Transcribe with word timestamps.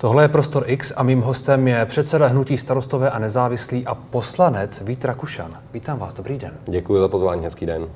Tohle 0.00 0.24
je 0.24 0.28
Prostor 0.28 0.64
X 0.66 0.92
a 0.96 1.02
mým 1.02 1.20
hostem 1.20 1.68
je 1.68 1.86
předseda 1.86 2.26
Hnutí 2.26 2.58
starostové 2.58 3.10
a 3.10 3.18
nezávislý 3.18 3.86
a 3.86 3.94
poslanec 3.94 4.82
Vít 4.84 5.04
Rakušan. 5.04 5.50
Vítám 5.72 5.98
vás, 5.98 6.14
dobrý 6.14 6.38
den. 6.38 6.52
Děkuji 6.66 7.00
za 7.00 7.08
pozvání, 7.08 7.44
hezký 7.44 7.66
den. 7.66 7.86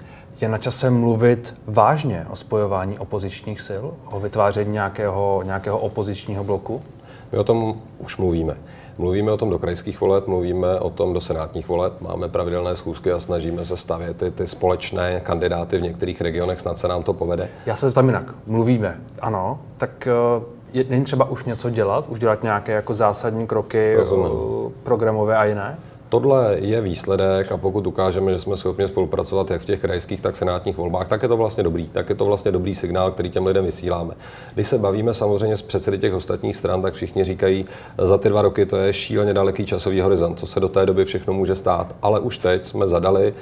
Je 0.40 0.48
na 0.48 0.58
čase 0.58 0.90
mluvit 0.90 1.54
vážně 1.66 2.26
o 2.30 2.36
spojování 2.36 2.98
opozičních 2.98 3.60
sil, 3.68 3.84
o 4.10 4.20
vytváření 4.20 4.72
nějakého, 4.72 5.42
nějakého 5.44 5.78
opozičního 5.78 6.44
bloku? 6.44 6.82
My 7.32 7.38
o 7.38 7.44
tom 7.44 7.80
už 7.98 8.16
mluvíme. 8.16 8.56
Mluvíme 8.98 9.32
o 9.32 9.36
tom 9.36 9.50
do 9.50 9.58
krajských 9.58 10.00
voleb, 10.00 10.26
mluvíme 10.26 10.80
o 10.80 10.90
tom 10.90 11.14
do 11.14 11.20
senátních 11.20 11.68
voleb, 11.68 12.00
máme 12.00 12.28
pravidelné 12.28 12.76
schůzky 12.76 13.12
a 13.12 13.20
snažíme 13.20 13.64
se 13.64 13.76
stavět 13.76 14.16
ty, 14.16 14.30
ty 14.30 14.46
společné 14.46 15.20
kandidáty 15.20 15.78
v 15.78 15.82
některých 15.82 16.20
regionech, 16.20 16.60
snad 16.60 16.78
se 16.78 16.88
nám 16.88 17.02
to 17.02 17.12
povede. 17.12 17.48
Já 17.66 17.76
se 17.76 17.92
tam 17.92 18.06
jinak. 18.06 18.34
Mluvíme, 18.46 19.00
ano. 19.20 19.60
Tak 19.76 20.06
eh, 20.06 20.61
je, 20.72 20.84
není 20.88 21.04
třeba 21.04 21.30
už 21.30 21.44
něco 21.44 21.70
dělat, 21.70 22.04
už 22.08 22.18
dělat 22.18 22.42
nějaké 22.42 22.72
jako 22.72 22.94
zásadní 22.94 23.46
kroky 23.46 23.94
Rozumím. 23.96 24.32
Eh, 24.66 24.70
programové 24.82 25.36
a 25.36 25.44
jiné? 25.44 25.78
Tohle 26.08 26.56
je 26.58 26.80
výsledek 26.80 27.52
a 27.52 27.56
pokud 27.56 27.86
ukážeme, 27.86 28.32
že 28.32 28.38
jsme 28.38 28.56
schopni 28.56 28.88
spolupracovat 28.88 29.50
jak 29.50 29.60
v 29.60 29.64
těch 29.64 29.80
krajských, 29.80 30.20
tak 30.20 30.36
senátních 30.36 30.76
volbách, 30.76 31.08
tak 31.08 31.22
je 31.22 31.28
to 31.28 31.36
vlastně 31.36 31.62
dobrý. 31.62 31.88
Tak 31.88 32.08
je 32.08 32.14
to 32.14 32.24
vlastně 32.24 32.52
dobrý 32.52 32.74
signál, 32.74 33.10
který 33.10 33.30
těm 33.30 33.46
lidem 33.46 33.64
vysíláme. 33.64 34.14
Když 34.54 34.68
se 34.68 34.78
bavíme 34.78 35.14
samozřejmě 35.14 35.56
s 35.56 35.62
předsedy 35.62 35.98
těch 35.98 36.14
ostatních 36.14 36.56
stran, 36.56 36.82
tak 36.82 36.94
všichni 36.94 37.24
říkají, 37.24 37.66
za 37.98 38.18
ty 38.18 38.28
dva 38.28 38.42
roky 38.42 38.66
to 38.66 38.76
je 38.76 38.92
šíleně 38.92 39.34
daleký 39.34 39.66
časový 39.66 40.00
horizont, 40.00 40.38
co 40.38 40.46
se 40.46 40.60
do 40.60 40.68
té 40.68 40.86
doby 40.86 41.04
všechno 41.04 41.32
může 41.32 41.54
stát. 41.54 41.94
Ale 42.02 42.20
už 42.20 42.38
teď 42.38 42.66
jsme 42.66 42.88
zadali 42.88 43.34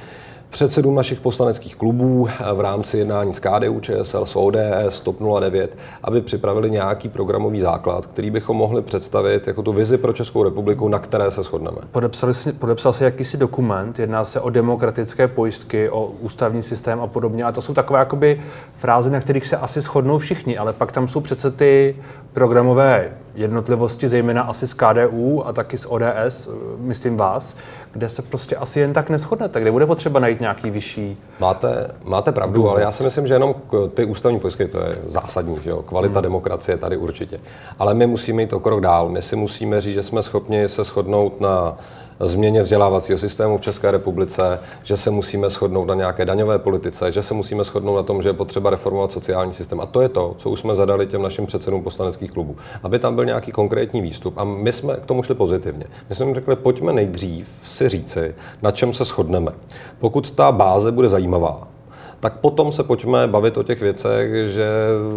předsedům 0.50 0.94
našich 0.94 1.20
poslaneckých 1.20 1.76
klubů 1.76 2.28
v 2.54 2.60
rámci 2.60 2.98
jednání 2.98 3.32
s 3.32 3.40
KDU, 3.40 3.80
ČSL, 3.80 4.26
s 4.26 4.36
ODS, 4.36 5.00
TOP 5.00 5.16
09, 5.40 5.78
aby 6.02 6.20
připravili 6.20 6.70
nějaký 6.70 7.08
programový 7.08 7.60
základ, 7.60 8.06
který 8.06 8.30
bychom 8.30 8.56
mohli 8.56 8.82
představit 8.82 9.46
jako 9.46 9.62
tu 9.62 9.72
vizi 9.72 9.98
pro 9.98 10.12
Českou 10.12 10.44
republiku, 10.44 10.88
na 10.88 10.98
které 10.98 11.30
se 11.30 11.42
shodneme. 11.42 11.78
Podepsali 11.92 12.32
podepsal 12.58 12.92
se 12.92 13.04
jakýsi 13.04 13.36
dokument, 13.36 13.98
jedná 13.98 14.24
se 14.24 14.40
o 14.40 14.50
demokratické 14.50 15.28
pojistky, 15.28 15.90
o 15.90 16.06
ústavní 16.06 16.62
systém 16.62 17.00
a 17.00 17.06
podobně. 17.06 17.44
A 17.44 17.52
to 17.52 17.62
jsou 17.62 17.74
takové 17.74 17.98
jakoby 17.98 18.40
fráze, 18.74 19.10
na 19.10 19.20
kterých 19.20 19.46
se 19.46 19.56
asi 19.56 19.80
shodnou 19.80 20.18
všichni, 20.18 20.58
ale 20.58 20.72
pak 20.72 20.92
tam 20.92 21.08
jsou 21.08 21.20
přece 21.20 21.50
ty 21.50 21.96
programové 22.32 23.12
jednotlivosti, 23.34 24.08
zejména 24.08 24.42
asi 24.42 24.66
z 24.66 24.74
KDU 24.74 25.46
a 25.46 25.52
taky 25.52 25.78
z 25.78 25.86
ODS, 25.88 26.48
myslím 26.78 27.16
vás, 27.16 27.56
kde 27.92 28.08
se 28.08 28.22
prostě 28.22 28.56
asi 28.56 28.80
jen 28.80 28.92
tak 28.92 29.10
neschodnete, 29.10 29.60
kde 29.60 29.72
bude 29.72 29.86
potřeba 29.86 30.20
najít 30.20 30.40
nějaký 30.40 30.70
vyšší. 30.70 31.16
Máte, 31.40 31.90
máte 32.04 32.32
pravdu, 32.32 32.54
důvod. 32.54 32.70
ale 32.70 32.80
já 32.82 32.92
si 32.92 33.02
myslím, 33.02 33.26
že 33.26 33.34
jenom 33.34 33.54
ty 33.94 34.04
ústavní 34.04 34.40
pojistky, 34.40 34.68
to 34.68 34.78
je 34.78 34.98
zásadní, 35.06 35.56
že 35.62 35.70
jo? 35.70 35.82
kvalita 35.82 36.14
hmm. 36.14 36.22
demokracie 36.22 36.78
tady 36.78 36.96
určitě. 36.96 37.40
Ale 37.78 37.94
my 37.94 38.06
musíme 38.06 38.42
jít 38.42 38.52
o 38.52 38.60
krok 38.60 38.80
dál. 38.80 39.08
My 39.08 39.22
si 39.22 39.36
musíme 39.36 39.80
říct, 39.80 39.94
že 39.94 40.02
jsme 40.02 40.22
schopni 40.22 40.68
se 40.68 40.84
shodnout 40.84 41.40
na 41.40 41.78
změně 42.20 42.62
vzdělávacího 42.62 43.18
systému 43.18 43.58
v 43.58 43.60
České 43.60 43.90
republice, 43.90 44.58
že 44.82 44.96
se 44.96 45.10
musíme 45.10 45.48
shodnout 45.48 45.84
na 45.84 45.94
nějaké 45.94 46.24
daňové 46.24 46.58
politice, 46.58 47.12
že 47.12 47.22
se 47.22 47.34
musíme 47.34 47.64
shodnout 47.64 47.96
na 47.96 48.02
tom, 48.02 48.22
že 48.22 48.28
je 48.28 48.32
potřeba 48.32 48.70
reformovat 48.70 49.12
sociální 49.12 49.54
systém. 49.54 49.80
A 49.80 49.86
to 49.86 50.00
je 50.00 50.08
to, 50.08 50.34
co 50.38 50.50
už 50.50 50.60
jsme 50.60 50.74
zadali 50.74 51.06
těm 51.06 51.22
našim 51.22 51.46
předsedům 51.46 51.82
poslaneckých 51.82 52.30
klubů, 52.30 52.56
aby 52.82 52.98
tam 52.98 53.14
byl 53.14 53.24
nějaký 53.24 53.52
konkrétní 53.52 54.02
výstup. 54.02 54.34
A 54.38 54.44
my 54.44 54.72
jsme 54.72 54.96
k 54.96 55.06
tomu 55.06 55.22
šli 55.22 55.34
pozitivně. 55.34 55.84
My 56.08 56.14
jsme 56.14 56.26
jim 56.26 56.34
řekli, 56.34 56.56
pojďme 56.56 56.92
nejdřív 56.92 57.48
si 57.66 57.88
říci, 57.88 58.34
na 58.62 58.70
čem 58.70 58.92
se 58.92 59.04
shodneme. 59.04 59.52
Pokud 59.98 60.30
ta 60.30 60.52
báze 60.52 60.92
bude 60.92 61.08
zajímavá, 61.08 61.69
tak 62.20 62.36
potom 62.36 62.72
se 62.72 62.82
pojďme 62.82 63.26
bavit 63.26 63.56
o 63.56 63.62
těch 63.62 63.80
věcech, 63.80 64.48
že 64.48 64.68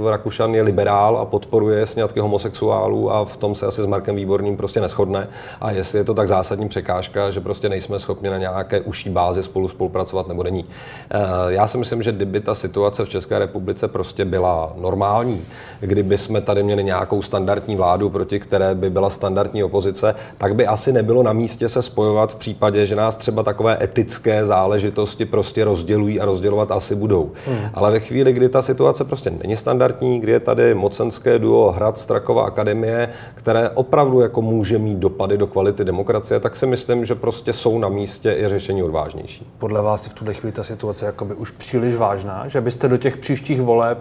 Rakušan 0.09 0.55
je 0.55 0.61
liberál 0.61 1.17
a 1.17 1.25
podporuje 1.25 1.85
sňatky 1.85 2.19
homosexuálů 2.19 3.11
a 3.11 3.25
v 3.25 3.37
tom 3.37 3.55
se 3.55 3.65
asi 3.65 3.81
s 3.83 3.85
Markem 3.85 4.15
Výborným 4.15 4.57
prostě 4.57 4.81
neschodne. 4.81 5.27
A 5.61 5.71
jestli 5.71 5.99
je 5.99 6.03
to 6.03 6.13
tak 6.13 6.27
zásadní 6.27 6.69
překážka, 6.69 7.31
že 7.31 7.39
prostě 7.39 7.69
nejsme 7.69 7.99
schopni 7.99 8.29
na 8.29 8.37
nějaké 8.37 8.81
užší 8.81 9.09
bázi 9.09 9.43
spolu 9.43 9.67
spolupracovat 9.67 10.27
nebo 10.27 10.43
není. 10.43 10.65
Eh, 11.11 11.19
já 11.47 11.67
si 11.67 11.77
myslím, 11.77 12.03
že 12.03 12.11
kdyby 12.11 12.39
ta 12.39 12.55
situace 12.55 13.05
v 13.05 13.09
České 13.09 13.39
republice 13.39 13.87
prostě 13.87 14.25
byla 14.25 14.73
normální, 14.77 15.45
kdyby 15.79 16.17
jsme 16.17 16.41
tady 16.41 16.63
měli 16.63 16.83
nějakou 16.83 17.21
standardní 17.21 17.75
vládu, 17.75 18.09
proti 18.09 18.39
které 18.39 18.75
by 18.75 18.89
byla 18.89 19.09
standardní 19.09 19.63
opozice, 19.63 20.15
tak 20.37 20.55
by 20.55 20.67
asi 20.67 20.91
nebylo 20.91 21.23
na 21.23 21.33
místě 21.33 21.69
se 21.69 21.81
spojovat 21.81 22.31
v 22.31 22.35
případě, 22.35 22.85
že 22.85 22.95
nás 22.95 23.17
třeba 23.17 23.43
takové 23.43 23.77
etické 23.81 24.45
záležitosti 24.45 25.25
prostě 25.25 25.65
rozdělují 25.65 26.19
a 26.19 26.25
rozdělovat 26.25 26.71
asi 26.71 26.92
asi 26.93 26.99
budou. 26.99 27.31
Hmm. 27.47 27.69
Ale 27.73 27.91
ve 27.91 27.99
chvíli, 27.99 28.33
kdy 28.33 28.49
ta 28.49 28.61
situace 28.61 29.03
prostě 29.03 29.29
není 29.29 29.55
standardní, 29.55 30.19
kdy 30.19 30.31
je 30.31 30.39
tady 30.39 30.73
mocenské 30.73 31.39
duo 31.39 31.71
Hrad 31.71 31.99
Strakova 31.99 32.45
akademie, 32.45 33.09
které 33.35 33.69
opravdu 33.69 34.19
jako 34.19 34.41
může 34.41 34.77
mít 34.77 34.97
dopady 34.97 35.37
do 35.37 35.47
kvality 35.47 35.85
demokracie, 35.85 36.39
tak 36.39 36.55
si 36.55 36.65
myslím, 36.65 37.05
že 37.05 37.15
prostě 37.15 37.53
jsou 37.53 37.79
na 37.79 37.89
místě 37.89 38.35
i 38.39 38.47
řešení 38.47 38.83
odvážnější. 38.83 39.47
Podle 39.57 39.81
vás 39.81 40.05
je 40.05 40.09
v 40.09 40.13
tuhle 40.13 40.33
chvíli 40.33 40.51
ta 40.51 40.63
situace 40.63 41.05
jakoby 41.05 41.33
už 41.33 41.51
příliš 41.51 41.95
vážná, 41.95 42.47
že 42.47 42.61
byste 42.61 42.87
do 42.87 42.97
těch 42.97 43.17
příštích 43.17 43.61
voleb 43.61 43.97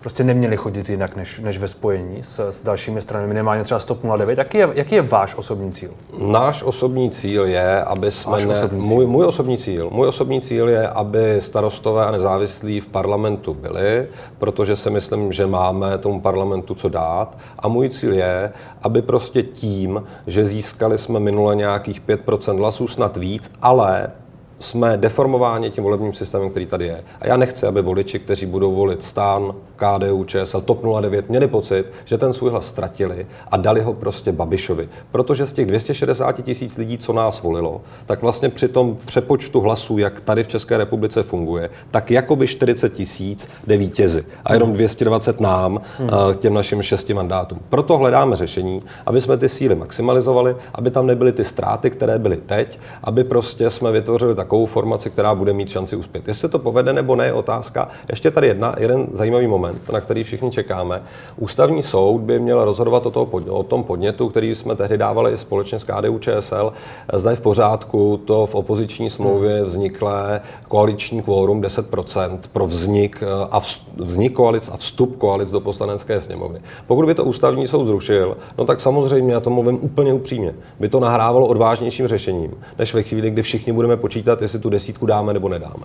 prostě 0.00 0.24
neměli 0.24 0.56
chodit 0.56 0.88
jinak 0.88 1.16
než, 1.16 1.38
než 1.38 1.58
ve 1.58 1.68
spojení 1.68 2.22
s, 2.22 2.50
s 2.50 2.62
dalšími 2.62 3.02
stranami, 3.02 3.28
minimálně 3.28 3.64
třeba 3.64 3.80
Stop 3.80 3.98
09. 4.16 4.38
Jaký 4.38 4.58
je, 4.58 4.68
jaký 4.74 4.94
je 4.94 5.02
váš 5.02 5.34
osobní 5.34 5.72
cíl? 5.72 5.90
Náš 6.18 6.62
osobní 6.62 7.10
cíl 7.10 7.44
je, 7.44 7.82
aby 7.82 8.10
jsme... 8.10 8.46
Ne, 8.46 8.52
osobní 8.52 8.80
můj, 8.80 9.06
můj 9.06 9.24
osobní 9.24 9.58
cíl. 9.58 9.90
Můj 9.92 10.08
osobní 10.08 10.40
cíl 10.40 10.68
je, 10.68 10.88
aby 10.88 11.36
starostové 11.38 12.06
a 12.06 12.10
nezávislí 12.10 12.80
v 12.80 12.86
parlamentu 12.86 13.54
byli, 13.54 14.08
protože 14.38 14.76
si 14.76 14.90
myslím, 14.90 15.32
že 15.32 15.46
máme 15.46 15.98
tomu 15.98 16.20
parlamentu 16.20 16.74
co 16.74 16.88
dát. 16.88 17.38
A 17.58 17.68
můj 17.68 17.88
cíl 17.88 18.12
je, 18.12 18.52
aby 18.82 19.02
prostě 19.02 19.42
tím, 19.42 20.02
že 20.26 20.46
získali 20.46 20.98
jsme 20.98 21.20
minule 21.20 21.56
nějakých 21.56 22.02
5% 22.02 22.58
hlasů, 22.58 22.88
snad 22.88 23.16
víc, 23.16 23.52
ale 23.62 24.10
jsme 24.60 24.96
deformováni 24.96 25.70
tím 25.70 25.84
volebním 25.84 26.12
systémem, 26.12 26.50
který 26.50 26.66
tady 26.66 26.86
je. 26.86 27.04
A 27.20 27.26
já 27.26 27.36
nechci, 27.36 27.66
aby 27.66 27.82
voliči, 27.82 28.18
kteří 28.18 28.46
budou 28.46 28.74
volit 28.74 29.02
stán, 29.02 29.54
KDU, 29.76 30.24
ČSL, 30.24 30.60
TOP 30.60 30.84
09, 31.00 31.28
měli 31.28 31.48
pocit, 31.48 31.84
že 32.04 32.18
ten 32.18 32.32
svůj 32.32 32.50
hlas 32.50 32.66
ztratili 32.66 33.26
a 33.50 33.56
dali 33.56 33.80
ho 33.80 33.94
prostě 33.94 34.32
Babišovi. 34.32 34.88
Protože 35.10 35.46
z 35.46 35.52
těch 35.52 35.66
260 35.66 36.42
tisíc 36.42 36.76
lidí, 36.76 36.98
co 36.98 37.12
nás 37.12 37.42
volilo, 37.42 37.80
tak 38.06 38.22
vlastně 38.22 38.48
při 38.48 38.68
tom 38.68 38.96
přepočtu 39.04 39.60
hlasů, 39.60 39.98
jak 39.98 40.20
tady 40.20 40.44
v 40.44 40.48
České 40.48 40.76
republice 40.76 41.22
funguje, 41.22 41.70
tak 41.90 42.10
jakoby 42.10 42.46
40 42.46 42.92
tisíc 42.92 43.48
jde 43.66 43.76
vítězi 43.76 44.24
a 44.44 44.54
jenom 44.54 44.72
220 44.72 45.40
nám, 45.40 45.80
hmm. 45.98 46.10
těm 46.36 46.54
našim 46.54 46.82
šesti 46.82 47.14
mandátům. 47.14 47.58
Proto 47.68 47.98
hledáme 47.98 48.36
řešení, 48.36 48.82
aby 49.06 49.20
jsme 49.20 49.36
ty 49.36 49.48
síly 49.48 49.74
maximalizovali, 49.74 50.56
aby 50.74 50.90
tam 50.90 51.06
nebyly 51.06 51.32
ty 51.32 51.44
ztráty, 51.44 51.90
které 51.90 52.18
byly 52.18 52.36
teď, 52.36 52.78
aby 53.04 53.24
prostě 53.24 53.70
jsme 53.70 53.92
vytvořili 53.92 54.34
takovou 54.50 54.66
formaci, 54.66 55.10
která 55.10 55.34
bude 55.34 55.52
mít 55.52 55.68
šanci 55.68 55.96
uspět. 55.96 56.28
Jestli 56.28 56.40
se 56.40 56.48
to 56.48 56.58
povede 56.58 56.92
nebo 56.92 57.16
ne, 57.16 57.26
je 57.26 57.32
otázka. 57.32 57.88
Ještě 58.10 58.30
tady 58.30 58.46
jedna, 58.46 58.74
jeden 58.78 59.06
zajímavý 59.12 59.46
moment 59.46 59.90
na 59.92 60.00
který 60.00 60.24
všichni 60.24 60.50
čekáme. 60.50 61.02
Ústavní 61.36 61.82
soud 61.82 62.18
by 62.18 62.38
měl 62.38 62.64
rozhodovat 62.64 63.06
o, 63.06 63.10
toho, 63.10 63.28
o 63.48 63.62
tom 63.62 63.84
podnětu, 63.84 64.28
který 64.28 64.54
jsme 64.54 64.76
tehdy 64.76 64.98
dávali 64.98 65.38
společně 65.38 65.78
s 65.78 65.84
KDU 65.84 66.18
ČSL. 66.18 66.72
Zda 67.12 67.30
je 67.30 67.36
v 67.36 67.40
pořádku 67.40 68.20
to 68.24 68.46
v 68.46 68.54
opoziční 68.54 69.10
smlouvě 69.10 69.64
vzniklé 69.64 70.40
koaliční 70.68 71.22
kvórum 71.22 71.60
10% 71.60 72.38
pro 72.52 72.66
vznik, 72.66 73.22
a 73.50 73.60
vznik 73.96 74.32
koalic 74.32 74.70
a 74.72 74.76
vstup 74.76 75.16
koalic 75.16 75.50
do 75.50 75.60
poslanecké 75.60 76.20
sněmovny. 76.20 76.60
Pokud 76.86 77.06
by 77.06 77.14
to 77.14 77.24
ústavní 77.24 77.68
soud 77.68 77.84
zrušil, 77.84 78.36
no 78.58 78.64
tak 78.64 78.80
samozřejmě, 78.80 79.32
já 79.32 79.40
to 79.40 79.50
mluvím 79.50 79.78
úplně 79.82 80.12
upřímně, 80.12 80.54
by 80.80 80.88
to 80.88 81.00
nahrávalo 81.00 81.46
odvážnějším 81.46 82.06
řešením, 82.06 82.50
než 82.78 82.94
ve 82.94 83.02
chvíli, 83.02 83.30
kdy 83.30 83.42
všichni 83.42 83.72
budeme 83.72 83.96
počítat, 83.96 84.39
jestli 84.42 84.58
tu 84.58 84.70
desítku 84.70 85.06
dáme 85.06 85.32
nebo 85.32 85.48
nedáme. 85.48 85.84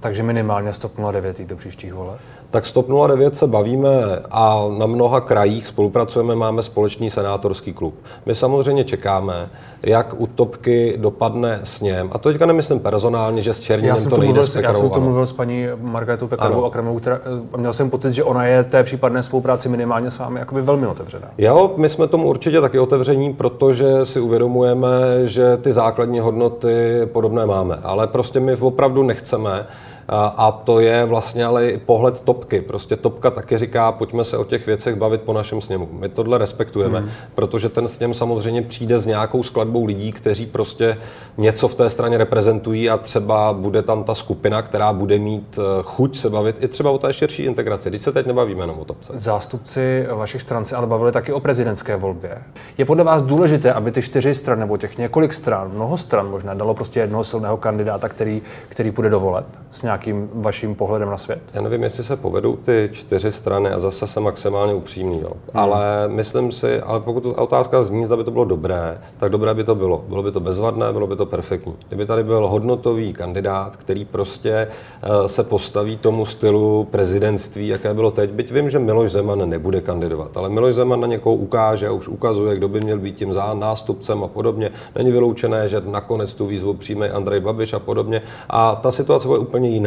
Takže 0.00 0.22
minimálně 0.22 0.72
stop 0.72 0.92
09 1.12 1.40
do 1.40 1.56
příštích 1.56 1.94
voleb? 1.94 2.18
Tak 2.50 2.66
stop 2.66 2.86
09 3.06 3.36
se 3.36 3.46
bavíme 3.46 3.88
a 4.30 4.64
na 4.78 4.86
mnoha 4.86 5.20
krajích 5.20 5.66
spolupracujeme, 5.66 6.34
máme 6.34 6.62
společný 6.62 7.10
senátorský 7.10 7.72
klub. 7.72 7.94
My 8.26 8.34
samozřejmě 8.34 8.84
čekáme, 8.84 9.50
jak 9.82 10.20
u 10.20 10.26
Topky 10.26 10.94
dopadne 10.96 11.60
s 11.62 11.80
něm. 11.80 12.08
A 12.12 12.18
to 12.18 12.28
teďka 12.28 12.46
nemyslím 12.46 12.80
personálně, 12.80 13.42
že 13.42 13.52
s 13.52 13.60
Černinem 13.60 14.04
to 14.04 14.16
nejde 14.16 14.42
s 14.42 14.56
Já 14.56 14.74
jsem 14.74 14.90
to 14.90 15.00
mluvil 15.00 15.26
s 15.26 15.32
paní 15.32 15.66
Margaretou 15.80 16.26
Pekarovou 16.26 16.64
a 16.64 16.70
Kramovou, 16.70 16.98
která, 16.98 17.20
a 17.52 17.56
měl 17.56 17.72
jsem 17.72 17.90
pocit, 17.90 18.12
že 18.12 18.24
ona 18.24 18.44
je 18.44 18.64
té 18.64 18.84
případné 18.84 19.22
spolupráci 19.22 19.68
minimálně 19.68 20.10
s 20.10 20.18
vámi 20.18 20.38
jakoby 20.38 20.62
velmi 20.62 20.86
otevřená. 20.86 21.28
Jo, 21.38 21.74
my 21.76 21.88
jsme 21.88 22.06
tomu 22.06 22.28
určitě 22.28 22.60
taky 22.60 22.78
otevření, 22.78 23.32
protože 23.34 24.04
si 24.04 24.20
uvědomujeme, 24.20 24.88
že 25.24 25.56
ty 25.56 25.72
základní 25.72 26.20
hodnoty 26.20 27.00
podobné 27.12 27.46
máme. 27.46 27.78
Ale 27.82 28.06
prostě 28.06 28.40
my 28.40 28.56
opravdu 28.56 29.02
nechceme, 29.02 29.66
A 30.08 30.60
to 30.64 30.80
je 30.80 31.04
vlastně 31.04 31.44
ale 31.44 31.68
i 31.68 31.78
pohled 31.78 32.20
topky. 32.20 32.60
Prostě 32.60 32.96
topka 32.96 33.30
taky 33.30 33.58
říká, 33.58 33.92
pojďme 33.92 34.24
se 34.24 34.38
o 34.38 34.44
těch 34.44 34.66
věcech 34.66 34.94
bavit 34.94 35.22
po 35.22 35.32
našem 35.32 35.60
sněmu. 35.60 35.88
My 35.92 36.08
tohle 36.08 36.38
respektujeme, 36.38 36.98
hmm. 36.98 37.08
protože 37.34 37.68
ten 37.68 37.88
sněm 37.88 38.14
samozřejmě 38.14 38.62
přijde 38.62 38.98
s 38.98 39.06
nějakou 39.06 39.42
skladbou 39.42 39.84
lidí, 39.84 40.12
kteří 40.12 40.46
prostě 40.46 40.96
něco 41.38 41.68
v 41.68 41.74
té 41.74 41.90
straně 41.90 42.18
reprezentují 42.18 42.90
a 42.90 42.96
třeba 42.96 43.52
bude 43.52 43.82
tam 43.82 44.04
ta 44.04 44.14
skupina, 44.14 44.62
která 44.62 44.92
bude 44.92 45.18
mít 45.18 45.58
eh, 45.58 45.82
chuť 45.82 46.18
se 46.18 46.30
bavit 46.30 46.56
i 46.60 46.68
třeba 46.68 46.90
o 46.90 46.98
té 46.98 47.12
širší 47.12 47.42
integraci. 47.42 47.88
Když 47.88 48.02
se 48.02 48.12
teď 48.12 48.26
nebavíme 48.26 48.62
jenom 48.62 48.78
o 48.78 48.84
topce. 48.84 49.12
Zástupci 49.16 50.06
vašich 50.14 50.42
stran 50.42 50.64
se 50.64 50.76
ale 50.76 50.86
bavili 50.86 51.12
taky 51.12 51.32
o 51.32 51.40
prezidentské 51.40 51.96
volbě. 51.96 52.38
Je 52.78 52.84
podle 52.84 53.04
vás 53.04 53.22
důležité, 53.22 53.72
aby 53.72 53.92
ty 53.92 54.02
čtyři 54.02 54.34
strany 54.34 54.60
nebo 54.60 54.76
těch 54.76 54.98
několik 54.98 55.32
stran, 55.32 55.70
mnoho 55.74 55.96
stran 55.98 56.30
možná, 56.30 56.54
dalo 56.54 56.74
prostě 56.74 57.00
jednoho 57.00 57.24
silného 57.24 57.56
kandidáta, 57.56 58.08
který, 58.08 58.42
který 58.68 58.90
půjde 58.90 59.10
do 59.10 59.20
voleb 59.20 59.46
s 59.70 59.82
nějakým 59.96 60.30
vaším 60.34 60.74
pohledem 60.74 61.10
na 61.10 61.18
svět? 61.18 61.40
Já 61.54 61.60
nevím, 61.60 61.82
jestli 61.82 62.04
se 62.04 62.16
povedou 62.16 62.56
ty 62.56 62.88
čtyři 62.92 63.32
strany 63.32 63.70
a 63.70 63.78
zase 63.78 64.06
jsem 64.06 64.22
maximálně 64.22 64.74
upřímný, 64.74 65.20
jo. 65.20 65.30
Hmm. 65.30 65.38
ale 65.54 66.08
myslím 66.08 66.52
si, 66.52 66.80
ale 66.80 67.00
pokud 67.00 67.34
ta 67.34 67.42
otázka 67.42 67.82
zní, 67.82 68.06
zda 68.06 68.16
by 68.16 68.24
to 68.24 68.30
bylo 68.30 68.44
dobré, 68.44 68.98
tak 69.18 69.32
dobré 69.32 69.54
by 69.54 69.64
to 69.64 69.74
bylo. 69.74 70.04
Bylo 70.08 70.22
by 70.22 70.32
to 70.32 70.40
bezvadné, 70.40 70.92
bylo 70.92 71.06
by 71.06 71.16
to 71.16 71.26
perfektní. 71.26 71.74
Kdyby 71.88 72.06
tady 72.06 72.24
byl 72.24 72.48
hodnotový 72.48 73.12
kandidát, 73.12 73.76
který 73.76 74.04
prostě 74.04 74.68
uh, 74.68 75.26
se 75.26 75.44
postaví 75.44 75.96
tomu 75.96 76.24
stylu 76.24 76.84
prezidentství, 76.90 77.68
jaké 77.68 77.94
bylo 77.94 78.10
teď, 78.10 78.30
byť 78.30 78.52
vím, 78.52 78.70
že 78.70 78.78
Miloš 78.78 79.12
Zeman 79.12 79.48
nebude 79.48 79.80
kandidovat, 79.80 80.36
ale 80.36 80.48
Miloš 80.48 80.74
Zeman 80.74 81.00
na 81.00 81.06
někoho 81.06 81.34
ukáže 81.34 81.88
a 81.88 81.92
už 81.92 82.08
ukazuje, 82.08 82.56
kdo 82.56 82.68
by 82.68 82.80
měl 82.80 82.98
být 82.98 83.16
tím 83.16 83.34
nástupcem 83.54 84.24
a 84.24 84.28
podobně. 84.28 84.70
Není 84.96 85.12
vyloučené, 85.12 85.68
že 85.68 85.82
nakonec 85.84 86.34
tu 86.34 86.46
výzvu 86.46 86.74
přijme 86.74 87.10
Andrej 87.10 87.40
Babiš 87.40 87.72
a 87.72 87.78
podobně. 87.78 88.22
A 88.48 88.74
ta 88.74 88.90
situace 88.90 89.28
bude 89.28 89.38
úplně 89.38 89.68
jiná. 89.68 89.85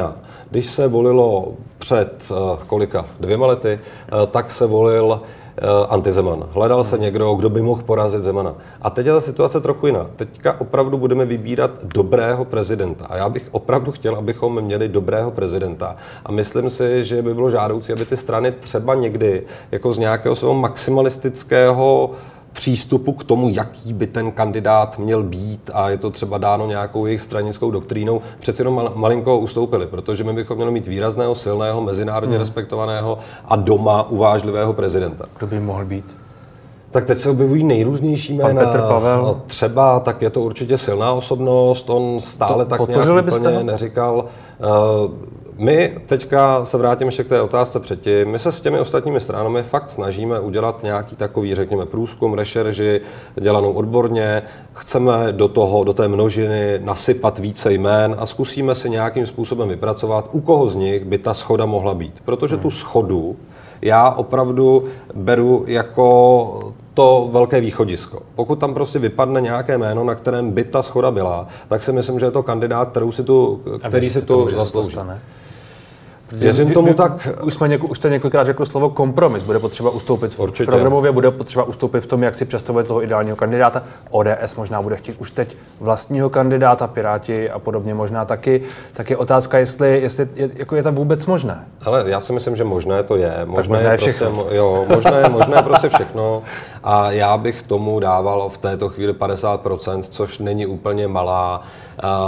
Když 0.49 0.65
se 0.65 0.87
volilo 0.87 1.53
před 1.77 2.31
uh, 2.31 2.57
kolika 2.67 3.05
dvěma 3.19 3.47
lety, 3.47 3.79
uh, 4.13 4.25
tak 4.25 4.51
se 4.51 4.65
volil 4.65 5.21
Eh, 5.61 5.87
antizeman. 5.89 6.45
Hledal 6.51 6.83
se 6.83 6.97
někdo, 6.97 7.33
kdo 7.33 7.49
by 7.49 7.61
mohl 7.61 7.81
porazit 7.81 8.23
Zemana. 8.23 8.55
A 8.81 8.89
teď 8.89 9.05
je 9.05 9.11
ta 9.11 9.21
situace 9.21 9.59
trochu 9.61 9.87
jiná. 9.87 10.07
Teďka 10.15 10.61
opravdu 10.61 10.97
budeme 10.97 11.25
vybírat 11.25 11.83
dobrého 11.83 12.45
prezidenta. 12.45 13.05
A 13.05 13.17
já 13.17 13.29
bych 13.29 13.47
opravdu 13.51 13.91
chtěl, 13.91 14.15
abychom 14.15 14.61
měli 14.61 14.87
dobrého 14.87 15.31
prezidenta. 15.31 15.95
A 16.25 16.31
myslím 16.31 16.69
si, 16.69 17.03
že 17.03 17.21
by 17.21 17.33
bylo 17.33 17.49
žádoucí, 17.49 17.93
aby 17.93 18.05
ty 18.05 18.17
strany 18.17 18.51
třeba 18.51 18.95
někdy 18.95 19.43
jako 19.71 19.93
z 19.93 19.97
nějakého 19.97 20.35
svého 20.35 20.53
maximalistického 20.53 22.11
přístupu 22.53 23.13
k 23.13 23.23
tomu, 23.23 23.49
jaký 23.49 23.93
by 23.93 24.07
ten 24.07 24.31
kandidát 24.31 24.99
měl 24.99 25.23
být 25.23 25.71
a 25.73 25.89
je 25.89 25.97
to 25.97 26.09
třeba 26.09 26.37
dáno 26.37 26.67
nějakou 26.67 27.05
jejich 27.05 27.21
stranickou 27.21 27.71
doktrínou, 27.71 28.21
přeci 28.39 28.61
jenom 28.61 28.91
malinko 28.95 29.37
ustoupili, 29.37 29.87
protože 29.87 30.23
my 30.23 30.33
bychom 30.33 30.57
měli 30.57 30.71
mít 30.71 30.87
výrazného, 30.87 31.35
silného, 31.35 31.81
mezinárodně 31.81 32.35
hmm. 32.35 32.41
respektovaného 32.41 33.19
a 33.45 33.55
doma 33.55 34.09
uvážlivého 34.09 34.73
prezidenta. 34.73 35.25
Kdo 35.37 35.47
by 35.47 35.59
mohl 35.59 35.85
být? 35.85 36.15
Tak 36.91 37.05
teď 37.05 37.17
se 37.17 37.29
objevují 37.29 37.63
nejrůznější 37.63 38.33
jména. 38.33 38.65
Petr 38.65 38.81
Pavel. 38.81 39.41
Třeba, 39.47 39.99
tak 39.99 40.21
je 40.21 40.29
to 40.29 40.41
určitě 40.41 40.77
silná 40.77 41.13
osobnost, 41.13 41.89
on 41.89 42.19
stále 42.19 42.65
to 42.65 42.69
tak 42.69 42.87
nějak 42.87 43.27
úplně 43.27 43.63
neříkal. 43.63 44.25
Uh, 45.05 45.11
my 45.59 45.97
teďka 46.05 46.65
se 46.65 46.77
vrátíme 46.77 47.07
ještě 47.07 47.23
k 47.23 47.27
té 47.27 47.41
otázce 47.41 47.79
předtím. 47.79 48.27
My 48.27 48.39
se 48.39 48.51
s 48.51 48.61
těmi 48.61 48.79
ostatními 48.79 49.19
stranami 49.19 49.63
fakt 49.63 49.89
snažíme 49.89 50.39
udělat 50.39 50.83
nějaký 50.83 51.15
takový, 51.15 51.55
řekněme, 51.55 51.85
průzkum, 51.85 52.33
rešerži, 52.33 53.01
dělanou 53.41 53.73
odborně. 53.73 54.43
Chceme 54.73 55.11
do 55.31 55.47
toho, 55.47 55.83
do 55.83 55.93
té 55.93 56.07
množiny 56.07 56.79
nasypat 56.83 57.39
více 57.39 57.73
jmén 57.73 58.15
a 58.19 58.25
zkusíme 58.25 58.75
si 58.75 58.89
nějakým 58.89 59.25
způsobem 59.25 59.69
vypracovat, 59.69 60.29
u 60.31 60.41
koho 60.41 60.67
z 60.67 60.75
nich 60.75 61.05
by 61.05 61.17
ta 61.17 61.33
schoda 61.33 61.65
mohla 61.65 61.93
být. 61.93 62.21
Protože 62.25 62.57
tu 62.57 62.71
schodu 62.71 63.35
já 63.81 64.09
opravdu 64.09 64.83
beru 65.13 65.63
jako 65.67 66.73
to 66.93 67.29
velké 67.31 67.61
východisko. 67.61 68.19
Pokud 68.35 68.59
tam 68.59 68.73
prostě 68.73 68.99
vypadne 68.99 69.41
nějaké 69.41 69.77
jméno, 69.77 70.03
na 70.03 70.15
kterém 70.15 70.51
by 70.51 70.63
ta 70.63 70.83
schoda 70.83 71.11
byla, 71.11 71.47
tak 71.67 71.83
si 71.83 71.91
myslím, 71.91 72.19
že 72.19 72.25
je 72.25 72.31
to 72.31 72.43
kandidát, 72.43 72.89
kterou 72.89 73.11
si 73.11 73.23
tu, 73.23 73.61
který 73.87 74.09
si 74.09 74.21
tu 74.21 74.49
zaslouží. 74.49 74.97
Věřím 76.31 76.71
tomu 76.71 76.93
tak. 76.93 77.27
Už, 77.43 77.53
jsme 77.53 77.67
něko, 77.67 77.87
už 77.87 77.97
jste 77.97 78.09
několikrát 78.09 78.43
řekl 78.43 78.65
slovo 78.65 78.89
kompromis. 78.89 79.43
Bude 79.43 79.59
potřeba 79.59 79.89
ustoupit 79.89 80.33
v, 80.33 80.39
Určitě. 80.39 80.63
v 80.63 80.65
programově, 80.65 81.11
bude 81.11 81.31
potřeba 81.31 81.63
ustoupit 81.63 82.01
v 82.01 82.07
tom, 82.07 82.23
jak 82.23 82.35
si 82.35 82.45
představuje 82.45 82.85
toho 82.85 83.03
ideálního 83.03 83.35
kandidáta. 83.35 83.83
ODS 84.09 84.55
možná 84.57 84.81
bude 84.81 84.97
chtít 84.97 85.15
už 85.19 85.31
teď 85.31 85.57
vlastního 85.79 86.29
kandidáta, 86.29 86.87
Piráti 86.87 87.49
a 87.49 87.59
podobně 87.59 87.93
možná 87.93 88.25
taky. 88.25 88.61
Tak 88.93 89.09
je 89.09 89.17
otázka, 89.17 89.57
jestli, 89.57 90.01
jestli 90.01 90.27
je, 90.35 90.49
jako 90.53 90.75
je 90.75 90.83
tam 90.83 90.95
vůbec 90.95 91.25
možné. 91.25 91.65
Ale 91.85 92.03
já 92.07 92.21
si 92.21 92.33
myslím, 92.33 92.55
že 92.55 92.63
možné 92.63 93.03
to 93.03 93.15
je. 93.15 93.33
Možné, 93.45 93.55
tak 93.55 93.55
možné 93.55 93.77
je, 93.77 93.83
je 93.83 93.97
prostě 93.97 94.11
všechno. 94.11 94.45
Jo, 94.51 94.85
možné, 94.89 95.29
možné 95.29 95.57
je 95.57 95.63
prostě 95.63 95.89
všechno. 95.89 96.43
A 96.83 97.11
já 97.11 97.37
bych 97.37 97.63
tomu 97.63 97.99
dával 97.99 98.49
v 98.49 98.57
této 98.57 98.89
chvíli 98.89 99.13
50%, 99.13 100.01
což 100.01 100.39
není 100.39 100.65
úplně 100.65 101.07
malá 101.07 101.63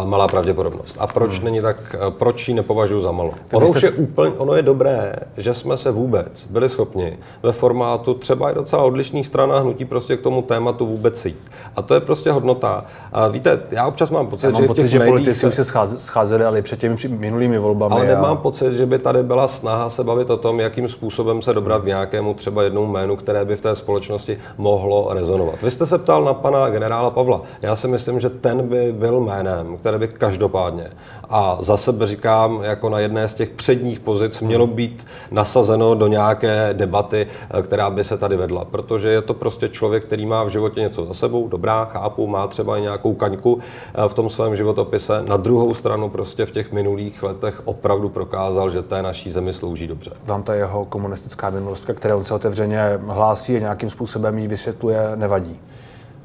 malá 0.06 0.28
pravděpodobnost. 0.28 0.98
A 1.00 1.08
proč 1.08 1.36
hmm. 1.36 1.46
není 1.46 1.62
tak, 1.62 1.96
proč 2.10 2.48
ji 2.48 2.54
nepovažuji 2.54 3.02
za 3.02 3.12
malou? 3.12 3.34
Ono 3.54 3.70
už 3.70 3.84
je 3.84 3.92
úplně, 3.92 4.34
ono 4.38 4.54
je 4.54 4.62
dobré, 4.62 5.16
že 5.38 5.54
jsme 5.54 5.78
se 5.78 5.92
vůbec 5.92 6.48
byli 6.50 6.70
schopni 6.70 7.18
ve 7.44 7.52
formátu 7.52 8.14
třeba 8.14 8.52
i 8.52 8.56
docela 8.56 8.84
odlišných 8.84 9.28
stran 9.28 9.52
a 9.52 9.60
hnutí 9.60 9.86
prostě 9.86 10.18
k 10.18 10.22
tomu 10.22 10.42
tématu 10.42 10.86
vůbec 10.86 11.26
jít. 11.26 11.52
A 11.76 11.82
to 11.82 11.94
je 11.94 12.00
prostě 12.00 12.32
hodnota. 12.32 12.86
A 13.14 13.28
víte, 13.28 13.60
já 13.72 13.88
občas 13.88 14.10
mám 14.10 14.28
pocit, 14.28 14.46
já 14.46 14.52
mám 14.52 14.62
že 14.62 14.68
pocit, 14.68 14.88
že 14.88 15.00
politici 15.00 15.40
se... 15.40 15.48
už 15.48 15.56
se 15.56 15.66
scházeli, 15.98 16.46
ale 16.46 16.62
před 16.62 16.80
těmi 16.80 16.96
minulými 17.08 17.58
volbami. 17.58 17.96
Ale 17.96 18.06
nemám 18.06 18.32
a... 18.32 18.36
pocit, 18.36 18.74
že 18.74 18.86
by 18.86 19.00
tady 19.00 19.24
byla 19.24 19.48
snaha 19.48 19.90
se 19.90 20.04
bavit 20.04 20.30
o 20.30 20.38
tom, 20.38 20.60
jakým 20.60 20.90
způsobem 20.90 21.42
se 21.42 21.54
dobrat 21.54 21.82
k 21.82 21.86
nějakému 21.86 22.34
třeba 22.34 22.64
jednou 22.64 22.88
jménu, 22.88 23.16
které 23.16 23.46
by 23.46 23.56
v 23.56 23.62
té 23.62 23.76
společnosti 23.76 24.38
mohlo 24.58 25.14
rezonovat. 25.14 25.62
Vy 25.62 25.72
jste 25.72 25.86
se 25.86 25.98
ptal 25.98 26.24
na 26.24 26.34
pana 26.34 26.70
generála 26.70 27.10
Pavla. 27.10 27.42
Já 27.62 27.76
si 27.76 27.88
myslím, 27.88 28.20
že 28.20 28.30
ten 28.30 28.68
by 28.68 28.92
byl 28.92 29.20
jménem, 29.20 29.78
které 29.78 29.98
by 29.98 30.08
každopádně, 30.08 30.88
a 31.32 31.58
za 31.60 31.78
sebe 31.78 32.08
říkám, 32.08 32.60
jako 32.64 32.90
na 32.90 33.00
jedné 33.00 33.28
z 33.28 33.34
těch 33.34 33.50
předních 33.50 34.00
pozic 34.00 34.42
mělo 34.42 34.68
být 34.68 35.08
nasazeno 35.32 35.96
do 35.96 36.08
nějaké 36.08 36.70
debaty, 36.74 37.28
eh, 37.50 37.62
která 37.62 37.90
by 37.90 38.04
se 38.04 38.18
tady 38.18 38.38
vedla. 38.38 38.66
Protože 38.66 39.10
je 39.10 39.22
to 39.22 39.34
prostě 39.34 39.70
člověk, 39.70 40.06
který 40.06 40.26
má 40.26 40.44
v 40.44 40.50
životě 40.50 40.82
něco 40.82 41.06
za 41.06 41.14
sebou, 41.14 41.48
dobrá, 41.48 41.86
chápu, 41.86 42.28
má 42.28 42.48
třeba 42.48 42.78
i 42.78 42.82
nějakou 42.82 43.14
kaňku 43.14 43.60
eh, 43.94 44.10
v 44.10 44.14
tom 44.14 44.30
svém 44.30 44.56
životopise. 44.56 45.24
Na 45.28 45.38
druhou 45.38 45.74
stranu 45.74 46.10
prostě 46.10 46.46
v 46.46 46.52
těch 46.52 46.72
minulých 46.72 47.24
letech 47.24 47.62
opravdu 47.66 48.10
prokázal, 48.10 48.70
že 48.70 48.82
té 48.82 49.04
naší 49.04 49.32
zemi 49.32 49.54
slouží 49.54 49.88
dobře. 49.88 50.12
Vám 50.26 50.44
ta 50.44 50.54
jeho 50.54 50.86
komunistická 50.86 51.50
minulost, 51.50 51.90
které 51.94 52.16
on 52.16 52.24
se 52.24 52.34
otevřeně 52.34 53.00
hlásí 53.08 53.56
a 53.56 53.60
nějakým 53.60 53.90
způsobem 53.90 54.38
ji 54.38 54.48
vysvětluje, 54.48 55.12
nevadí? 55.16 55.60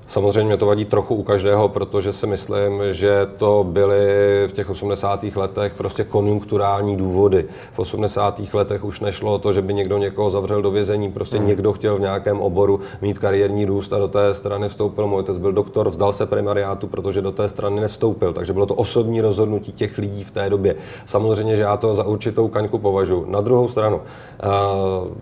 Samozřejmě 0.07 0.57
to 0.57 0.67
vadí 0.67 0.85
trochu 0.85 1.15
u 1.15 1.23
každého, 1.23 1.69
protože 1.69 2.13
si 2.13 2.27
myslím, 2.27 2.83
že 2.91 3.29
to 3.37 3.65
byly 3.69 4.07
v 4.47 4.53
těch 4.53 4.71
80. 4.71 5.25
letech 5.37 5.75
prostě 5.75 6.05
konjunkturální 6.05 6.97
důvody. 6.97 7.45
V 7.73 7.79
80. 7.79 8.41
letech 8.55 8.85
už 8.85 9.01
nešlo 9.01 9.35
o 9.35 9.39
to, 9.39 9.53
že 9.53 9.63
by 9.63 9.75
někdo 9.75 9.99
někoho 9.99 10.31
zavřel 10.31 10.63
do 10.63 10.71
vězení, 10.71 11.13
prostě 11.13 11.37
hmm. 11.37 11.47
někdo 11.47 11.73
chtěl 11.73 11.97
v 11.97 12.01
nějakém 12.01 12.41
oboru 12.41 12.81
mít 13.01 13.19
kariérní 13.19 13.65
růst 13.65 13.93
a 13.93 13.99
do 13.99 14.09
té 14.09 14.35
strany 14.35 14.69
vstoupil. 14.69 15.07
Můj 15.07 15.19
otec 15.19 15.39
byl 15.39 15.53
doktor, 15.53 15.91
vzdal 15.91 16.13
se 16.13 16.27
primariátu, 16.27 16.87
protože 16.87 17.23
do 17.23 17.33
té 17.33 17.49
strany 17.49 17.81
nevstoupil. 17.81 18.33
Takže 18.33 18.53
bylo 18.53 18.67
to 18.67 18.75
osobní 18.75 19.21
rozhodnutí 19.21 19.73
těch 19.73 19.99
lidí 19.99 20.25
v 20.25 20.31
té 20.31 20.51
době. 20.51 20.75
Samozřejmě, 21.05 21.57
že 21.57 21.63
já 21.63 21.77
to 21.77 21.95
za 21.95 22.05
určitou 22.05 22.49
kaňku 22.49 22.79
považuji. 22.79 23.25
Na 23.29 23.41
druhou 23.41 23.69
stranu, 23.69 24.01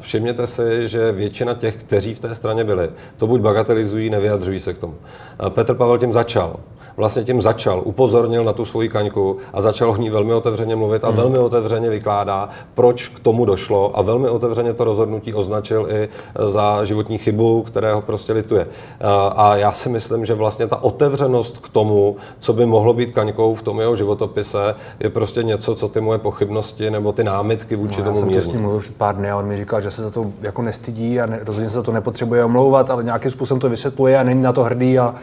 všimněte 0.01 0.47
si, 0.47 0.89
že 0.89 1.13
většina 1.13 1.55
těch, 1.55 1.77
kteří 1.77 2.15
v 2.15 2.21
té 2.21 2.35
straně 2.35 2.65
byli, 2.65 2.91
to 3.17 3.27
buď 3.27 3.41
bagatelizují, 3.41 4.11
nevyjadřují 4.11 4.61
se 4.61 4.74
k 4.75 4.79
tomu. 4.79 4.95
Petr 5.49 5.75
Pavel 5.75 5.99
tím 5.99 6.13
začal 6.13 6.57
vlastně 6.97 7.25
tím 7.25 7.43
začal, 7.43 7.83
upozornil 7.85 8.45
na 8.45 8.53
tu 8.53 8.65
svoji 8.65 8.89
kaňku 8.89 9.37
a 9.53 9.63
začal 9.63 9.91
o 9.91 9.97
ní 9.97 10.11
velmi 10.11 10.35
otevřeně 10.35 10.77
mluvit 10.77 11.05
a 11.05 11.09
hmm. 11.09 11.17
velmi 11.17 11.39
otevřeně 11.39 11.91
vykládá, 11.91 12.49
proč 12.75 13.09
k 13.09 13.21
tomu 13.21 13.45
došlo 13.45 13.99
a 13.99 14.03
velmi 14.03 14.29
otevřeně 14.29 14.75
to 14.75 14.85
rozhodnutí 14.85 15.35
označil 15.35 15.87
i 15.91 16.09
za 16.47 16.85
životní 16.85 17.19
chybu, 17.19 17.63
kterého 17.63 18.03
prostě 18.03 18.33
lituje. 18.33 18.67
A 19.37 19.57
já 19.57 19.73
si 19.73 19.89
myslím, 19.89 20.27
že 20.27 20.35
vlastně 20.35 20.67
ta 20.67 20.83
otevřenost 20.83 21.59
k 21.59 21.69
tomu, 21.69 22.17
co 22.39 22.53
by 22.53 22.67
mohlo 22.67 22.95
být 22.95 23.11
kaňkou 23.11 23.55
v 23.55 23.63
tom 23.63 23.81
jeho 23.81 23.97
životopise, 23.97 24.75
je 25.01 25.11
prostě 25.11 25.43
něco, 25.43 25.75
co 25.75 25.89
ty 25.89 26.01
moje 26.01 26.19
pochybnosti 26.19 26.91
nebo 26.91 27.13
ty 27.13 27.25
námitky 27.25 27.77
vůči 27.77 28.03
no, 28.03 28.05
tomu 28.05 28.17
Já 28.17 28.21
jsem 28.21 28.43
to 28.43 28.51
s 28.51 28.53
ním 28.53 28.61
mluvil 28.61 28.81
před 28.81 28.97
pár 28.97 29.17
dny 29.17 29.31
a 29.31 29.37
on 29.37 29.47
mi 29.47 29.57
říkal, 29.57 29.81
že 29.81 29.91
se 29.91 30.03
za 30.03 30.11
to 30.11 30.27
jako 30.43 30.63
nestydí 30.63 31.21
a 31.21 31.27
ne, 31.27 31.41
rozhodně 31.45 31.71
se 31.71 31.75
za 31.75 31.83
to 31.83 31.93
nepotřebuje 31.93 32.45
omlouvat, 32.45 32.91
ale 32.91 33.05
nějakým 33.05 33.31
způsobem 33.31 33.61
to 33.61 33.69
vysvětluje 33.69 34.19
a 34.19 34.23
není 34.23 34.43
na 34.43 34.53
to 34.53 34.63
hrdý 34.65 34.99
a 34.99 35.15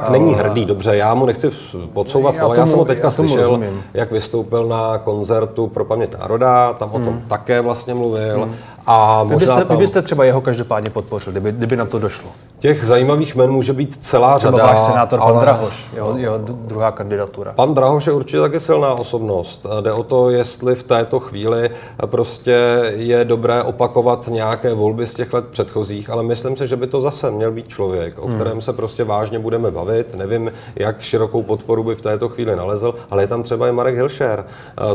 tak 0.00 0.10
není 0.10 0.34
hrdý, 0.34 0.64
dobře, 0.64 0.96
já 0.96 1.14
mu 1.14 1.26
nechci 1.26 1.50
podsouvat 1.92 2.36
slova. 2.36 2.54
Já, 2.54 2.60
já 2.60 2.66
jsem 2.66 2.78
ho 2.78 2.84
teďka 2.84 3.10
slyšel, 3.10 3.42
rozumím. 3.42 3.82
jak 3.94 4.12
vystoupil 4.12 4.66
na 4.66 4.98
koncertu 4.98 5.66
pro 5.66 5.84
paměť 5.84 6.18
národa, 6.18 6.72
tam 6.72 6.88
hmm. 6.88 7.02
o 7.02 7.04
tom 7.04 7.14
hmm. 7.14 7.24
také 7.28 7.60
vlastně 7.60 7.94
mluvil. 7.94 8.42
Hmm. 8.42 8.54
A 8.86 9.24
možná 9.24 9.36
vy, 9.36 9.46
byste, 9.46 9.64
tam... 9.64 9.76
vy 9.76 9.82
byste 9.82 10.02
třeba 10.02 10.24
jeho 10.24 10.40
každopádně 10.40 10.90
podpořil, 10.90 11.32
kdyby, 11.32 11.52
kdyby 11.52 11.76
na 11.76 11.84
to 11.84 11.98
došlo? 11.98 12.30
Těch 12.58 12.84
zajímavých 12.84 13.36
men 13.36 13.50
může 13.50 13.72
být 13.72 14.04
celá 14.04 14.38
Třeba 14.38 14.58
řada. 14.58 14.70
váš 14.70 14.80
senátor 14.80 15.20
ale... 15.22 15.32
pan 15.32 15.42
Drahoš, 15.42 15.86
jeho, 15.94 16.16
jeho 16.16 16.38
druhá 16.38 16.92
kandidatura. 16.92 17.52
Pan 17.52 17.74
Drahoš 17.74 18.06
je 18.06 18.12
určitě 18.12 18.40
taky 18.40 18.60
silná 18.60 18.94
osobnost. 18.94 19.66
Jde 19.80 19.92
o 19.92 20.02
to, 20.02 20.30
jestli 20.30 20.74
v 20.74 20.82
této 20.82 21.20
chvíli 21.20 21.70
prostě 22.06 22.82
je 22.94 23.24
dobré 23.24 23.62
opakovat 23.62 24.28
nějaké 24.28 24.74
volby 24.74 25.06
z 25.06 25.14
těch 25.14 25.32
let 25.32 25.48
předchozích, 25.48 26.10
ale 26.10 26.22
myslím 26.22 26.56
si, 26.56 26.66
že 26.66 26.76
by 26.76 26.86
to 26.86 27.00
zase 27.00 27.30
měl 27.30 27.52
být 27.52 27.68
člověk, 27.68 28.18
o 28.18 28.26
hmm. 28.26 28.34
kterém 28.34 28.60
se 28.60 28.72
prostě 28.72 29.04
vážně 29.04 29.38
budeme 29.38 29.70
bavit. 29.70 30.14
Nevím, 30.14 30.52
jak 30.76 31.00
širokou 31.00 31.42
podporu 31.42 31.84
by 31.84 31.94
v 31.94 32.02
této 32.02 32.28
chvíli 32.28 32.56
nalezl, 32.56 32.94
ale 33.10 33.22
je 33.22 33.26
tam 33.26 33.42
třeba 33.42 33.68
i 33.68 33.72
Marek 33.72 33.94
Hilšer, 33.94 34.44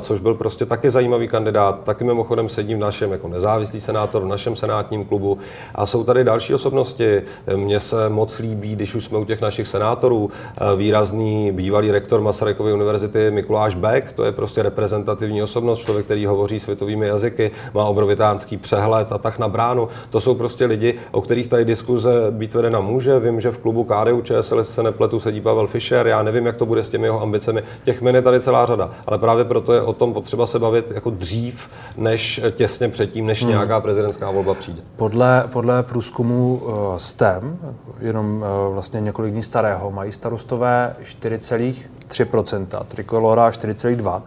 což 0.02 0.20
byl 0.20 0.34
prostě 0.34 0.66
taky 0.66 0.90
zajímavý 0.90 1.28
kandidát. 1.28 1.80
Taky 1.84 2.04
mimochodem 2.04 2.50
sedí 2.50 2.76
v 2.76 2.78
našem 2.78 3.12
jako 3.12 3.28
nezávislý 3.28 3.79
senátor 3.80 4.22
v 4.22 4.28
našem 4.28 4.56
senátním 4.56 5.06
klubu. 5.06 5.38
A 5.76 5.86
jsou 5.86 6.04
tady 6.04 6.24
další 6.24 6.54
osobnosti. 6.54 7.22
Mně 7.56 7.80
se 7.80 8.10
moc 8.10 8.40
líbí, 8.40 8.76
když 8.76 8.96
už 8.96 9.04
jsme 9.04 9.18
u 9.18 9.26
těch 9.26 9.42
našich 9.42 9.68
senátorů, 9.68 10.32
eh, 10.32 10.76
výrazný 10.76 11.52
bývalý 11.52 11.92
rektor 11.92 12.22
Masarykovy 12.22 12.74
univerzity 12.74 13.32
Mikuláš 13.32 13.76
Beck, 13.76 14.14
to 14.14 14.24
je 14.24 14.32
prostě 14.32 14.64
reprezentativní 14.64 15.44
osobnost, 15.44 15.80
člověk, 15.80 16.06
který 16.06 16.26
hovoří 16.26 16.60
světovými 16.60 17.08
jazyky, 17.08 17.52
má 17.74 17.86
obrovitánský 17.86 18.58
přehled 18.58 19.12
a 19.12 19.18
tak 19.18 19.40
na 19.40 19.48
bránu. 19.48 19.88
To 20.10 20.20
jsou 20.20 20.36
prostě 20.36 20.66
lidi, 20.66 20.94
o 21.12 21.22
kterých 21.22 21.48
tady 21.48 21.66
diskuze 21.66 22.12
být 22.32 22.54
vedena 22.54 22.80
může. 22.80 23.20
Vím, 23.20 23.42
že 23.42 23.52
v 23.52 23.58
klubu 23.58 23.84
KDU 23.84 24.22
ČSL 24.22 24.64
se 24.64 24.84
nepletu 24.84 25.20
sedí 25.20 25.42
Pavel 25.42 25.68
Fischer, 25.68 26.08
já 26.08 26.24
nevím, 26.24 26.46
jak 26.46 26.58
to 26.58 26.66
bude 26.66 26.84
s 26.84 26.90
těmi 26.90 27.08
jeho 27.08 27.22
ambicemi. 27.22 27.64
Těch 27.84 28.02
men 28.02 28.16
je 28.16 28.22
tady 28.22 28.40
celá 28.40 28.66
řada, 28.66 28.90
ale 29.08 29.18
právě 29.18 29.46
proto 29.46 29.74
je 29.74 29.82
o 29.82 29.94
tom 29.94 30.14
potřeba 30.14 30.48
se 30.48 30.60
bavit 30.60 30.92
jako 30.92 31.10
dřív, 31.10 31.70
než 31.98 32.42
těsně 32.52 32.90
předtím, 32.90 33.26
než 33.26 33.44
hmm. 33.44 33.52
Nějaká 33.70 33.82
prezidentská 33.82 34.32
volba 34.32 34.54
přijde. 34.54 34.82
Podle, 34.96 35.44
podle 35.48 35.84
průzkumu 35.84 36.56
uh, 36.56 36.98
STEM, 36.98 37.58
jenom 38.00 38.36
uh, 38.42 38.74
vlastně 38.74 39.02
několik 39.02 39.34
dní 39.34 39.44
starého, 39.44 39.92
mají 39.92 40.12
starostové 40.12 40.96
4,3%, 41.04 42.86
Trikolora 42.86 43.50
4,2%, 43.50 44.22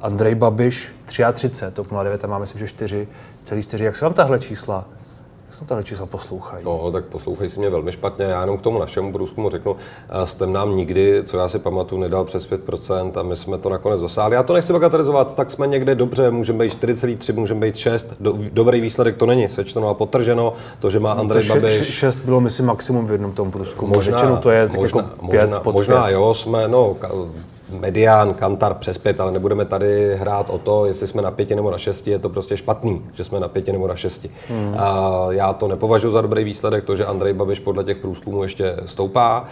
Andrej 0.00 0.34
Babiš 0.34 0.92
33, 1.06 1.70
TOP 1.72 1.86
09 2.02 2.24
má 2.24 2.38
myslím, 2.38 2.66
že 2.66 2.74
4,4. 2.74 3.82
Jak 3.82 3.96
se 3.96 4.04
vám 4.04 4.14
tahle 4.14 4.38
čísla 4.38 4.84
jak 5.50 5.54
se 5.54 5.64
tahle 5.64 5.84
čísla 5.84 6.06
poslouchají? 6.06 6.64
No, 6.64 6.90
tak 6.92 7.04
poslouchají 7.04 7.50
si 7.50 7.58
mě 7.58 7.70
velmi 7.70 7.92
špatně. 7.92 8.24
Já 8.24 8.40
jenom 8.40 8.58
k 8.58 8.62
tomu 8.62 8.78
našemu 8.78 9.12
průzkumu 9.12 9.50
řeknu, 9.50 9.76
jste 10.24 10.46
nám 10.46 10.76
nikdy, 10.76 11.22
co 11.24 11.36
já 11.36 11.48
si 11.48 11.58
pamatuju, 11.58 12.00
nedal 12.00 12.24
přes 12.24 12.50
5% 12.50 13.20
a 13.20 13.22
my 13.22 13.36
jsme 13.36 13.58
to 13.58 13.68
nakonec 13.68 14.00
dosáhli. 14.00 14.34
Já 14.34 14.42
to 14.42 14.52
nechci 14.52 14.72
bagatelizovat, 14.72 15.36
tak 15.36 15.50
jsme 15.50 15.66
někde 15.66 15.94
dobře, 15.94 16.30
můžeme 16.30 16.64
být 16.64 16.84
4,3, 16.84 17.38
můžeme 17.38 17.60
být 17.60 17.76
6. 17.76 18.14
Do, 18.20 18.38
dobrý 18.52 18.80
výsledek 18.80 19.16
to 19.16 19.26
není, 19.26 19.48
sečteno 19.48 19.88
a 19.88 19.94
potrženo. 19.94 20.52
To, 20.78 20.90
že 20.90 21.00
má 21.00 21.14
no, 21.14 21.20
Andrej 21.20 21.48
no 21.48 21.54
Babiš. 21.54 21.86
6 21.86 22.16
bylo, 22.16 22.40
myslím, 22.40 22.66
maximum 22.66 23.06
v 23.06 23.12
jednom 23.12 23.32
tom 23.32 23.50
průzkumu. 23.50 23.94
Možná, 23.94 24.18
Řečeno 24.18 24.36
to 24.36 24.50
je 24.50 24.68
tak 24.68 24.80
možná, 24.80 25.00
jako 25.00 25.30
5 25.30 25.42
možná, 25.42 25.60
možná 25.72 26.08
jo, 26.08 26.34
jsme, 26.34 26.68
no, 26.68 26.96
medián, 27.72 28.34
kantar 28.34 28.74
přes 28.74 28.98
pět, 28.98 29.20
ale 29.20 29.32
nebudeme 29.32 29.64
tady 29.64 30.16
hrát 30.16 30.50
o 30.50 30.58
to, 30.58 30.86
jestli 30.86 31.06
jsme 31.06 31.22
na 31.22 31.30
pěti 31.30 31.54
nebo 31.54 31.70
na 31.70 31.78
šesti, 31.78 32.10
je 32.10 32.18
to 32.18 32.28
prostě 32.28 32.56
špatný, 32.56 33.02
že 33.12 33.24
jsme 33.24 33.40
na 33.40 33.48
pěti 33.48 33.72
nebo 33.72 33.88
na 33.88 33.96
šesti. 33.96 34.30
Hmm. 34.48 34.74
A 34.78 35.26
já 35.30 35.52
to 35.52 35.68
nepovažuji 35.68 36.10
za 36.10 36.20
dobrý 36.20 36.44
výsledek, 36.44 36.84
to, 36.84 36.96
že 36.96 37.06
Andrej 37.06 37.32
Babiš 37.32 37.60
podle 37.60 37.84
těch 37.84 37.96
průzkumů 37.96 38.42
ještě 38.42 38.76
stoupá, 38.84 39.44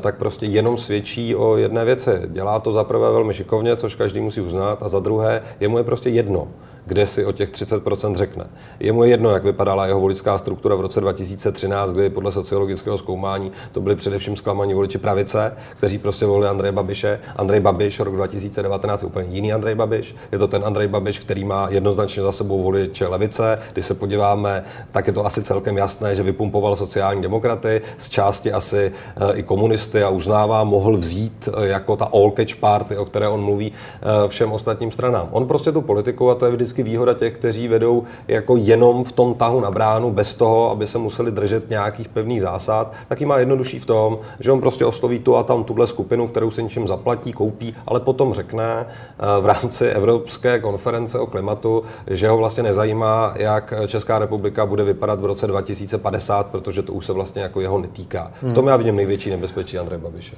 tak 0.00 0.16
prostě 0.16 0.46
jenom 0.46 0.78
svědčí 0.78 1.34
o 1.34 1.56
jedné 1.56 1.84
věci. 1.84 2.10
Dělá 2.26 2.58
to 2.58 2.72
za 2.72 2.84
prvé 2.84 3.10
velmi 3.10 3.34
šikovně, 3.34 3.76
což 3.76 3.94
každý 3.94 4.20
musí 4.20 4.40
uznat, 4.40 4.82
a 4.82 4.88
za 4.88 5.00
druhé, 5.00 5.42
jemu 5.60 5.78
je 5.78 5.84
prostě 5.84 6.10
jedno 6.10 6.48
kde 6.86 7.06
si 7.06 7.24
o 7.24 7.32
těch 7.32 7.50
30% 7.50 8.14
řekne. 8.14 8.46
Je 8.80 8.92
mu 8.92 9.04
jedno, 9.04 9.30
jak 9.30 9.44
vypadala 9.44 9.86
jeho 9.86 10.00
voličská 10.00 10.38
struktura 10.38 10.74
v 10.74 10.80
roce 10.80 11.00
2013, 11.00 11.92
kdy 11.92 12.10
podle 12.10 12.32
sociologického 12.32 12.98
zkoumání 12.98 13.52
to 13.72 13.80
byli 13.80 13.96
především 13.96 14.36
zklamaní 14.36 14.74
voliči 14.74 14.98
pravice, 14.98 15.52
kteří 15.76 15.98
prostě 15.98 16.26
volili 16.26 16.48
Andreje 16.48 16.72
Babiše. 16.72 17.20
Andrej 17.36 17.60
Babiš 17.60 18.00
rok 18.00 18.14
2019 18.14 19.02
je 19.02 19.06
úplně 19.06 19.28
jiný 19.30 19.52
Andrej 19.52 19.74
Babiš. 19.74 20.14
Je 20.32 20.38
to 20.38 20.48
ten 20.48 20.64
Andrej 20.64 20.88
Babiš, 20.88 21.18
který 21.18 21.44
má 21.44 21.68
jednoznačně 21.70 22.22
za 22.22 22.32
sebou 22.32 22.62
voliče 22.62 23.06
levice. 23.06 23.58
Když 23.72 23.86
se 23.86 23.94
podíváme, 23.94 24.64
tak 24.92 25.06
je 25.06 25.12
to 25.12 25.26
asi 25.26 25.42
celkem 25.42 25.76
jasné, 25.76 26.16
že 26.16 26.22
vypumpoval 26.22 26.76
sociální 26.76 27.22
demokraty, 27.22 27.82
z 27.98 28.08
části 28.08 28.52
asi 28.52 28.92
eh, 29.16 29.36
i 29.36 29.42
komunisty 29.42 30.02
a 30.02 30.08
uznává, 30.08 30.64
mohl 30.64 30.96
vzít 30.96 31.48
eh, 31.48 31.66
jako 31.66 31.96
ta 31.96 32.04
all 32.04 32.32
catch 32.36 32.56
party, 32.56 32.96
o 32.96 33.04
které 33.04 33.28
on 33.28 33.44
mluví, 33.44 33.72
eh, 33.72 34.28
všem 34.28 34.52
ostatním 34.52 34.90
stranám. 34.90 35.28
On 35.30 35.46
prostě 35.46 35.72
tu 35.72 35.82
politiku, 35.82 36.30
a 36.30 36.34
to 36.34 36.44
je 36.46 36.52
vždycky 36.52 36.75
vždycky 36.76 36.90
výhoda 36.90 37.14
těch, 37.14 37.34
kteří 37.34 37.68
vedou 37.68 38.04
jako 38.28 38.56
jenom 38.56 39.04
v 39.04 39.12
tom 39.12 39.34
tahu 39.34 39.60
na 39.60 39.70
bránu, 39.70 40.10
bez 40.10 40.34
toho, 40.34 40.70
aby 40.70 40.86
se 40.86 40.98
museli 40.98 41.32
držet 41.32 41.70
nějakých 41.70 42.08
pevných 42.08 42.40
zásad, 42.40 42.92
tak 43.08 43.20
má 43.20 43.38
jednodušší 43.38 43.78
v 43.78 43.86
tom, 43.86 44.18
že 44.40 44.52
on 44.52 44.60
prostě 44.60 44.84
osloví 44.84 45.18
tu 45.18 45.36
a 45.36 45.42
tam 45.42 45.64
tuhle 45.64 45.86
skupinu, 45.86 46.28
kterou 46.28 46.50
se 46.50 46.62
něčím 46.62 46.86
zaplatí, 46.86 47.32
koupí, 47.32 47.74
ale 47.86 48.00
potom 48.00 48.34
řekne 48.34 48.86
eh, 48.86 49.40
v 49.40 49.46
rámci 49.46 49.86
Evropské 49.86 50.58
konference 50.58 51.18
o 51.18 51.26
klimatu, 51.26 51.82
že 52.10 52.28
ho 52.28 52.36
vlastně 52.36 52.62
nezajímá, 52.62 53.34
jak 53.36 53.74
Česká 53.86 54.18
republika 54.18 54.66
bude 54.66 54.84
vypadat 54.84 55.20
v 55.20 55.24
roce 55.24 55.46
2050, 55.46 56.46
protože 56.46 56.82
to 56.82 56.92
už 56.92 57.06
se 57.06 57.12
vlastně 57.12 57.42
jako 57.42 57.60
jeho 57.60 57.78
netýká. 57.78 58.32
V 58.42 58.52
tom 58.52 58.66
já 58.66 58.76
vidím 58.76 58.96
největší 58.96 59.30
nebezpečí 59.30 59.78
Andreje 59.78 59.98
Babiše. 59.98 60.36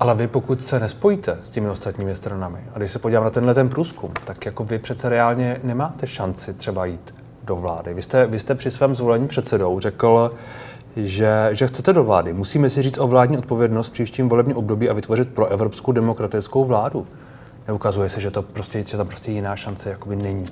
Ale 0.00 0.14
vy 0.14 0.26
pokud 0.26 0.62
se 0.62 0.80
nespojíte 0.80 1.38
s 1.40 1.50
těmi 1.50 1.70
ostatními 1.70 2.16
stranami, 2.16 2.58
a 2.74 2.78
když 2.78 2.92
se 2.92 2.98
podívám 2.98 3.24
na 3.24 3.30
tenhle 3.30 3.54
ten 3.54 3.68
průzkum, 3.68 4.12
tak 4.24 4.46
jako 4.46 4.64
vy 4.64 4.78
přece 4.78 5.08
reálně 5.08 5.60
nemáte 5.62 6.06
šanci 6.06 6.54
třeba 6.54 6.84
jít 6.84 7.14
do 7.44 7.56
vlády. 7.56 7.94
Vy 7.94 8.02
jste, 8.02 8.26
vy 8.26 8.40
jste 8.40 8.54
při 8.54 8.70
svém 8.70 8.94
zvolení 8.94 9.28
předsedou 9.28 9.80
řekl, 9.80 10.34
že, 10.96 11.48
že 11.52 11.66
chcete 11.66 11.92
do 11.92 12.04
vlády. 12.04 12.32
Musíme 12.32 12.70
si 12.70 12.82
říct 12.82 12.98
o 12.98 13.06
vládní 13.06 13.38
odpovědnost 13.38 13.88
v 13.88 13.92
příštím 13.92 14.28
volebním 14.28 14.56
období 14.56 14.90
a 14.90 14.92
vytvořit 14.92 15.28
pro 15.28 15.46
evropskou 15.46 15.92
demokratickou 15.92 16.64
vládu. 16.64 17.06
Neukazuje 17.68 18.08
se, 18.08 18.20
že 18.20 18.30
to 18.30 18.42
prostě, 18.42 18.84
že 18.86 18.96
to 18.96 19.04
prostě 19.04 19.32
jiná 19.32 19.56
šance 19.56 19.90
jakoby 19.90 20.16
není. 20.16 20.46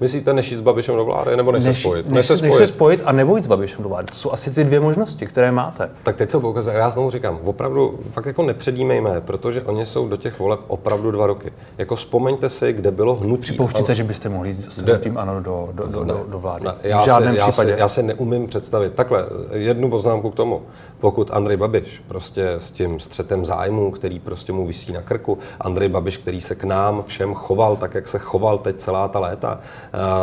Myslíte, 0.00 0.32
než 0.32 0.52
jít 0.52 0.58
s 0.58 0.60
Babišem 0.60 0.96
do 0.96 1.04
vlády, 1.04 1.36
nebo 1.36 1.52
než, 1.52 1.64
než 1.64 1.76
se 1.76 1.80
spojit? 1.80 2.06
Než, 2.06 2.14
než, 2.14 2.26
se 2.26 2.36
spojit. 2.36 2.50
než 2.50 2.58
se 2.58 2.66
spojit 2.66 3.02
a 3.04 3.12
nebo 3.12 3.36
jít 3.36 3.44
s 3.44 3.46
Babišem 3.46 3.82
do 3.82 3.88
vlády. 3.88 4.06
To 4.06 4.14
jsou 4.14 4.32
asi 4.32 4.50
ty 4.50 4.64
dvě 4.64 4.80
možnosti, 4.80 5.26
které 5.26 5.52
máte. 5.52 5.90
Tak 6.02 6.16
teď 6.16 6.30
se 6.30 6.40
poukazuje. 6.40 6.76
Já 6.76 6.90
znovu 6.90 7.10
říkám, 7.10 7.38
opravdu 7.44 7.98
fakt 8.12 8.26
jako 8.26 8.42
nepředímejme, 8.42 9.20
protože 9.20 9.62
oni 9.62 9.86
jsou 9.86 10.08
do 10.08 10.16
těch 10.16 10.38
voleb 10.38 10.60
opravdu 10.66 11.10
dva 11.10 11.26
roky. 11.26 11.52
Jako 11.78 11.96
vzpomeňte 11.96 12.48
si, 12.48 12.72
kde 12.72 12.90
bylo 12.90 13.14
hnutí. 13.14 13.42
Připouštíte, 13.42 13.94
že 13.94 14.04
byste 14.04 14.28
mohli 14.28 14.48
jít 14.48 14.72
s 14.72 14.78
hnutím 14.78 15.18
ano 15.18 15.40
do, 15.40 15.68
do, 15.72 15.86
do, 15.86 16.04
do, 16.04 16.24
do 16.28 16.38
vlády? 16.38 16.64
Ne, 16.64 16.74
já, 16.82 17.02
v 17.02 17.04
žádném 17.04 17.34
se, 17.34 17.40
já, 17.40 17.48
případě. 17.48 17.72
Se, 17.72 17.78
já 17.78 17.88
se 17.88 18.02
neumím 18.02 18.46
představit. 18.46 18.94
Takhle, 18.94 19.26
jednu 19.52 19.90
poznámku 19.90 20.30
k 20.30 20.34
tomu. 20.34 20.62
Pokud 21.00 21.30
Andrej 21.32 21.56
Babiš 21.56 22.02
prostě 22.08 22.50
s 22.50 22.70
tím 22.70 23.00
střetem 23.00 23.44
zájmu, 23.44 23.90
který 23.90 24.18
prostě 24.18 24.52
mu 24.52 24.66
vysí 24.66 24.92
na 24.92 25.02
krku, 25.02 25.38
Andrej 25.60 25.88
Babiš, 25.88 26.16
který 26.16 26.40
se 26.40 26.54
k 26.54 26.64
nám 26.64 27.02
všem 27.06 27.34
choval 27.34 27.76
tak, 27.76 27.94
jak 27.94 28.08
se 28.08 28.18
choval 28.18 28.58
teď 28.58 28.76
celá 28.76 29.08
ta 29.08 29.18
léta, 29.18 29.60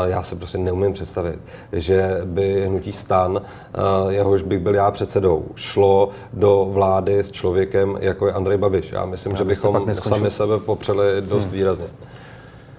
já 0.05 0.23
se 0.23 0.35
prostě 0.35 0.57
neumím 0.57 0.93
představit, 0.93 1.39
že 1.71 2.21
by 2.25 2.65
hnutí 2.65 2.91
stan, 2.91 3.41
jehož 4.09 4.41
bych 4.41 4.59
byl 4.59 4.75
já 4.75 4.91
předsedou, 4.91 5.45
šlo 5.55 6.09
do 6.33 6.67
vlády 6.69 7.19
s 7.19 7.31
člověkem, 7.31 7.97
jako 7.99 8.27
je 8.27 8.33
Andrej 8.33 8.57
Babiš. 8.57 8.91
Já 8.91 9.05
myslím, 9.05 9.31
já 9.31 9.37
že 9.37 9.43
bychom 9.43 9.93
sami 9.93 10.31
sebe 10.31 10.59
popřeli 10.59 11.05
dost 11.21 11.43
hmm. 11.43 11.53
výrazně. 11.53 11.85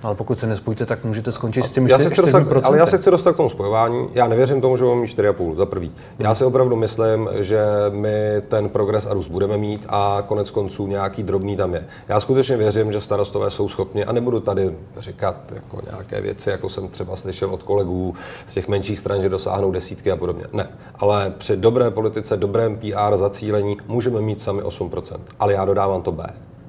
Ale 0.03 0.15
pokud 0.15 0.39
se 0.39 0.47
nespojíte, 0.47 0.87
tak 0.87 1.05
můžete 1.05 1.33
skončit 1.33 1.65
s 1.65 1.71
těmi 1.71 1.91
já 1.91 1.99
4, 1.99 2.33
dostat, 2.33 2.65
Ale 2.65 2.79
já 2.79 2.87
se 2.87 2.99
chci 2.99 3.11
dostat 3.11 3.33
k 3.33 3.37
tomu 3.37 3.51
spojování. 3.51 4.09
Já 4.15 4.29
nevěřím 4.29 4.61
tomu, 4.61 4.77
že 4.77 4.85
budeme 4.85 5.01
mít 5.01 5.19
4,5 5.19 5.55
za 5.55 5.67
prvý. 5.67 5.93
Já 6.19 6.35
si 6.35 6.45
opravdu 6.45 6.77
myslím, 6.77 7.29
že 7.35 7.65
my 7.91 8.43
ten 8.49 8.69
progres 8.69 9.07
a 9.07 9.15
růst 9.15 9.29
budeme 9.29 9.57
mít 9.57 9.87
a 9.89 10.23
konec 10.27 10.51
konců 10.51 10.87
nějaký 10.87 11.23
drobný 11.23 11.57
tam 11.57 11.75
je. 11.75 11.87
Já 12.09 12.21
skutečně 12.21 12.57
věřím, 12.57 12.93
že 12.93 13.01
starostové 13.01 13.51
jsou 13.51 13.69
schopni, 13.69 14.05
a 14.05 14.13
nebudu 14.13 14.41
tady 14.41 14.77
říkat 14.99 15.37
jako 15.55 15.81
nějaké 15.91 16.21
věci, 16.21 16.51
jako 16.51 16.69
jsem 16.69 16.89
třeba 16.89 17.17
slyšel 17.17 17.51
od 17.51 17.63
kolegů 17.63 18.15
z 18.47 18.55
těch 18.55 18.69
menších 18.69 18.99
stran, 18.99 19.23
že 19.23 19.29
dosáhnou 19.29 19.71
desítky 19.71 20.11
a 20.11 20.17
podobně. 20.17 20.45
Ne. 20.53 20.69
Ale 20.99 21.33
při 21.39 21.57
dobré 21.57 21.91
politice, 21.91 22.37
dobrém 22.37 22.77
PR 22.77 23.17
zacílení 23.17 23.77
můžeme 23.87 24.21
mít 24.21 24.41
sami 24.41 24.63
8%. 24.63 25.19
Ale 25.41 25.53
já 25.53 25.65
dodávám 25.65 26.03
to 26.03 26.13
B 26.13 26.25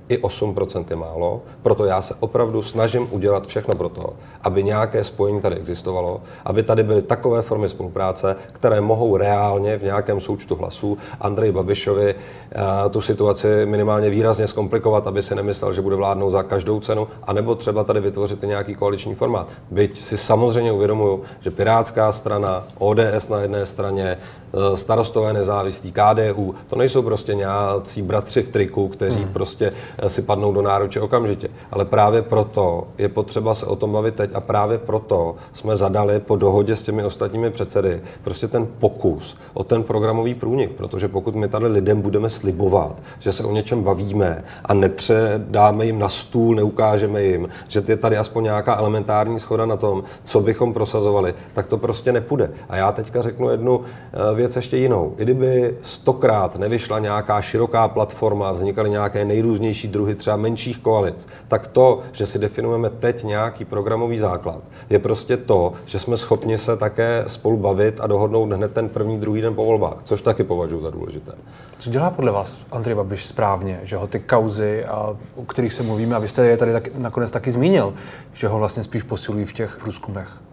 i 0.10 0.18
8% 0.18 0.86
je 0.90 0.96
málo, 0.96 1.42
proto 1.62 1.86
já 1.86 2.02
se 2.02 2.16
opravdu 2.20 2.62
snažím 2.62 3.08
udělat 3.12 3.48
všechno 3.48 3.76
pro 3.76 3.90
to, 3.90 4.14
aby 4.44 4.64
nějaké 4.64 5.04
spojení 5.04 5.42
tady 5.42 5.56
existovalo, 5.56 6.22
aby 6.46 6.64
tady 6.64 6.84
byly 6.84 7.02
takové 7.02 7.42
formy 7.42 7.70
spolupráce, 7.70 8.36
které 8.52 8.82
mohou 8.82 9.18
reálně 9.18 9.78
v 9.78 9.84
nějakém 9.84 10.22
součtu 10.22 10.56
hlasů 10.56 10.98
Andrej 11.22 11.52
Babišovi 11.52 12.16
uh, 12.16 12.92
tu 12.92 13.02
situaci 13.02 13.66
minimálně 13.66 14.10
výrazně 14.10 14.48
zkomplikovat, 14.48 15.08
aby 15.08 15.22
si 15.22 15.36
nemyslel, 15.36 15.74
že 15.74 15.82
bude 15.82 15.96
vládnout 15.96 16.32
za 16.32 16.44
každou 16.44 16.80
cenu, 16.80 17.08
anebo 17.24 17.56
třeba 17.56 17.84
tady 17.84 18.00
vytvořit 18.00 18.42
nějaký 18.42 18.76
koaliční 18.76 19.16
formát. 19.16 19.48
Byť 19.72 20.02
si 20.02 20.18
samozřejmě 20.18 20.72
uvědomuju, 20.72 21.22
že 21.42 21.52
Pirátská 21.52 22.12
strana, 22.12 22.64
ODS 22.78 23.30
na 23.30 23.42
jedné 23.42 23.66
straně, 23.66 24.18
eh, 24.18 24.39
starostové 24.76 25.34
nezávislí, 25.34 25.92
KDU, 25.92 26.56
to 26.68 26.76
nejsou 26.76 27.02
prostě 27.02 27.36
nějací 27.36 28.02
bratři 28.02 28.44
v 28.44 28.50
triku, 28.50 28.88
kteří 28.88 29.22
hmm. 29.22 29.34
prostě 29.34 29.74
eh, 29.98 30.10
si 30.10 30.22
padnou 30.22 30.54
do 30.54 30.62
náruče 30.62 31.02
okamžitě. 31.02 31.50
Ale 31.72 31.86
právě 31.86 32.22
proto 32.22 32.88
je 32.98 33.10
potřeba 33.10 33.54
se 33.54 33.66
o 33.66 33.76
tom 33.76 33.92
bavit 33.92 34.16
teď 34.16 34.32
a 34.34 34.42
právě 34.42 34.78
proto 34.78 35.36
jsme 35.54 35.78
zadali 35.78 36.20
po 36.20 36.36
dohodě 36.36 36.76
s 36.76 36.84
těmi 36.84 37.04
ostatními 37.04 37.50
předsedy 37.52 38.02
prostě 38.24 38.48
ten 38.48 38.68
pokus 38.80 39.38
o 39.54 39.64
ten 39.64 39.84
programový 39.84 40.34
průnik, 40.34 40.72
protože 40.72 41.08
pokud 41.08 41.36
my 41.36 41.48
tady 41.48 41.68
lidem 41.68 42.02
budeme 42.02 42.30
slibovat, 42.30 42.96
že 43.20 43.32
se 43.32 43.44
o 43.44 43.52
něčem 43.52 43.84
bavíme 43.84 44.44
a 44.66 44.74
nepředáme 44.74 45.86
jim 45.86 46.00
na 46.00 46.10
stůl, 46.10 46.56
neukážeme 46.56 47.24
jim, 47.24 47.50
že 47.68 47.84
je 47.88 47.98
tady 47.98 48.18
aspoň 48.18 48.44
nějaká 48.44 48.76
elementární 48.76 49.40
schoda 49.40 49.66
na 49.66 49.78
tom, 49.78 50.04
co 50.24 50.42
bychom 50.42 50.74
prosazovali, 50.74 51.34
tak 51.54 51.68
to 51.68 51.78
prostě 51.78 52.12
nepůjde. 52.12 52.52
A 52.70 52.76
já 52.76 52.92
teďka 52.92 53.22
řeknu 53.22 53.50
jednu 53.50 53.82
eh, 53.82 54.36
věc 54.40 54.56
ještě 54.56 54.78
jinou. 54.78 55.14
I 55.18 55.24
kdyby 55.24 55.78
stokrát 55.82 56.56
nevyšla 56.56 57.00
nějaká 57.00 57.42
široká 57.42 57.88
platforma, 57.88 58.52
vznikaly 58.52 58.90
nějaké 58.90 59.26
nejrůznější 59.26 59.88
druhy 59.88 60.16
třeba 60.16 60.36
menších 60.36 60.80
koalic, 60.80 61.28
tak 61.48 61.68
to, 61.68 62.00
že 62.12 62.26
si 62.26 62.40
definujeme 62.40 62.90
teď 62.90 63.24
nějaký 63.24 63.66
programový 63.66 64.20
základ, 64.20 64.64
je 64.90 65.00
prostě 65.00 65.38
to, 65.38 65.74
že 65.86 66.00
jsme 66.00 66.18
schopni 66.18 66.58
se 66.58 66.78
také 66.78 67.24
spolu 67.28 67.58
bavit 67.58 68.00
a 68.00 68.08
dohodnout 68.08 68.52
hned 68.52 68.74
ten 68.74 68.90
první, 68.90 69.20
druhý 69.20 69.42
den 69.42 69.56
po 69.56 69.66
volbách, 69.66 69.98
což 70.04 70.22
taky 70.22 70.44
považuji 70.44 70.82
za 70.82 70.90
důležité. 70.90 71.32
Co 71.78 71.90
dělá 71.90 72.10
podle 72.10 72.32
vás 72.32 72.58
Andrej 72.72 72.96
Babiš 72.96 73.26
správně, 73.26 73.80
že 73.84 73.96
ho 73.96 74.08
ty 74.08 74.20
kauzy, 74.20 74.86
a, 74.86 75.16
o 75.36 75.46
kterých 75.46 75.74
se 75.74 75.84
mluvíme, 75.84 76.16
a 76.16 76.20
vy 76.20 76.28
jste 76.28 76.46
je 76.46 76.58
tady 76.58 76.72
tak, 76.72 76.96
nakonec 76.96 77.32
taky 77.32 77.52
zmínil, 77.52 77.94
že 78.34 78.48
ho 78.48 78.58
vlastně 78.58 78.84
spíš 78.84 79.04
posilují 79.04 79.46
v 79.46 79.54
těch 79.54 79.78
průzkumech? 79.78 80.49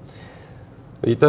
Víte, 1.02 1.26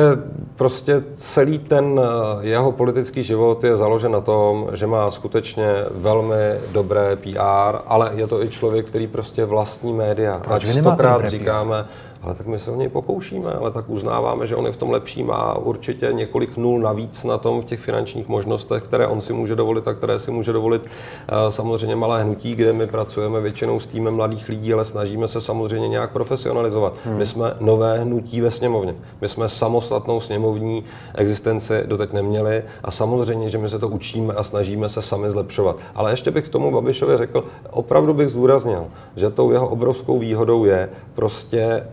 prostě 0.56 1.04
celý 1.16 1.60
ten 1.60 2.02
eh, 2.04 2.48
jeho 2.48 2.72
politický 2.72 3.24
život 3.24 3.64
je 3.64 3.78
založen 3.78 4.12
na 4.12 4.22
tom, 4.22 4.68
že 4.74 4.88
má 4.88 5.12
skutečně 5.12 5.68
velmi 5.92 6.36
dobré 6.72 7.16
PR, 7.16 7.78
ale 7.88 8.12
je 8.16 8.28
to 8.28 8.44
i 8.44 8.50
člověk, 8.50 8.88
který 8.88 9.08
prostě 9.08 9.46
vlastní 9.46 9.94
média. 9.94 10.42
Proč 10.44 10.66
vy 10.66 10.74
stokrát 10.74 11.30
říkáme, 11.30 11.86
ale 12.22 12.36
tak 12.36 12.48
my 12.48 12.60
se 12.60 12.72
o 12.72 12.76
něj 12.76 12.90
pokoušíme, 12.90 13.54
ale 13.54 13.72
tak 13.72 13.90
uznáváme, 13.90 14.48
že 14.48 14.56
on 14.56 14.66
je 14.66 14.72
v 14.72 14.78
tom 14.78 14.90
lepší, 14.90 15.24
má 15.24 15.58
určitě 15.58 16.10
několik 16.12 16.58
nul 16.58 16.80
navíc 16.80 17.24
na 17.24 17.38
tom 17.38 17.62
v 17.62 17.66
těch 17.66 17.80
finančních 17.80 18.28
možnostech, 18.28 18.84
které 18.84 19.08
on 19.08 19.22
si 19.22 19.34
může 19.34 19.56
dovolit 19.56 19.88
a 19.88 19.94
které 19.94 20.20
si 20.20 20.32
může 20.32 20.54
dovolit 20.54 20.82
eh, 20.86 21.52
samozřejmě 21.52 21.96
malé 21.96 22.24
hnutí, 22.24 22.56
kde 22.56 22.74
my 22.74 22.88
pracujeme 22.88 23.42
většinou 23.42 23.80
s 23.80 23.88
týmem 23.88 24.14
mladých 24.14 24.50
lidí, 24.50 24.74
ale 24.74 24.86
snažíme 24.86 25.28
se 25.28 25.42
samozřejmě 25.42 25.88
nějak 25.88 26.12
profesionalizovat. 26.12 26.94
Hmm. 27.06 27.18
My 27.18 27.26
jsme 27.26 27.54
nové 27.60 28.00
hnutí 28.00 28.42
ve 28.42 28.52
sněmovně. 28.52 28.96
My 29.22 29.28
jsme 29.28 29.50
samostatnou 29.50 30.20
sněmovní 30.20 30.84
existenci 31.16 31.84
doteď 31.86 32.14
neměli 32.14 32.64
a 32.84 32.92
samozřejmě, 32.92 33.50
že 33.50 33.58
my 33.58 33.70
se 33.70 33.80
to 33.80 33.88
učíme 33.88 34.34
a 34.34 34.44
snažíme 34.44 34.90
se 34.90 35.02
sami 35.02 35.30
zlepšovat. 35.30 35.78
Ale 35.96 36.12
ještě 36.12 36.32
bych 36.32 36.46
k 36.46 36.50
tomu 36.50 36.72
Babišovi 36.72 37.18
řekl, 37.18 37.44
opravdu 37.72 38.14
bych 38.14 38.30
zdůraznil, 38.30 38.86
že 39.16 39.30
tou 39.30 39.52
jeho 39.52 39.68
obrovskou 39.68 40.20
výhodou 40.20 40.66
je 40.66 40.90
prostě 41.16 41.84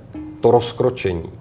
to 0.45 0.51
rozkročení. 0.51 1.33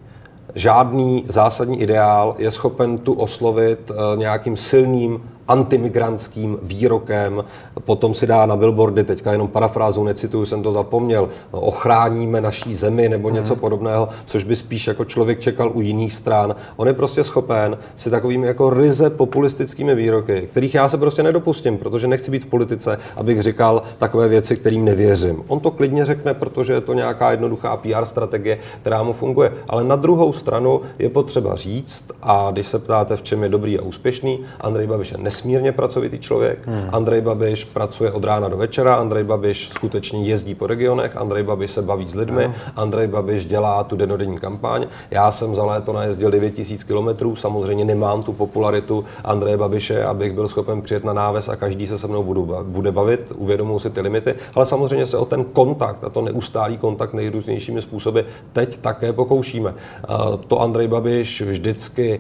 Žádný 0.56 1.26
zásadní 1.28 1.82
ideál 1.82 2.36
je 2.38 2.52
schopen 2.52 2.98
tu 2.98 3.14
oslovit 3.14 3.92
eh, 3.92 4.18
nějakým 4.18 4.58
silným 4.58 5.24
antimigrantským 5.48 6.58
výrokem, 6.62 7.44
potom 7.84 8.14
si 8.14 8.28
dá 8.28 8.46
na 8.46 8.56
billboardy, 8.56 9.04
teďka 9.04 9.32
jenom 9.32 9.48
parafrázu 9.48 10.04
necituju, 10.04 10.46
jsem 10.46 10.64
to 10.64 10.72
zapomněl, 10.72 11.30
ochráníme 11.52 12.42
naší 12.42 12.76
zemi 12.76 13.10
nebo 13.10 13.28
hmm. 13.28 13.38
něco 13.38 13.56
podobného, 13.56 14.10
což 14.26 14.44
by 14.44 14.56
spíš 14.56 14.88
jako 14.88 15.06
člověk 15.06 15.40
čekal 15.40 15.72
u 15.74 15.82
jiných 15.82 16.14
stran. 16.14 16.56
On 16.76 16.88
je 16.88 16.94
prostě 16.94 17.24
schopen 17.24 17.78
si 17.96 18.10
takovými 18.10 18.48
jako 18.48 18.70
ryze 18.70 19.10
populistickými 19.10 19.96
výroky, 19.96 20.48
kterých 20.52 20.74
já 20.74 20.90
se 20.90 20.98
prostě 20.98 21.24
nedopustím, 21.24 21.78
protože 21.78 22.08
nechci 22.08 22.32
být 22.32 22.44
v 22.44 22.48
politice, 22.48 22.98
abych 23.16 23.42
říkal 23.42 23.84
takové 23.98 24.28
věci, 24.28 24.56
kterým 24.56 24.86
nevěřím. 24.86 25.44
On 25.48 25.60
to 25.60 25.72
klidně 25.72 26.06
řekne, 26.06 26.34
protože 26.34 26.74
je 26.74 26.82
to 26.82 26.94
nějaká 26.94 27.32
jednoduchá 27.32 27.78
PR 27.78 28.06
strategie, 28.06 28.58
která 28.82 29.04
mu 29.04 29.14
funguje. 29.14 29.54
Ale 29.70 29.84
na 29.84 29.96
druhou 29.96 30.34
stranu 30.34 30.82
je 31.00 31.10
potřeba 31.10 31.56
říct, 31.56 32.06
a 32.22 32.50
když 32.52 32.68
se 32.68 32.80
ptáte, 32.80 33.16
v 33.16 33.22
čem 33.22 33.44
je 33.44 33.50
dobrý 33.50 33.80
a 33.80 33.82
úspěšný, 33.82 34.40
Andrej 34.62 34.88
Babiš 34.88 35.12
je 35.12 35.18
nesmírně 35.34 35.72
pracovitý 35.72 36.20
člověk. 36.20 36.68
Hmm. 36.68 36.90
Andrej 36.92 37.22
Babiš 37.22 37.64
pracuje 37.64 38.12
od 38.12 38.24
rána 38.24 38.50
do 38.50 38.58
večera, 38.58 38.96
Andrej 38.96 39.24
Babiš 39.24 39.70
skutečně 39.70 40.24
jezdí 40.24 40.56
po 40.56 40.68
regionech, 40.68 41.18
Andrej 41.18 41.44
Babiš 41.44 41.72
se 41.72 41.82
baví 41.82 42.08
s 42.08 42.16
lidmi, 42.16 42.48
no. 42.48 42.54
Andrej 42.76 43.08
Babiš 43.08 43.46
dělá 43.46 43.84
tu 43.84 43.96
denodenní 43.96 44.38
kampaň. 44.38 44.86
Já 45.12 45.32
jsem 45.32 45.56
za 45.56 45.66
léto 45.66 45.94
najezdil 45.94 46.32
9000 46.32 46.84
km, 46.84 47.36
samozřejmě 47.36 47.86
nemám 47.86 48.24
tu 48.24 48.34
popularitu 48.34 49.06
Andreje 49.24 49.58
Babiše, 49.58 50.04
abych 50.04 50.34
byl 50.34 50.48
schopen 50.48 50.82
přijet 50.82 51.04
na 51.04 51.14
náves 51.14 51.50
a 51.50 51.56
každý 51.56 51.88
se 51.88 51.98
se 51.98 52.08
mnou 52.08 52.24
budu, 52.24 52.58
bude 52.64 52.92
bavit, 52.92 53.32
uvědomuji 53.38 53.80
si 53.80 53.90
ty 53.90 54.02
limity, 54.02 54.36
ale 54.56 54.66
samozřejmě 54.66 55.06
se 55.06 55.18
o 55.18 55.26
ten 55.26 55.44
kontakt 55.44 56.04
a 56.04 56.10
to 56.10 56.22
neustálý 56.22 56.78
kontakt 56.78 57.14
nejrůznějšími 57.14 57.82
způsoby 57.82 58.20
teď 58.54 58.78
také 58.78 59.14
pokoušíme. 59.14 59.74
To 60.48 60.62
Andrej 60.62 60.88
Babiš 60.88 61.42
vždycky 61.42 62.20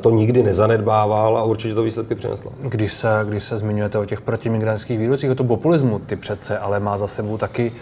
to 0.00 0.10
nikdy 0.10 0.42
nezanedbával 0.42 1.38
a 1.38 1.42
určitě 1.42 1.74
to 1.74 1.82
výsledky 1.82 2.14
přinesl 2.14 2.37
smysl. 2.38 2.56
Když 2.68 2.92
se, 2.92 3.08
když 3.28 3.44
se 3.44 3.58
zmiňujete 3.58 3.98
o 3.98 4.04
těch 4.04 4.20
protimigrantských 4.20 4.98
výrocích, 4.98 5.30
o 5.30 5.34
to 5.34 5.44
populismu, 5.44 5.98
ty 5.98 6.16
přece, 6.16 6.58
ale 6.58 6.80
má 6.80 6.98
za 6.98 7.06
sebou 7.06 7.38
taky 7.38 7.72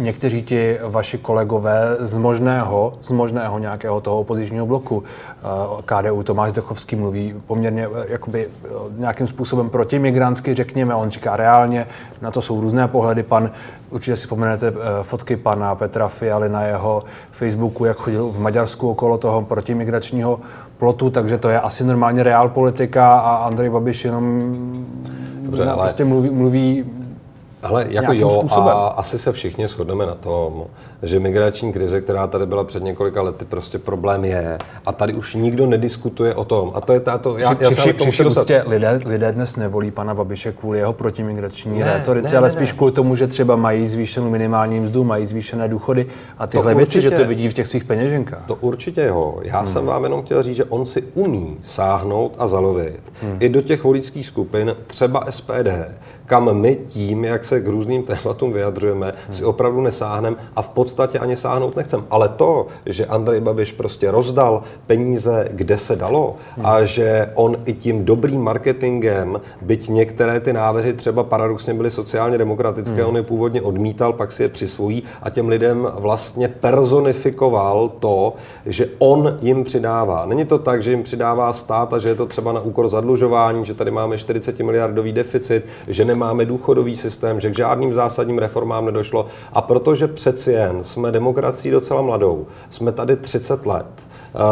někteří 0.00 0.42
ti 0.42 0.78
vaši 0.88 1.18
kolegové 1.18 1.96
z 1.98 2.16
možného, 2.16 2.92
z 3.02 3.10
možného 3.10 3.58
nějakého 3.58 4.00
toho 4.00 4.20
opozičního 4.20 4.66
bloku. 4.66 5.02
Eh, 5.04 5.82
KDU, 5.84 6.22
Tomáš 6.22 6.52
Dechovský 6.52 6.96
mluví 6.96 7.34
poměrně 7.46 7.86
eh, 7.86 8.04
jakoby 8.08 8.48
eh, 8.64 8.68
nějakým 8.98 9.26
způsobem 9.26 9.70
protimigransky, 9.70 10.54
řekněme, 10.54 10.94
on 10.94 11.10
říká 11.10 11.36
reálně, 11.36 11.86
na 12.22 12.30
to 12.30 12.42
jsou 12.42 12.60
různé 12.60 12.88
pohledy, 12.88 13.22
pan, 13.22 13.50
určitě 13.90 14.16
si 14.16 14.20
vzpomenete 14.20 14.72
fotky 15.02 15.36
pana 15.36 15.74
Petra 15.74 16.08
Fialy 16.08 16.48
na 16.48 16.62
jeho 16.62 17.02
Facebooku, 17.32 17.84
jak 17.84 17.96
chodil 17.96 18.28
v 18.28 18.40
Maďarsku 18.40 18.90
okolo 18.90 19.18
toho 19.18 19.42
protimigračního 19.42 20.40
plotu, 20.78 21.10
takže 21.10 21.38
to 21.38 21.48
je 21.48 21.60
asi 21.60 21.84
normálně 21.84 22.22
reál 22.22 22.48
politika 22.48 23.12
a 23.12 23.36
Andrej 23.36 23.70
Babiš 23.70 24.04
jenom 24.04 24.42
Dobře, 25.42 25.64
ale... 25.64 25.82
prostě 25.82 26.04
mluví, 26.04 26.30
mluví 26.30 26.84
ale 27.62 27.86
jako 27.88 28.12
jo, 28.12 28.30
způsobem. 28.30 28.68
a 28.68 28.86
asi 28.88 29.18
se 29.18 29.32
všichni 29.32 29.66
shodneme 29.66 30.06
na 30.06 30.14
tom, 30.14 30.64
že 31.02 31.20
migrační 31.20 31.72
krize, 31.72 32.00
která 32.00 32.26
tady 32.26 32.46
byla 32.46 32.64
před 32.64 32.82
několika 32.82 33.22
lety, 33.22 33.44
prostě 33.44 33.78
problém 33.78 34.24
je. 34.24 34.58
A 34.86 34.92
tady 34.92 35.14
už 35.14 35.34
nikdo 35.34 35.66
nediskutuje 35.66 36.34
o 36.34 36.44
tom. 36.44 36.72
A 36.74 36.80
to 36.80 36.92
je 36.92 37.00
tato... 37.00 37.38
Já, 37.38 37.54
při, 37.54 37.64
já 37.64 37.70
při, 37.70 37.92
při, 37.92 38.10
při 38.10 38.22
prostě 38.22 38.64
lidé, 38.66 39.00
lidé 39.06 39.32
dnes 39.32 39.56
nevolí 39.56 39.90
pana 39.90 40.14
Babiše 40.14 40.52
kvůli 40.52 40.78
jeho 40.78 40.92
protimigrační 40.92 41.78
ne, 41.78 41.94
retorice, 41.94 42.32
ne, 42.32 42.38
ale 42.38 42.48
ne, 42.48 42.52
spíš 42.52 42.72
ne. 42.72 42.76
kvůli 42.76 42.92
tomu, 42.92 43.16
že 43.16 43.26
třeba 43.26 43.56
mají 43.56 43.86
zvýšenou 43.86 44.30
minimální 44.30 44.80
mzdu, 44.80 45.04
mají 45.04 45.26
zvýšené 45.26 45.68
důchody 45.68 46.06
a 46.38 46.46
tyhle 46.46 46.74
věci, 46.74 47.00
že 47.00 47.10
to 47.10 47.24
vidí 47.24 47.48
v 47.48 47.54
těch 47.54 47.66
svých 47.66 47.84
peněženkách. 47.84 48.44
To 48.46 48.54
určitě 48.54 49.02
jo. 49.02 49.38
Já 49.42 49.58
hmm. 49.58 49.66
jsem 49.66 49.86
vám 49.86 50.04
jenom 50.04 50.22
chtěl 50.22 50.42
říct, 50.42 50.56
že 50.56 50.64
on 50.64 50.86
si 50.86 51.02
umí 51.14 51.56
sáhnout 51.62 52.34
a 52.38 52.46
zalovit 52.46 53.02
hmm. 53.22 53.36
i 53.40 53.48
do 53.48 53.62
těch 53.62 53.84
voličských 53.84 54.26
skupin, 54.26 54.76
třeba 54.86 55.26
SPD, 55.30 55.68
kam 56.30 56.54
my 56.60 56.76
tím, 56.86 57.24
jak 57.24 57.44
se 57.44 57.60
k 57.60 57.66
různým 57.66 58.02
tématům 58.02 58.52
vyjadřujeme, 58.52 59.06
hmm. 59.06 59.32
si 59.32 59.44
opravdu 59.44 59.80
nesáhneme 59.80 60.36
a 60.56 60.62
v 60.62 60.68
podstatě 60.68 61.18
ani 61.18 61.36
sáhnout 61.36 61.76
nechcem. 61.76 62.04
Ale 62.10 62.28
to, 62.28 62.66
že 62.86 63.06
Andrej 63.06 63.40
Babiš 63.40 63.72
prostě 63.72 64.10
rozdal 64.10 64.62
peníze, 64.86 65.48
kde 65.50 65.78
se 65.78 65.96
dalo 65.96 66.36
hmm. 66.56 66.66
a 66.66 66.84
že 66.84 67.30
on 67.34 67.56
i 67.64 67.72
tím 67.72 68.04
dobrým 68.04 68.40
marketingem, 68.40 69.40
byť 69.62 69.88
některé 69.88 70.40
ty 70.40 70.52
návrhy 70.52 70.92
třeba 70.92 71.22
paradoxně 71.22 71.74
byly 71.74 71.90
sociálně 71.90 72.38
demokratické, 72.38 73.00
hmm. 73.00 73.08
on 73.08 73.16
je 73.16 73.22
původně 73.22 73.62
odmítal, 73.62 74.12
pak 74.12 74.32
si 74.32 74.42
je 74.42 74.48
přisvojí 74.48 75.02
a 75.22 75.30
těm 75.30 75.48
lidem 75.48 75.88
vlastně 75.94 76.48
personifikoval 76.48 77.88
to, 77.88 78.34
že 78.66 78.88
on 78.98 79.38
jim 79.40 79.64
přidává. 79.64 80.26
Není 80.26 80.44
to 80.44 80.58
tak, 80.58 80.82
že 80.82 80.90
jim 80.90 81.02
přidává 81.02 81.52
stát 81.52 81.92
a 81.94 81.98
že 81.98 82.08
je 82.08 82.14
to 82.14 82.26
třeba 82.26 82.52
na 82.52 82.60
úkor 82.60 82.88
zadlužování, 82.88 83.66
že 83.66 83.74
tady 83.74 83.90
máme 83.90 84.18
40 84.18 84.58
miliardový 84.58 85.12
deficit, 85.12 85.66
že 85.88 86.04
nemá 86.04 86.19
nemáme 86.20 86.44
důchodový 86.44 86.96
systém, 86.96 87.40
že 87.40 87.50
k 87.50 87.56
žádným 87.56 87.94
zásadním 87.94 88.38
reformám 88.38 88.86
nedošlo. 88.86 89.26
A 89.52 89.62
protože 89.62 90.08
přeci 90.08 90.52
jen 90.52 90.82
jsme 90.84 91.12
demokracií 91.12 91.70
docela 91.70 92.02
mladou, 92.02 92.46
jsme 92.70 92.92
tady 92.92 93.16
30 93.16 93.66
let, 93.66 93.86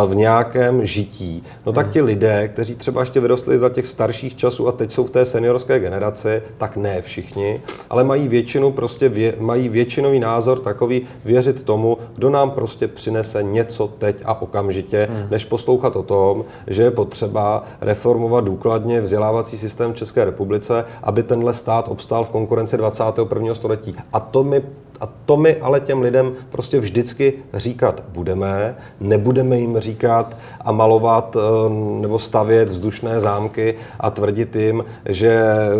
v 0.06 0.14
nějakém 0.14 0.86
žití, 0.86 1.42
no 1.66 1.72
tak 1.72 1.90
ti 1.90 2.02
lidé, 2.02 2.48
kteří 2.48 2.74
třeba 2.74 3.00
ještě 3.00 3.20
vyrostli 3.20 3.58
za 3.58 3.68
těch 3.68 3.86
starších 3.86 4.36
časů 4.36 4.68
a 4.68 4.72
teď 4.72 4.92
jsou 4.92 5.04
v 5.04 5.10
té 5.10 5.24
seniorské 5.24 5.78
generaci, 5.78 6.42
tak 6.58 6.76
ne 6.76 7.02
všichni, 7.02 7.62
ale 7.90 8.04
mají 8.04 8.28
většinu 8.28 8.72
prostě 8.72 9.08
vě, 9.08 9.34
mají 9.40 9.68
většinový 9.68 10.20
názor 10.20 10.58
takový 10.58 11.06
věřit 11.24 11.62
tomu, 11.62 11.98
kdo 12.14 12.30
nám 12.30 12.50
prostě 12.50 12.88
přinese 12.88 13.42
něco 13.42 13.88
teď 13.98 14.22
a 14.24 14.42
okamžitě, 14.42 15.08
hmm. 15.10 15.26
než 15.30 15.44
poslouchat 15.44 15.96
o 15.96 16.02
tom, 16.02 16.44
že 16.66 16.82
je 16.82 16.90
potřeba 16.90 17.64
reformovat 17.80 18.44
důkladně 18.44 19.00
vzdělávací 19.00 19.58
systém 19.58 19.92
v 19.92 19.96
České 19.96 20.24
republice, 20.24 20.84
aby 21.02 21.22
tenhle 21.22 21.54
stát 21.54 21.88
obstál 21.88 22.24
v 22.24 22.30
konkurenci 22.30 22.76
21. 22.76 23.54
století. 23.54 23.94
A 24.12 24.20
to 24.20 24.44
mi 24.44 24.62
A 25.00 25.08
to 25.26 25.36
my 25.36 25.56
ale 25.56 25.80
těm 25.80 26.02
lidem 26.02 26.32
prostě 26.48 26.80
vždycky 26.80 27.32
říkat 27.54 28.02
budeme, 28.12 28.76
nebudeme 29.00 29.58
jim 29.58 29.78
říkat 29.78 30.36
a 30.60 30.72
malovat 30.72 31.36
eh, 31.36 31.70
nebo 32.00 32.18
stavět 32.18 32.68
vzdušné 32.68 33.20
zámky 33.20 33.74
a 34.00 34.10
tvrdit 34.10 34.56
jim, 34.56 34.84
že 35.08 35.28
eh, 35.28 35.72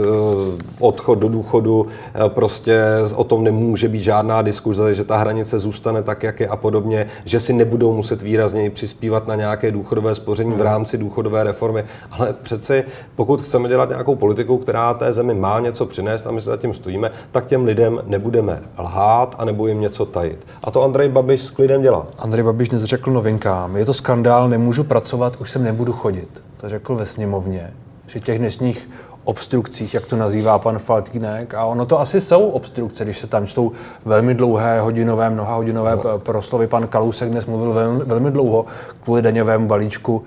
odchod 0.81 1.15
do 1.15 1.29
důchodu 1.29 1.87
eh, 1.87 2.29
prostě 2.29 2.81
o 3.15 3.25
tom 3.25 3.45
nemůže 3.45 3.89
být 3.89 4.01
žádná 4.01 4.43
diskuze, 4.43 4.95
že 4.95 5.05
ta 5.05 5.17
hranice 5.17 5.59
zůstane 5.59 6.03
tak, 6.03 6.23
jak 6.23 6.41
je 6.41 6.49
a 6.49 6.57
podobně, 6.57 7.07
že 7.25 7.41
si 7.41 7.53
nebudou 7.53 7.93
muset 7.93 8.23
výrazněji 8.23 8.71
přispívat 8.71 9.27
na 9.27 9.35
nějaké 9.35 9.71
důchodové 9.71 10.15
spoření 10.15 10.51
v 10.51 10.55
hmm. 10.55 10.65
rámci 10.65 10.99
důchodové 10.99 11.45
reformy. 11.45 11.85
Ale 12.11 12.35
přeci, 12.43 12.85
pokud 13.17 13.43
chceme 13.43 13.69
dělat 13.69 13.89
nějakou 13.89 14.17
politiku, 14.17 14.59
která 14.59 14.95
té 14.95 15.13
zemi 15.13 15.35
má 15.35 15.61
něco 15.61 15.87
přinést 15.87 16.27
a 16.27 16.31
my 16.31 16.41
se 16.41 16.51
zatím 16.51 16.75
stojíme, 16.75 17.11
tak 17.33 17.47
těm 17.47 17.65
lidem 17.65 18.01
nebudeme 18.07 18.63
lhát 18.79 19.08
a 19.09 19.45
nebo 19.45 19.67
jim 19.67 19.81
něco 19.81 20.07
tajit. 20.07 20.47
A 20.63 20.71
to 20.71 20.83
Andrej 20.83 21.09
Babiš 21.09 21.43
s 21.43 21.51
klidem 21.51 21.83
dělá. 21.83 22.07
Andrej 22.19 22.45
Babiš 22.45 22.69
dnes 22.69 22.85
řekl 22.85 23.13
novinkám, 23.13 23.77
je 23.77 23.85
to 23.85 23.95
skandál, 23.95 24.49
nemůžu 24.49 24.85
pracovat, 24.85 25.37
už 25.41 25.51
sem 25.51 25.65
nebudu 25.65 25.93
chodit. 25.93 26.43
To 26.57 26.69
řekl 26.69 26.95
ve 26.95 27.07
sněmovně. 27.07 27.71
Při 28.07 28.21
těch 28.21 28.39
dnešních 28.39 28.89
obstrukcích, 29.25 29.95
jak 29.95 30.07
to 30.07 30.17
nazývá 30.17 30.59
pan 30.59 30.79
Faltýnek. 30.79 31.55
A 31.55 31.65
ono 31.65 31.87
to 31.87 32.01
asi 32.01 32.21
jsou 32.21 32.49
obstrukce, 32.49 33.05
když 33.05 33.19
se 33.19 33.27
tam 33.27 33.47
čtou 33.47 33.73
velmi 34.05 34.35
dlouhé 34.35 34.81
hodinové, 34.81 35.31
mnoha 35.31 35.55
hodinové 35.55 35.97
no. 35.97 36.19
proslovy. 36.19 36.67
Pan 36.67 36.87
Kalousek 36.87 37.31
dnes 37.31 37.47
mluvil 37.47 37.73
velmi, 37.73 38.05
velmi 38.05 38.31
dlouho 38.31 38.67
kvůli 39.05 39.23
daňovému 39.23 39.69
balíčku. 39.69 40.25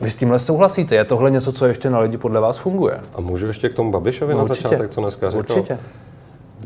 Vy 0.00 0.10
s 0.10 0.16
tímhle 0.16 0.38
souhlasíte? 0.38 0.94
Je 0.94 1.04
tohle 1.04 1.30
něco, 1.30 1.52
co 1.52 1.66
ještě 1.66 1.90
na 1.90 1.98
lidi 1.98 2.16
podle 2.16 2.40
vás 2.40 2.58
funguje? 2.58 3.00
A 3.14 3.20
můžu 3.20 3.46
ještě 3.46 3.68
k 3.68 3.74
tomu 3.74 3.90
Babišovi 3.92 4.34
no, 4.34 4.38
na 4.38 4.44
určitě. 4.44 4.68
začátek, 4.68 4.90
co 4.90 5.00
dneska 5.00 5.30
řekl? 5.30 5.52
Určitě 5.52 5.78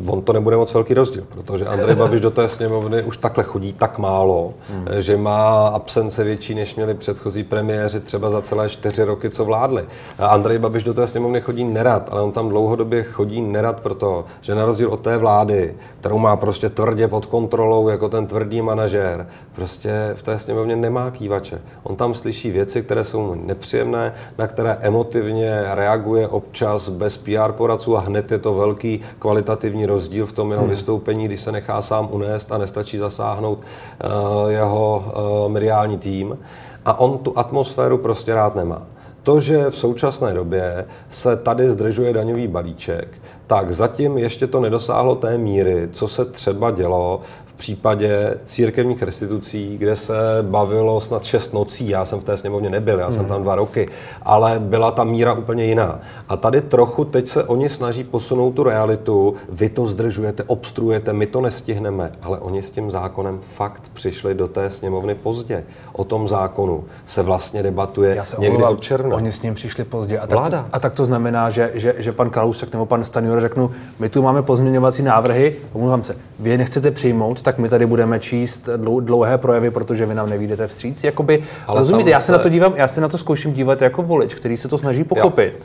on 0.07 0.23
to 0.23 0.33
nebude 0.33 0.57
moc 0.57 0.75
velký 0.75 0.95
rozdíl, 0.95 1.25
protože 1.29 1.67
Andrej 1.67 1.97
Babiš 1.97 2.21
do 2.21 2.31
té 2.31 2.49
sněmovny 2.49 3.03
už 3.03 3.17
takhle 3.17 3.45
chodí 3.45 3.73
tak 3.73 3.99
málo, 3.99 4.55
hmm. 4.71 4.87
že 4.99 5.17
má 5.17 5.69
absence 5.69 6.25
větší, 6.25 6.55
než 6.55 6.75
měli 6.75 6.95
předchozí 6.95 7.45
premiéři 7.45 8.01
třeba 8.01 8.31
za 8.31 8.43
celé 8.43 8.69
čtyři 8.69 9.05
roky, 9.05 9.31
co 9.31 9.45
vládli. 9.45 9.85
A 10.19 10.27
Andrej 10.27 10.59
Babiš 10.59 10.85
do 10.85 10.95
té 10.95 11.07
sněmovny 11.07 11.41
chodí 11.41 11.65
nerad, 11.65 12.09
ale 12.11 12.23
on 12.23 12.33
tam 12.33 12.49
dlouhodobě 12.49 13.03
chodí 13.03 13.41
nerad 13.41 13.81
proto, 13.81 14.25
že 14.41 14.55
na 14.55 14.65
rozdíl 14.65 14.89
od 14.89 15.01
té 15.01 15.17
vlády, 15.17 15.75
kterou 16.01 16.19
má 16.19 16.37
prostě 16.37 16.69
tvrdě 16.69 17.09
pod 17.09 17.27
kontrolou 17.27 17.89
jako 17.89 18.09
ten 18.09 18.27
tvrdý 18.27 18.63
manažér, 18.63 19.27
prostě 19.55 20.11
v 20.15 20.23
té 20.23 20.39
sněmovně 20.39 20.77
nemá 20.77 21.11
kývače. 21.11 21.61
On 21.83 21.97
tam 21.97 22.15
slyší 22.15 22.51
věci, 22.51 22.83
které 22.83 23.05
jsou 23.05 23.21
mu 23.21 23.35
nepříjemné, 23.35 24.13
na 24.39 24.47
které 24.47 24.79
emotivně 24.81 25.63
reaguje 25.71 26.29
občas 26.29 26.89
bez 26.89 27.19
PR 27.19 27.53
poradců 27.53 27.97
a 27.97 28.01
hned 28.01 28.33
je 28.33 28.39
to 28.39 28.55
velký 28.55 29.01
kvalitativní 29.19 29.84
rozdíl 29.87 30.27
v 30.27 30.33
tom 30.33 30.51
jeho 30.51 30.63
hmm. 30.63 30.71
vystoupení, 30.71 31.25
když 31.25 31.41
se 31.41 31.53
nechá 31.53 31.83
sám 31.83 32.09
unést 32.11 32.53
a 32.53 32.59
nestačí 32.59 32.99
zasáhnout 32.99 33.59
uh, 33.59 34.51
jeho 34.51 35.05
uh, 35.07 35.53
mediální 35.53 35.99
tým. 35.99 36.39
A 36.85 37.01
on 37.01 37.19
tu 37.19 37.39
atmosféru 37.39 37.99
prostě 37.99 38.35
rád 38.35 38.55
nemá. 38.55 38.83
To, 39.23 39.41
že 39.41 39.71
v 39.71 39.77
současné 39.77 40.35
době 40.35 40.85
se 41.09 41.37
tady 41.37 41.71
zdržuje 41.71 42.13
daňový 42.13 42.47
balíček, 42.49 43.09
tak 43.47 43.73
zatím 43.73 44.19
ještě 44.19 44.47
to 44.47 44.61
nedosáhlo 44.61 45.15
té 45.15 45.39
míry, 45.39 45.89
co 45.93 46.09
se 46.09 46.25
třeba 46.25 46.71
dělo 46.71 47.21
případě 47.57 48.39
církevních 48.45 49.03
restitucí, 49.03 49.79
kde 49.79 49.97
se 49.97 50.15
bavilo 50.43 51.01
snad 51.01 51.25
šest 51.25 51.53
nocí, 51.53 51.89
já 51.89 52.05
jsem 52.05 52.21
v 52.21 52.25
té 52.25 52.37
sněmovně 52.37 52.71
nebyl, 52.71 52.99
já 52.99 53.11
jsem 53.11 53.21
hmm. 53.21 53.29
tam 53.29 53.43
dva 53.43 53.55
roky, 53.55 53.89
ale 54.23 54.59
byla 54.59 54.91
ta 54.91 55.05
míra 55.05 55.33
úplně 55.33 55.65
jiná. 55.65 56.01
A 56.29 56.37
tady 56.37 56.61
trochu 56.61 57.05
teď 57.05 57.29
se 57.29 57.45
oni 57.45 57.69
snaží 57.69 58.05
posunout 58.05 58.51
tu 58.51 58.63
realitu, 58.63 59.35
vy 59.49 59.69
to 59.69 59.87
zdržujete, 59.87 60.43
obstruujete, 60.43 61.13
my 61.13 61.27
to 61.27 61.41
nestihneme, 61.41 62.13
ale 62.23 62.39
oni 62.39 62.63
s 62.63 62.71
tím 62.71 62.91
zákonem 62.91 63.39
fakt 63.43 63.91
přišli 63.95 64.35
do 64.35 64.49
té 64.49 64.71
sněmovny 64.71 65.15
pozdě. 65.15 65.65
O 65.93 66.05
tom 66.05 66.29
zákonu 66.29 66.85
se 67.07 67.23
vlastně 67.23 67.63
debatuje 67.63 68.17
já 68.17 68.25
se 68.25 68.37
někdy 68.39 68.65
od 68.65 68.81
června. 68.83 69.17
Oni 69.17 69.33
s 69.33 69.43
ním 69.43 69.55
přišli 69.55 69.85
pozdě. 69.85 70.19
A 70.19 70.27
tak, 70.27 70.39
Vláda. 70.39 70.69
a 70.73 70.79
tak 70.79 70.95
to 70.95 71.05
znamená, 71.05 71.51
že, 71.51 71.71
že, 71.75 71.95
že 71.99 72.13
pan 72.13 72.31
Kalousek 72.31 72.73
nebo 72.73 72.87
pan 72.87 73.05
Stanjura 73.05 73.41
řeknu, 73.41 73.71
my 73.99 74.09
tu 74.09 74.23
máme 74.23 74.43
pozměňovací 74.43 75.03
návrhy, 75.03 75.57
omlouvám 75.73 76.05
se, 76.05 76.17
vy 76.39 76.51
je 76.51 76.59
nechcete 76.59 76.91
přijmout, 76.91 77.43
tak 77.45 77.59
my 77.59 77.69
tady 77.69 77.87
budeme 77.87 78.21
číst 78.21 78.69
dlouhé 79.01 79.39
projevy, 79.39 79.71
protože 79.71 80.07
vy 80.07 80.15
nám 80.15 80.31
nevídete 80.31 80.67
vstříc. 80.67 81.05
Jakoby, 81.05 81.45
Ale 81.67 81.81
rozumíte, 81.81 82.11
já 82.11 82.21
se, 82.21 82.27
se 82.27 82.33
na 82.33 82.39
to 82.39 82.49
dívám, 82.49 82.73
já 82.77 82.89
se 82.89 83.01
na 83.01 83.09
to 83.09 83.19
zkouším 83.19 83.53
dívat 83.53 83.83
jako 83.83 84.03
volič, 84.03 84.35
který 84.35 84.57
se 84.57 84.69
to 84.69 84.79
snaží 84.79 85.05
pochopit. 85.05 85.55
Jo. 85.59 85.65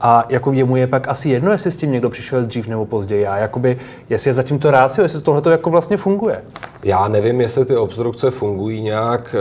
A 0.00 0.24
jako 0.28 0.52
jemu 0.52 0.76
je 0.76 0.86
pak 0.86 1.08
asi 1.08 1.28
jedno, 1.28 1.52
jestli 1.52 1.70
s 1.70 1.76
tím 1.76 1.92
někdo 1.92 2.10
přišel 2.10 2.44
dřív 2.44 2.66
nebo 2.66 2.86
později. 2.86 3.22
Já 3.22 3.36
jakoby, 3.36 3.78
jestli 4.10 4.28
je 4.28 4.34
zatím 4.34 4.58
to 4.58 4.70
rácio, 4.70 5.04
jestli 5.04 5.20
tohle 5.20 5.40
to 5.40 5.50
jako 5.50 5.70
vlastně 5.70 5.96
funguje. 5.96 6.42
Já 6.82 7.08
nevím, 7.08 7.40
jestli 7.40 7.64
ty 7.64 7.76
obstrukce 7.76 8.30
fungují 8.30 8.82
nějak 8.82 9.36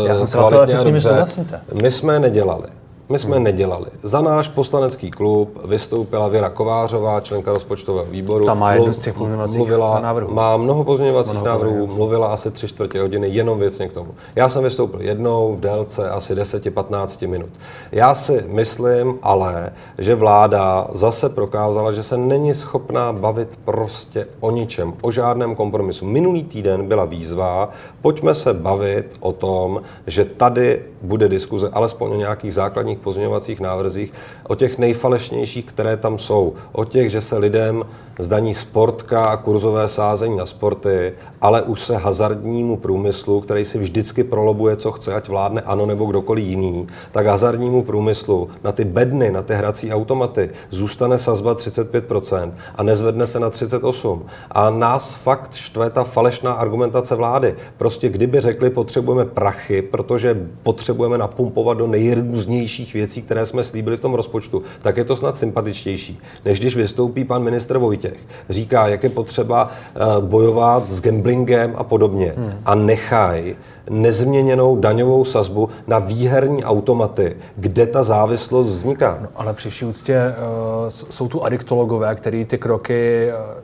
uh, 0.00 0.06
Já 0.06 0.18
jsem 0.18 0.26
se 0.26 0.38
vlastně 0.38 0.78
s 0.78 0.84
nimi 0.84 1.00
souhlasíte. 1.00 1.60
My 1.82 1.90
jsme 1.90 2.12
je 2.12 2.20
nedělali. 2.20 2.68
My 3.08 3.18
jsme 3.18 3.36
hmm. 3.36 3.44
nedělali. 3.44 3.86
Za 4.02 4.20
náš 4.20 4.48
poslanecký 4.48 5.10
klub 5.10 5.58
vystoupila 5.64 6.28
Věra 6.28 6.50
Kovářová, 6.50 7.20
členka 7.20 7.52
rozpočtového 7.52 8.06
výboru. 8.10 8.44
Ta 8.44 8.54
má 8.54 8.72
jednu 8.72 8.92
z 8.92 8.96
těch 8.96 9.16
mluvila, 9.56 10.00
návrhů. 10.00 10.34
Má 10.34 10.56
mnoho 10.56 10.84
pozměňovacích 10.84 11.32
mnoho 11.32 11.46
návrhů, 11.46 11.86
mluvila 11.86 12.28
asi 12.28 12.50
tři 12.50 12.68
čtvrtě 12.68 13.00
hodiny 13.00 13.28
jenom 13.28 13.58
věcně 13.58 13.88
k 13.88 13.92
tomu. 13.92 14.14
Já 14.36 14.48
jsem 14.48 14.64
vystoupil 14.64 15.00
jednou 15.02 15.54
v 15.54 15.60
délce 15.60 16.10
asi 16.10 16.34
10-15 16.34 17.28
minut. 17.28 17.48
Já 17.92 18.14
si 18.14 18.44
myslím 18.48 19.18
ale, 19.22 19.72
že 19.98 20.14
vláda 20.14 20.88
zase 20.92 21.28
prokázala, 21.28 21.92
že 21.92 22.02
se 22.02 22.16
není 22.16 22.54
schopná 22.54 23.12
bavit 23.12 23.58
prostě 23.64 24.26
o 24.40 24.50
ničem, 24.50 24.92
o 25.02 25.10
žádném 25.10 25.54
kompromisu. 25.54 26.06
Minulý 26.06 26.42
týden 26.42 26.86
byla 26.86 27.04
výzva, 27.04 27.70
pojďme 28.02 28.34
se 28.34 28.54
bavit 28.54 29.16
o 29.20 29.32
tom, 29.32 29.82
že 30.06 30.24
tady 30.24 30.82
bude 31.02 31.28
diskuze 31.28 31.68
alespoň 31.72 32.12
o 32.12 32.16
nějakých 32.16 32.54
základních 32.54 32.95
pozměňovacích 32.96 33.60
návrzích, 33.60 34.12
o 34.48 34.54
těch 34.54 34.78
nejfalešnějších, 34.78 35.64
které 35.64 35.96
tam 35.96 36.18
jsou, 36.18 36.54
o 36.72 36.84
těch, 36.84 37.10
že 37.10 37.20
se 37.20 37.38
lidem 37.38 37.84
zdaní 38.18 38.54
sportka 38.54 39.24
a 39.24 39.36
kurzové 39.36 39.88
sázení 39.88 40.36
na 40.36 40.46
sporty, 40.46 41.12
ale 41.40 41.62
už 41.62 41.80
se 41.80 41.96
hazardnímu 41.96 42.76
průmyslu, 42.76 43.40
který 43.40 43.64
si 43.64 43.78
vždycky 43.78 44.24
prolobuje, 44.24 44.76
co 44.76 44.92
chce, 44.92 45.14
ať 45.14 45.28
vládne 45.28 45.60
ano 45.60 45.86
nebo 45.86 46.04
kdokoliv 46.04 46.44
jiný, 46.44 46.86
tak 47.12 47.26
hazardnímu 47.26 47.82
průmyslu 47.82 48.48
na 48.64 48.72
ty 48.72 48.84
bedny, 48.84 49.30
na 49.30 49.42
ty 49.42 49.54
hrací 49.54 49.92
automaty 49.92 50.50
zůstane 50.70 51.18
sazba 51.18 51.54
35% 51.54 52.52
a 52.76 52.82
nezvedne 52.82 53.26
se 53.26 53.40
na 53.40 53.50
38%. 53.50 54.20
A 54.50 54.70
nás 54.70 55.14
fakt 55.14 55.54
štve 55.54 55.90
ta 55.90 56.04
falešná 56.04 56.52
argumentace 56.52 57.14
vlády. 57.14 57.54
Prostě 57.78 58.08
kdyby 58.08 58.40
řekli, 58.40 58.70
potřebujeme 58.70 59.24
prachy, 59.24 59.82
protože 59.82 60.48
potřebujeme 60.62 61.18
napumpovat 61.18 61.78
do 61.78 61.86
nejrůznějších 61.86 62.94
věcí, 62.94 63.22
které 63.22 63.46
jsme 63.46 63.64
slíbili 63.64 63.96
v 63.96 64.00
tom 64.00 64.14
rozpočtu, 64.14 64.62
tak 64.82 64.96
je 64.96 65.04
to 65.04 65.16
snad 65.16 65.36
sympatičtější, 65.36 66.20
než 66.44 66.60
když 66.60 66.76
vystoupí 66.76 67.24
pan 67.24 67.42
ministr 67.42 67.78
Vojtěch 67.78 68.05
Vojtěch. 68.06 68.26
Říká, 68.48 68.88
jak 68.88 69.02
je 69.02 69.10
potřeba 69.10 69.70
eh, 69.70 69.98
bojovat 70.20 70.90
s 70.90 71.00
gamblingem 71.00 71.74
a 71.76 71.84
podobně. 71.84 72.34
Hmm. 72.36 72.52
A 72.64 72.74
nechaj 72.74 73.56
nezměněnou 73.90 74.76
daňovou 74.76 75.24
sazbu 75.24 75.68
na 75.86 75.98
výherní 75.98 76.64
automaty, 76.64 77.36
kde 77.56 77.86
ta 77.86 78.02
závislost 78.02 78.68
vzniká. 78.68 79.18
No, 79.22 79.28
ale 79.36 79.52
při 79.52 79.70
vší 79.70 79.84
úctě 79.84 80.20
uh, 80.28 80.88
jsou 80.88 81.28
tu 81.28 81.44
adiktologové, 81.44 82.14
který 82.14 82.44
ty 82.44 82.58
kroky 82.58 83.30
uh, 83.30 83.62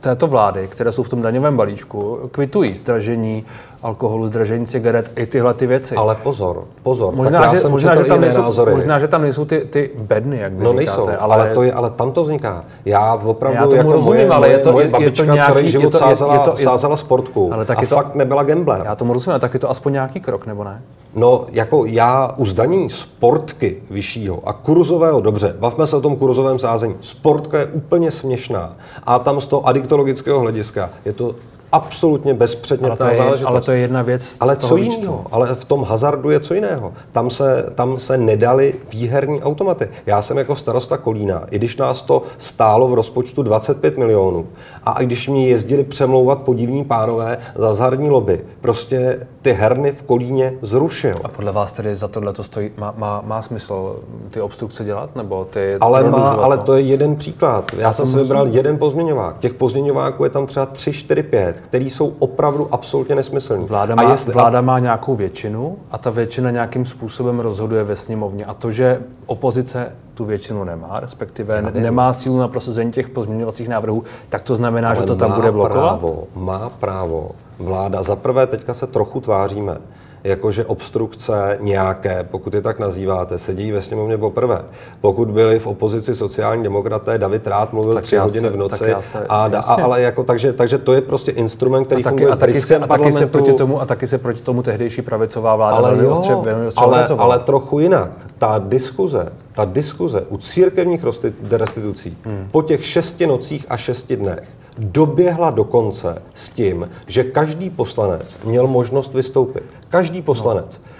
této 0.00 0.26
vlády, 0.26 0.68
které 0.68 0.92
jsou 0.92 1.02
v 1.02 1.08
tom 1.08 1.22
daňovém 1.22 1.56
balíčku, 1.56 2.18
kvitují 2.32 2.74
zdražení 2.74 3.44
alkoholu, 3.82 4.26
zdražení 4.26 4.66
cigaret, 4.66 5.12
i 5.16 5.26
tyhle 5.26 5.54
ty 5.54 5.66
věci. 5.66 5.94
Ale 5.94 6.14
pozor, 6.14 6.64
pozor. 6.82 7.14
Možná, 7.14 7.40
tak 7.40 7.48
já 7.48 7.54
že, 7.54 7.60
jsem 7.60 7.70
možná, 7.70 7.94
že 7.94 8.04
tam 8.04 8.20
nejsou, 8.20 8.42
názory. 8.42 8.74
možná, 8.74 8.98
že 8.98 9.08
tam 9.08 9.22
nejsou 9.22 9.44
ty, 9.44 9.60
ty 9.60 9.90
bedny, 9.98 10.38
jak 10.38 10.52
vy 10.52 10.64
No 10.64 10.70
říkáte, 10.70 10.76
nejsou, 10.76 11.02
ale... 11.02 11.16
ale, 11.42 11.54
to 11.54 11.62
je, 11.62 11.72
ale 11.72 11.90
tam 11.90 12.12
to 12.12 12.22
vzniká. 12.22 12.64
Já 12.84 13.14
opravdu, 13.14 13.56
já 13.56 13.62
tomu 13.62 13.76
jako 13.76 13.92
rozumím, 13.92 14.14
moje, 14.14 14.28
ale 14.28 14.48
je 14.48 14.58
to, 14.58 14.72
moje 14.72 14.90
je, 14.98 15.04
je 15.04 15.10
to 15.10 15.24
nějaký, 15.24 15.52
celý 15.52 15.70
život 15.70 15.84
je 15.84 15.90
to, 15.90 15.98
sázela, 15.98 16.34
je 16.34 16.40
to, 16.40 16.50
je, 16.50 16.56
sázela 16.56 16.96
sportku 16.96 17.50
ale 17.52 17.64
tak 17.64 17.78
a 17.78 17.86
to, 17.86 17.94
fakt 17.94 18.14
nebyla 18.14 18.42
gambler. 18.42 18.82
Já 18.84 18.94
tomu 18.96 19.12
rozumím, 19.12 19.32
ale 19.32 19.40
tak 19.40 19.54
je 19.54 19.60
to 19.60 19.70
aspoň 19.70 19.92
nějaký 19.92 20.20
krok, 20.20 20.46
nebo 20.46 20.64
ne? 20.64 20.82
No, 21.14 21.44
jako 21.52 21.84
já 21.86 22.34
u 22.36 22.46
zdanění 22.46 22.90
sportky 22.90 23.76
vyššího 23.90 24.40
a 24.44 24.52
kurzového, 24.52 25.20
dobře, 25.20 25.56
bavme 25.60 25.86
se 25.86 25.96
o 25.96 26.00
tom 26.00 26.16
kurzovém 26.16 26.58
sázení. 26.58 26.94
Sportka 27.00 27.58
je 27.58 27.66
úplně 27.66 28.10
směšná 28.10 28.76
a 29.06 29.18
tam 29.18 29.40
z 29.40 29.46
toho 29.46 29.66
adiktologického 29.66 30.40
hlediska 30.40 30.90
je 31.04 31.12
to 31.12 31.34
absolutně 31.72 32.34
bezpředmětná 32.34 33.06
ale 33.06 33.16
záležitost. 33.16 33.50
Ale 33.50 33.60
to 33.60 33.72
je 33.72 33.78
jedna 33.78 34.02
věc. 34.02 34.36
Ale 34.40 34.56
co 34.56 34.76
jiného? 34.76 35.24
Ale 35.30 35.54
v 35.54 35.64
tom 35.64 35.84
hazardu 35.84 36.30
je 36.30 36.40
co 36.40 36.54
jiného. 36.54 36.92
Tam 37.12 37.30
se, 37.30 37.66
tam 37.74 37.98
se 37.98 38.18
nedali 38.18 38.74
výherní 38.90 39.42
automaty. 39.42 39.88
Já 40.06 40.22
jsem 40.22 40.38
jako 40.38 40.56
starosta 40.56 40.96
Kolína, 40.96 41.42
i 41.50 41.58
když 41.58 41.76
nás 41.76 42.02
to 42.02 42.22
stálo 42.38 42.88
v 42.88 42.94
rozpočtu 42.94 43.42
25 43.42 43.98
milionů, 43.98 44.46
a 44.84 45.00
i 45.00 45.06
když 45.06 45.28
mě 45.28 45.48
jezdili 45.48 45.84
přemlouvat 45.84 46.42
podivní 46.42 46.84
pánové 46.84 47.38
za 47.54 47.66
hazardní 47.66 48.10
lobby, 48.10 48.44
prostě 48.60 49.26
ty 49.42 49.52
herny 49.52 49.92
v 49.92 50.02
Kolíně 50.02 50.54
zrušil. 50.62 51.14
A 51.24 51.28
podle 51.28 51.52
vás 51.52 51.72
tedy 51.72 51.94
za 51.94 52.08
tohle 52.08 52.32
to 52.32 52.44
stojí, 52.44 52.70
má, 52.76 52.94
má, 52.96 53.22
má 53.26 53.42
smysl 53.42 53.96
ty 54.30 54.40
obstrukce 54.40 54.84
dělat? 54.84 55.16
Nebo 55.16 55.44
ty 55.44 55.76
ale, 55.80 56.10
má, 56.10 56.30
ale 56.30 56.58
to 56.58 56.74
je 56.74 56.80
jeden 56.80 57.16
příklad. 57.16 57.72
Já, 57.72 57.80
Já 57.80 57.92
jsem 57.92 58.06
si 58.06 58.16
vybral 58.16 58.46
jeden 58.46 58.78
pozměňovák. 58.78 59.38
Těch 59.38 59.54
pozměňováků 59.54 60.24
je 60.24 60.30
tam 60.30 60.46
třeba 60.46 60.66
3, 60.66 60.92
4, 60.92 61.22
5, 61.22 61.61
který 61.62 61.90
jsou 61.90 62.12
opravdu 62.18 62.68
absolutně 62.70 63.14
nesmyslný. 63.14 63.64
Vláda 63.64 63.94
má, 63.94 64.02
a 64.02 64.10
jestli, 64.10 64.32
vláda 64.32 64.60
má 64.60 64.78
nějakou 64.78 65.16
většinu 65.16 65.76
a 65.90 65.98
ta 65.98 66.10
většina 66.10 66.50
nějakým 66.50 66.86
způsobem 66.86 67.40
rozhoduje 67.40 67.84
ve 67.84 67.96
sněmovně. 67.96 68.44
A 68.44 68.54
to, 68.54 68.70
že 68.70 69.02
opozice 69.26 69.92
tu 70.14 70.24
většinu 70.24 70.64
nemá, 70.64 71.00
respektive 71.00 71.62
ne, 71.62 71.70
nemá 71.74 72.12
sílu 72.12 72.38
na 72.38 72.48
prosazení 72.48 72.92
těch 72.92 73.08
pozměňovacích 73.08 73.68
návrhů, 73.68 74.04
tak 74.28 74.42
to 74.42 74.56
znamená, 74.56 74.88
ale 74.88 74.96
že 74.96 75.02
to 75.02 75.16
tam 75.16 75.32
bude 75.32 75.52
blokovat? 75.52 75.98
Právo, 75.98 76.24
má 76.34 76.68
právo. 76.68 77.30
Vláda, 77.58 78.02
za 78.02 78.16
prvé 78.16 78.46
teďka 78.46 78.74
se 78.74 78.86
trochu 78.86 79.20
tváříme, 79.20 79.78
jakože 80.24 80.64
obstrukce 80.64 81.58
nějaké, 81.60 82.26
pokud 82.30 82.54
je 82.54 82.60
tak 82.60 82.78
nazýváte, 82.78 83.38
sedí 83.38 83.72
ve 83.72 83.82
sněmovně 83.82 84.18
poprvé. 84.18 84.62
Pokud 85.00 85.30
byli 85.30 85.58
v 85.58 85.66
opozici 85.66 86.14
sociální 86.14 86.62
demokraté, 86.62 87.18
David 87.18 87.46
Rád 87.46 87.72
mluvil 87.72 87.94
tak 87.94 88.04
tři 88.04 88.16
hodiny 88.16 88.48
v 88.48 88.56
noci, 88.56 88.94
se, 89.00 89.26
a, 89.28 89.50
a, 89.66 89.74
ale 89.74 90.00
jako, 90.00 90.22
takže, 90.24 90.52
takže 90.52 90.78
to 90.78 90.92
je 90.92 91.00
prostě 91.00 91.32
instrument, 91.32 91.84
který 91.84 92.02
a 92.02 92.04
taky, 92.04 92.16
funguje 92.16 92.32
a 92.32 92.36
taky, 92.36 92.60
se, 92.60 92.76
a 92.76 92.86
taky 92.86 93.12
se 93.12 93.26
proti 93.26 93.52
tomu 93.52 93.80
A 93.80 93.84
taky 93.84 94.06
se 94.06 94.18
proti 94.18 94.42
tomu 94.42 94.62
tehdejší 94.62 95.02
pravicová 95.02 95.56
vláda 95.56 95.76
ale 95.76 95.90
velmi 95.90 96.04
jo, 96.04 96.10
ostře, 96.10 96.34
velmi 96.34 96.66
ostře 96.66 96.84
ale, 96.84 97.06
ale 97.18 97.38
trochu 97.38 97.78
jinak. 97.78 98.10
Ta 98.38 98.60
diskuze, 98.64 99.32
ta 99.54 99.64
diskuze 99.64 100.24
u 100.28 100.36
církevních 100.36 101.04
restitucí 101.50 102.16
hmm. 102.24 102.48
po 102.50 102.62
těch 102.62 102.86
šesti 102.86 103.26
nocích 103.26 103.66
a 103.68 103.76
šesti 103.76 104.16
dnech 104.16 104.61
doběhla 104.78 105.50
do 105.50 105.64
konce 105.64 106.22
s 106.34 106.50
tím, 106.50 106.90
že 107.06 107.24
každý 107.24 107.70
poslanec 107.70 108.38
měl 108.44 108.66
možnost 108.66 109.14
vystoupit. 109.14 109.62
Každý 109.88 110.22
poslanec. 110.22 110.80
No 110.84 110.91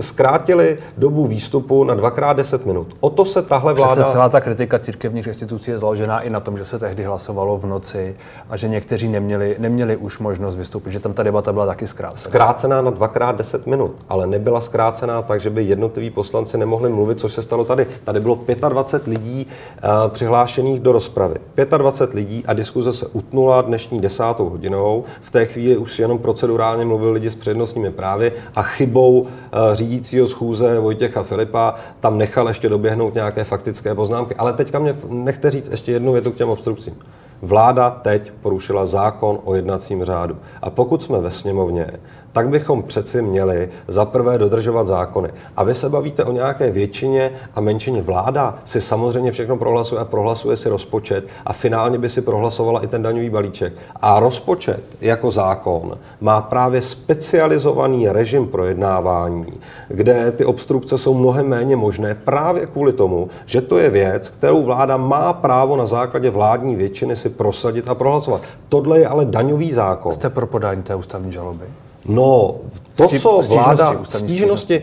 zkrátili 0.00 0.78
dobu 0.98 1.26
výstupu 1.26 1.84
na 1.84 1.94
dvakrát 1.94 2.32
10 2.32 2.66
minut. 2.66 2.96
O 3.00 3.10
to 3.10 3.24
se 3.24 3.42
tahle 3.42 3.74
vláda... 3.74 3.92
Přece 3.92 4.12
celá 4.12 4.28
ta 4.28 4.40
kritika 4.40 4.78
církevních 4.78 5.26
institucí 5.26 5.70
je 5.70 5.78
založená 5.78 6.20
i 6.20 6.30
na 6.30 6.40
tom, 6.40 6.58
že 6.58 6.64
se 6.64 6.78
tehdy 6.78 7.04
hlasovalo 7.04 7.58
v 7.58 7.66
noci 7.66 8.16
a 8.50 8.56
že 8.56 8.68
někteří 8.68 9.08
neměli, 9.08 9.56
neměli 9.58 9.96
už 9.96 10.18
možnost 10.18 10.56
vystoupit, 10.56 10.92
že 10.92 11.00
tam 11.00 11.12
ta 11.12 11.22
debata 11.22 11.52
byla 11.52 11.66
taky 11.66 11.86
zkrácená. 11.86 12.30
Zkrácená 12.30 12.82
na 12.82 12.90
dvakrát 12.90 13.36
10 13.36 13.66
minut, 13.66 13.94
ale 14.08 14.26
nebyla 14.26 14.60
zkrácená 14.60 15.22
tak, 15.22 15.40
že 15.40 15.50
by 15.50 15.62
jednotliví 15.62 16.10
poslanci 16.10 16.58
nemohli 16.58 16.88
mluvit, 16.88 17.20
což 17.20 17.32
se 17.32 17.42
stalo 17.42 17.64
tady. 17.64 17.86
Tady 18.04 18.20
bylo 18.20 18.38
25 18.68 19.12
lidí 19.12 19.46
uh, 19.46 20.08
přihlášených 20.08 20.80
do 20.80 20.92
rozpravy. 20.92 21.34
25 21.76 22.14
lidí 22.14 22.44
a 22.46 22.52
diskuze 22.52 22.92
se 22.92 23.06
utnula 23.06 23.62
dnešní 23.62 24.00
desátou 24.00 24.48
hodinou. 24.48 25.04
V 25.20 25.30
té 25.30 25.46
chvíli 25.46 25.76
už 25.76 25.98
jenom 25.98 26.18
procedurálně 26.18 26.84
mluvili 26.84 27.12
lidi 27.12 27.30
s 27.30 27.34
přednostními 27.34 27.90
právy 27.90 28.32
a 28.54 28.62
chybou 28.62 29.26
řídícího 29.72 30.26
schůze 30.26 30.78
Vojtěcha 30.78 31.22
Filipa 31.22 31.74
tam 32.00 32.18
nechal 32.18 32.48
ještě 32.48 32.68
doběhnout 32.68 33.14
nějaké 33.14 33.44
faktické 33.44 33.94
poznámky. 33.94 34.34
Ale 34.34 34.52
teďka 34.52 34.78
mě 34.78 34.96
nechte 35.08 35.50
říct 35.50 35.68
ještě 35.68 35.92
jednu 35.92 36.12
větu 36.12 36.32
k 36.32 36.36
těm 36.36 36.48
obstrukcím. 36.48 36.94
Vláda 37.42 37.90
teď 37.90 38.32
porušila 38.42 38.86
zákon 38.86 39.38
o 39.44 39.54
jednacím 39.54 40.04
řádu. 40.04 40.36
A 40.62 40.70
pokud 40.70 41.02
jsme 41.02 41.18
ve 41.20 41.30
sněmovně, 41.30 41.90
tak 42.32 42.48
bychom 42.48 42.82
přeci 42.82 43.22
měli 43.22 43.68
za 43.88 44.04
prvé 44.04 44.38
dodržovat 44.38 44.86
zákony. 44.86 45.30
A 45.56 45.64
vy 45.64 45.74
se 45.74 45.88
bavíte 45.88 46.24
o 46.24 46.32
nějaké 46.32 46.70
většině 46.70 47.30
a 47.54 47.60
menšině. 47.60 48.02
Vláda 48.02 48.58
si 48.64 48.80
samozřejmě 48.80 49.32
všechno 49.32 49.56
prohlasuje 49.56 50.00
a 50.00 50.04
prohlasuje 50.04 50.56
si 50.56 50.68
rozpočet 50.68 51.24
a 51.46 51.52
finálně 51.52 51.98
by 51.98 52.08
si 52.08 52.22
prohlasovala 52.22 52.84
i 52.84 52.86
ten 52.86 53.02
daňový 53.02 53.30
balíček. 53.30 53.72
A 54.02 54.20
rozpočet 54.20 54.82
jako 55.00 55.30
zákon 55.30 55.98
má 56.20 56.40
právě 56.40 56.82
specializovaný 56.82 58.08
režim 58.08 58.46
projednávání, 58.46 59.46
kde 59.88 60.32
ty 60.32 60.44
obstrukce 60.44 60.98
jsou 60.98 61.14
mnohem 61.14 61.46
méně 61.46 61.76
možné 61.76 62.14
právě 62.14 62.66
kvůli 62.66 62.92
tomu, 62.92 63.28
že 63.46 63.60
to 63.60 63.78
je 63.78 63.90
věc, 63.90 64.28
kterou 64.28 64.62
vláda 64.62 64.96
má 64.96 65.32
právo 65.32 65.76
na 65.76 65.86
základě 65.86 66.30
vládní 66.30 66.76
většiny 66.76 67.16
si 67.16 67.28
prosadit 67.28 67.88
a 67.88 67.94
prohlasovat. 67.94 68.42
Tohle 68.68 68.98
je 68.98 69.06
ale 69.06 69.24
daňový 69.24 69.72
zákon. 69.72 70.12
Jste 70.12 70.30
pro 70.30 70.46
podání 70.46 70.82
té 70.82 70.94
ústavní 70.94 71.32
žaloby? 71.32 71.64
No, 72.06 72.54
to, 72.96 73.08
co 73.08 73.40
vláda... 73.48 73.96
Stížnosti. 74.08 74.82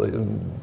Uh, 0.00 0.06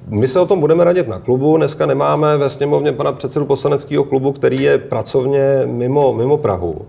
my 0.07 0.27
se 0.27 0.39
o 0.39 0.45
tom 0.45 0.59
budeme 0.59 0.83
radit 0.83 1.07
na 1.07 1.19
klubu. 1.19 1.57
Dneska 1.57 1.85
nemáme 1.85 2.37
ve 2.37 2.49
sněmovně 2.49 2.91
pana 2.91 3.11
předsedu 3.11 3.45
poslaneckého 3.45 4.03
klubu, 4.03 4.31
který 4.31 4.61
je 4.61 4.77
pracovně 4.77 5.61
mimo, 5.65 6.13
mimo 6.13 6.37
Prahu. 6.37 6.81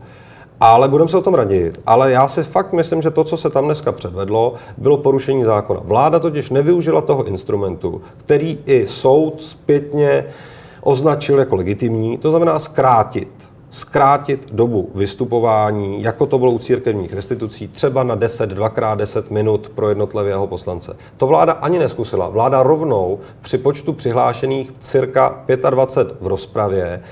Ale 0.61 0.88
budeme 0.88 1.11
se 1.11 1.16
o 1.16 1.22
tom 1.22 1.35
radit. 1.35 1.78
Ale 1.87 2.12
já 2.12 2.28
si 2.28 2.42
fakt 2.42 2.72
myslím, 2.72 3.02
že 3.02 3.11
to, 3.11 3.24
co 3.24 3.37
se 3.37 3.50
tam 3.50 3.64
dneska 3.64 3.92
předvedlo, 3.92 4.54
bylo 4.78 4.96
porušení 4.96 5.44
zákona. 5.44 5.81
Vláda 5.85 6.18
totiž 6.18 6.50
nevyužila 6.50 7.00
toho 7.00 7.24
instrumentu, 7.24 8.00
který 8.16 8.59
i 8.66 8.87
soud 8.87 9.42
zpětně 9.42 10.24
označil 10.83 11.38
jako 11.38 11.57
legitimní, 11.57 12.18
to 12.18 12.31
znamená 12.31 12.59
zkrátit 12.59 13.28
zkrátit 13.70 14.52
dobu 14.52 14.90
vystupování, 14.94 16.02
jako 16.02 16.26
to 16.26 16.38
bylo 16.38 16.52
u 16.52 16.59
církevních 16.59 17.14
restitucí, 17.14 17.68
třeba 17.68 18.02
na 18.02 18.14
10, 18.14 18.50
dvakrát 18.50 18.94
10 18.94 19.31
minut 19.31 19.68
pro 19.68 19.88
jednotlivého 19.88 20.46
poslance. 20.46 20.96
To 21.16 21.26
vláda 21.26 21.52
ani 21.52 21.78
neskusila. 21.78 22.28
Vláda 22.28 22.62
rovnou 22.62 23.18
při 23.40 23.59
počtu 23.59 23.92
přihlášených 23.92 24.72
cirka 24.81 25.44
25 25.70 26.16
v 26.20 26.26
rozpravě 26.26 27.02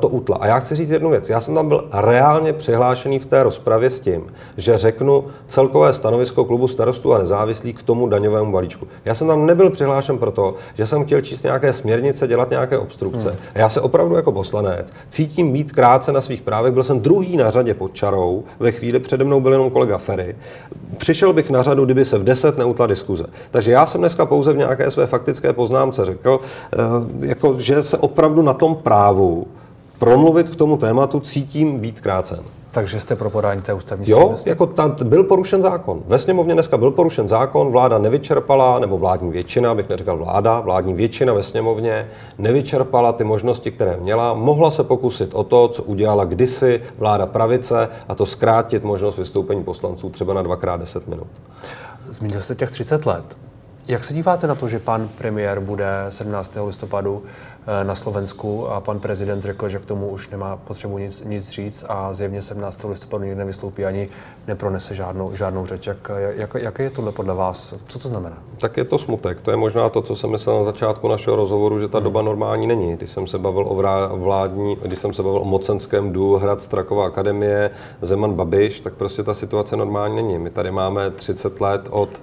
to 0.00 0.08
utla. 0.08 0.36
A 0.36 0.46
já 0.46 0.58
chci 0.58 0.74
říct 0.74 0.90
jednu 0.90 1.10
věc. 1.10 1.30
Já 1.30 1.40
jsem 1.40 1.54
tam 1.54 1.68
byl 1.68 1.88
reálně 1.92 2.52
přihlášený 2.52 3.18
v 3.18 3.26
té 3.26 3.42
rozpravě 3.42 3.90
s 3.90 4.00
tím, 4.00 4.32
že 4.56 4.78
řeknu 4.78 5.24
celkové 5.46 5.92
stanovisko 5.92 6.44
klubu 6.44 6.68
starostů 6.68 7.14
a 7.14 7.18
nezávislých 7.18 7.74
k 7.76 7.82
tomu 7.82 8.08
daňovému 8.08 8.52
balíčku. 8.52 8.86
Já 9.04 9.14
jsem 9.14 9.28
tam 9.28 9.46
nebyl 9.46 9.70
přihlášen 9.70 10.18
proto, 10.18 10.54
že 10.74 10.86
jsem 10.86 11.04
chtěl 11.04 11.20
číst 11.20 11.42
nějaké 11.42 11.72
směrnice, 11.72 12.26
dělat 12.26 12.50
nějaké 12.50 12.78
obstrukce. 12.78 13.28
Hmm. 13.28 13.38
A 13.54 13.58
já 13.58 13.68
se 13.68 13.80
opravdu 13.80 14.16
jako 14.16 14.32
poslanec 14.32 14.92
cítím 15.08 15.52
být 15.52 15.72
krátce 15.72 16.12
na 16.12 16.20
svých 16.20 16.42
právech. 16.42 16.72
Byl 16.72 16.82
jsem 16.82 17.00
druhý 17.00 17.36
na 17.36 17.50
řadě 17.50 17.74
pod 17.74 17.94
čarou. 17.94 18.44
Ve 18.60 18.72
chvíli 18.72 19.00
přede 19.00 19.24
mnou 19.24 19.40
byl 19.40 19.52
jenom 19.52 19.70
kolega 19.70 19.98
Ferry. 19.98 20.36
Přišel 20.96 21.32
bych 21.32 21.50
na 21.50 21.62
řadu, 21.62 21.84
kdyby 21.84 22.04
se 22.04 22.18
v 22.18 22.24
10 22.24 22.58
neutla 22.58 22.86
diskuze. 22.86 23.24
Takže 23.50 23.70
já 23.70 23.86
jsem 23.86 24.00
dneska 24.00 24.26
pouze 24.26 24.52
v 24.52 24.56
nějaké 24.56 24.90
své 24.90 25.06
faktické 25.06 25.52
poznámce 25.52 26.04
řekl, 26.04 26.40
eh, 26.72 26.76
jako, 27.20 27.54
že 27.58 27.82
se 27.82 27.98
opravdu 27.98 28.42
na 28.42 28.52
tom 28.52 28.74
právu 28.74 29.46
promluvit 29.98 30.48
k 30.48 30.56
tomu 30.56 30.76
tématu 30.76 31.20
cítím 31.20 31.78
být 31.80 32.00
krácen. 32.00 32.40
Takže 32.70 33.00
jste 33.00 33.16
pro 33.16 33.30
podání 33.30 33.62
té 33.62 33.74
ústavní 33.74 34.10
Jo, 34.10 34.18
stížnosti? 34.18 34.48
jako 34.48 34.66
tam 34.66 34.96
byl 35.04 35.24
porušen 35.24 35.62
zákon. 35.62 36.02
Ve 36.06 36.18
sněmovně 36.18 36.54
dneska 36.54 36.76
byl 36.78 36.90
porušen 36.90 37.28
zákon, 37.28 37.70
vláda 37.72 37.98
nevyčerpala, 37.98 38.78
nebo 38.78 38.98
vládní 38.98 39.30
většina, 39.30 39.70
abych 39.70 39.88
neříkal 39.88 40.16
vláda, 40.16 40.60
vládní 40.60 40.94
většina 40.94 41.32
ve 41.32 41.42
sněmovně 41.42 42.08
nevyčerpala 42.38 43.12
ty 43.12 43.24
možnosti, 43.24 43.70
které 43.70 43.96
měla. 43.96 44.34
Mohla 44.34 44.70
se 44.70 44.84
pokusit 44.84 45.34
o 45.34 45.44
to, 45.44 45.68
co 45.68 45.82
udělala 45.82 46.24
kdysi 46.24 46.80
vláda 46.98 47.26
pravice, 47.26 47.88
a 48.08 48.14
to 48.14 48.26
zkrátit 48.26 48.84
možnost 48.84 49.18
vystoupení 49.18 49.64
poslanců 49.64 50.10
třeba 50.10 50.34
na 50.34 50.42
dvakrát 50.42 50.76
10 50.80 51.08
minut. 51.08 51.26
Zmínil 52.06 52.40
jste 52.40 52.54
těch 52.54 52.70
30 52.70 53.06
let. 53.06 53.36
Jak 53.88 54.04
se 54.04 54.14
díváte 54.14 54.46
na 54.46 54.54
to, 54.54 54.68
že 54.68 54.78
pan 54.78 55.08
premiér 55.08 55.60
bude 55.60 56.06
17. 56.08 56.52
listopadu 56.66 57.22
Eh, 57.66 57.84
na 57.84 57.94
Slovensku 57.94 58.68
a 58.68 58.80
pan 58.80 59.00
prezident 59.00 59.42
řekl, 59.42 59.68
že 59.68 59.78
k 59.78 59.84
tomu 59.84 60.08
už 60.08 60.28
nemá 60.28 60.56
potřebu 60.56 60.98
nic, 60.98 61.24
nic 61.24 61.48
říct 61.48 61.84
a 61.88 62.12
zjevně 62.12 62.42
17. 62.42 62.88
listopadu 62.88 63.24
nikdy 63.24 63.38
nevystoupí 63.38 63.84
ani 63.84 64.08
nepronese 64.46 64.94
žádnou, 64.94 65.34
žádnou 65.34 65.66
řeč. 65.66 65.86
Jak, 65.86 66.10
jak, 66.36 66.54
jaké 66.54 66.82
je 66.82 66.90
tohle 66.90 67.12
podle 67.12 67.34
vás? 67.34 67.74
Co 67.86 67.98
to 67.98 68.08
znamená? 68.08 68.38
Tak 68.58 68.76
je 68.76 68.84
to 68.84 68.98
smutek. 68.98 69.40
To 69.40 69.50
je 69.50 69.56
možná 69.56 69.88
to, 69.88 70.02
co 70.02 70.16
jsem 70.16 70.30
myslel 70.30 70.58
na 70.58 70.64
začátku 70.64 71.08
našeho 71.08 71.36
rozhovoru, 71.36 71.80
že 71.80 71.88
ta 71.88 71.98
hmm. 71.98 72.04
doba 72.04 72.22
normální 72.22 72.66
není. 72.66 72.96
Když 72.96 73.10
jsem 73.10 73.26
se 73.26 73.38
bavil 73.38 73.66
o 73.68 73.74
vládní, 74.16 74.76
když 74.82 74.98
jsem 74.98 75.12
se 75.12 75.22
bavil 75.22 75.40
o 75.40 75.44
mocenském 75.44 76.12
dů 76.12 76.36
Hrad 76.36 76.62
Straková 76.62 77.06
akademie, 77.06 77.70
Zeman 78.02 78.34
Babiš, 78.34 78.80
tak 78.80 78.94
prostě 78.94 79.22
ta 79.22 79.34
situace 79.34 79.76
normální 79.76 80.16
není. 80.16 80.38
My 80.38 80.50
tady 80.50 80.70
máme 80.70 81.10
30 81.10 81.60
let 81.60 81.88
od 81.90 82.20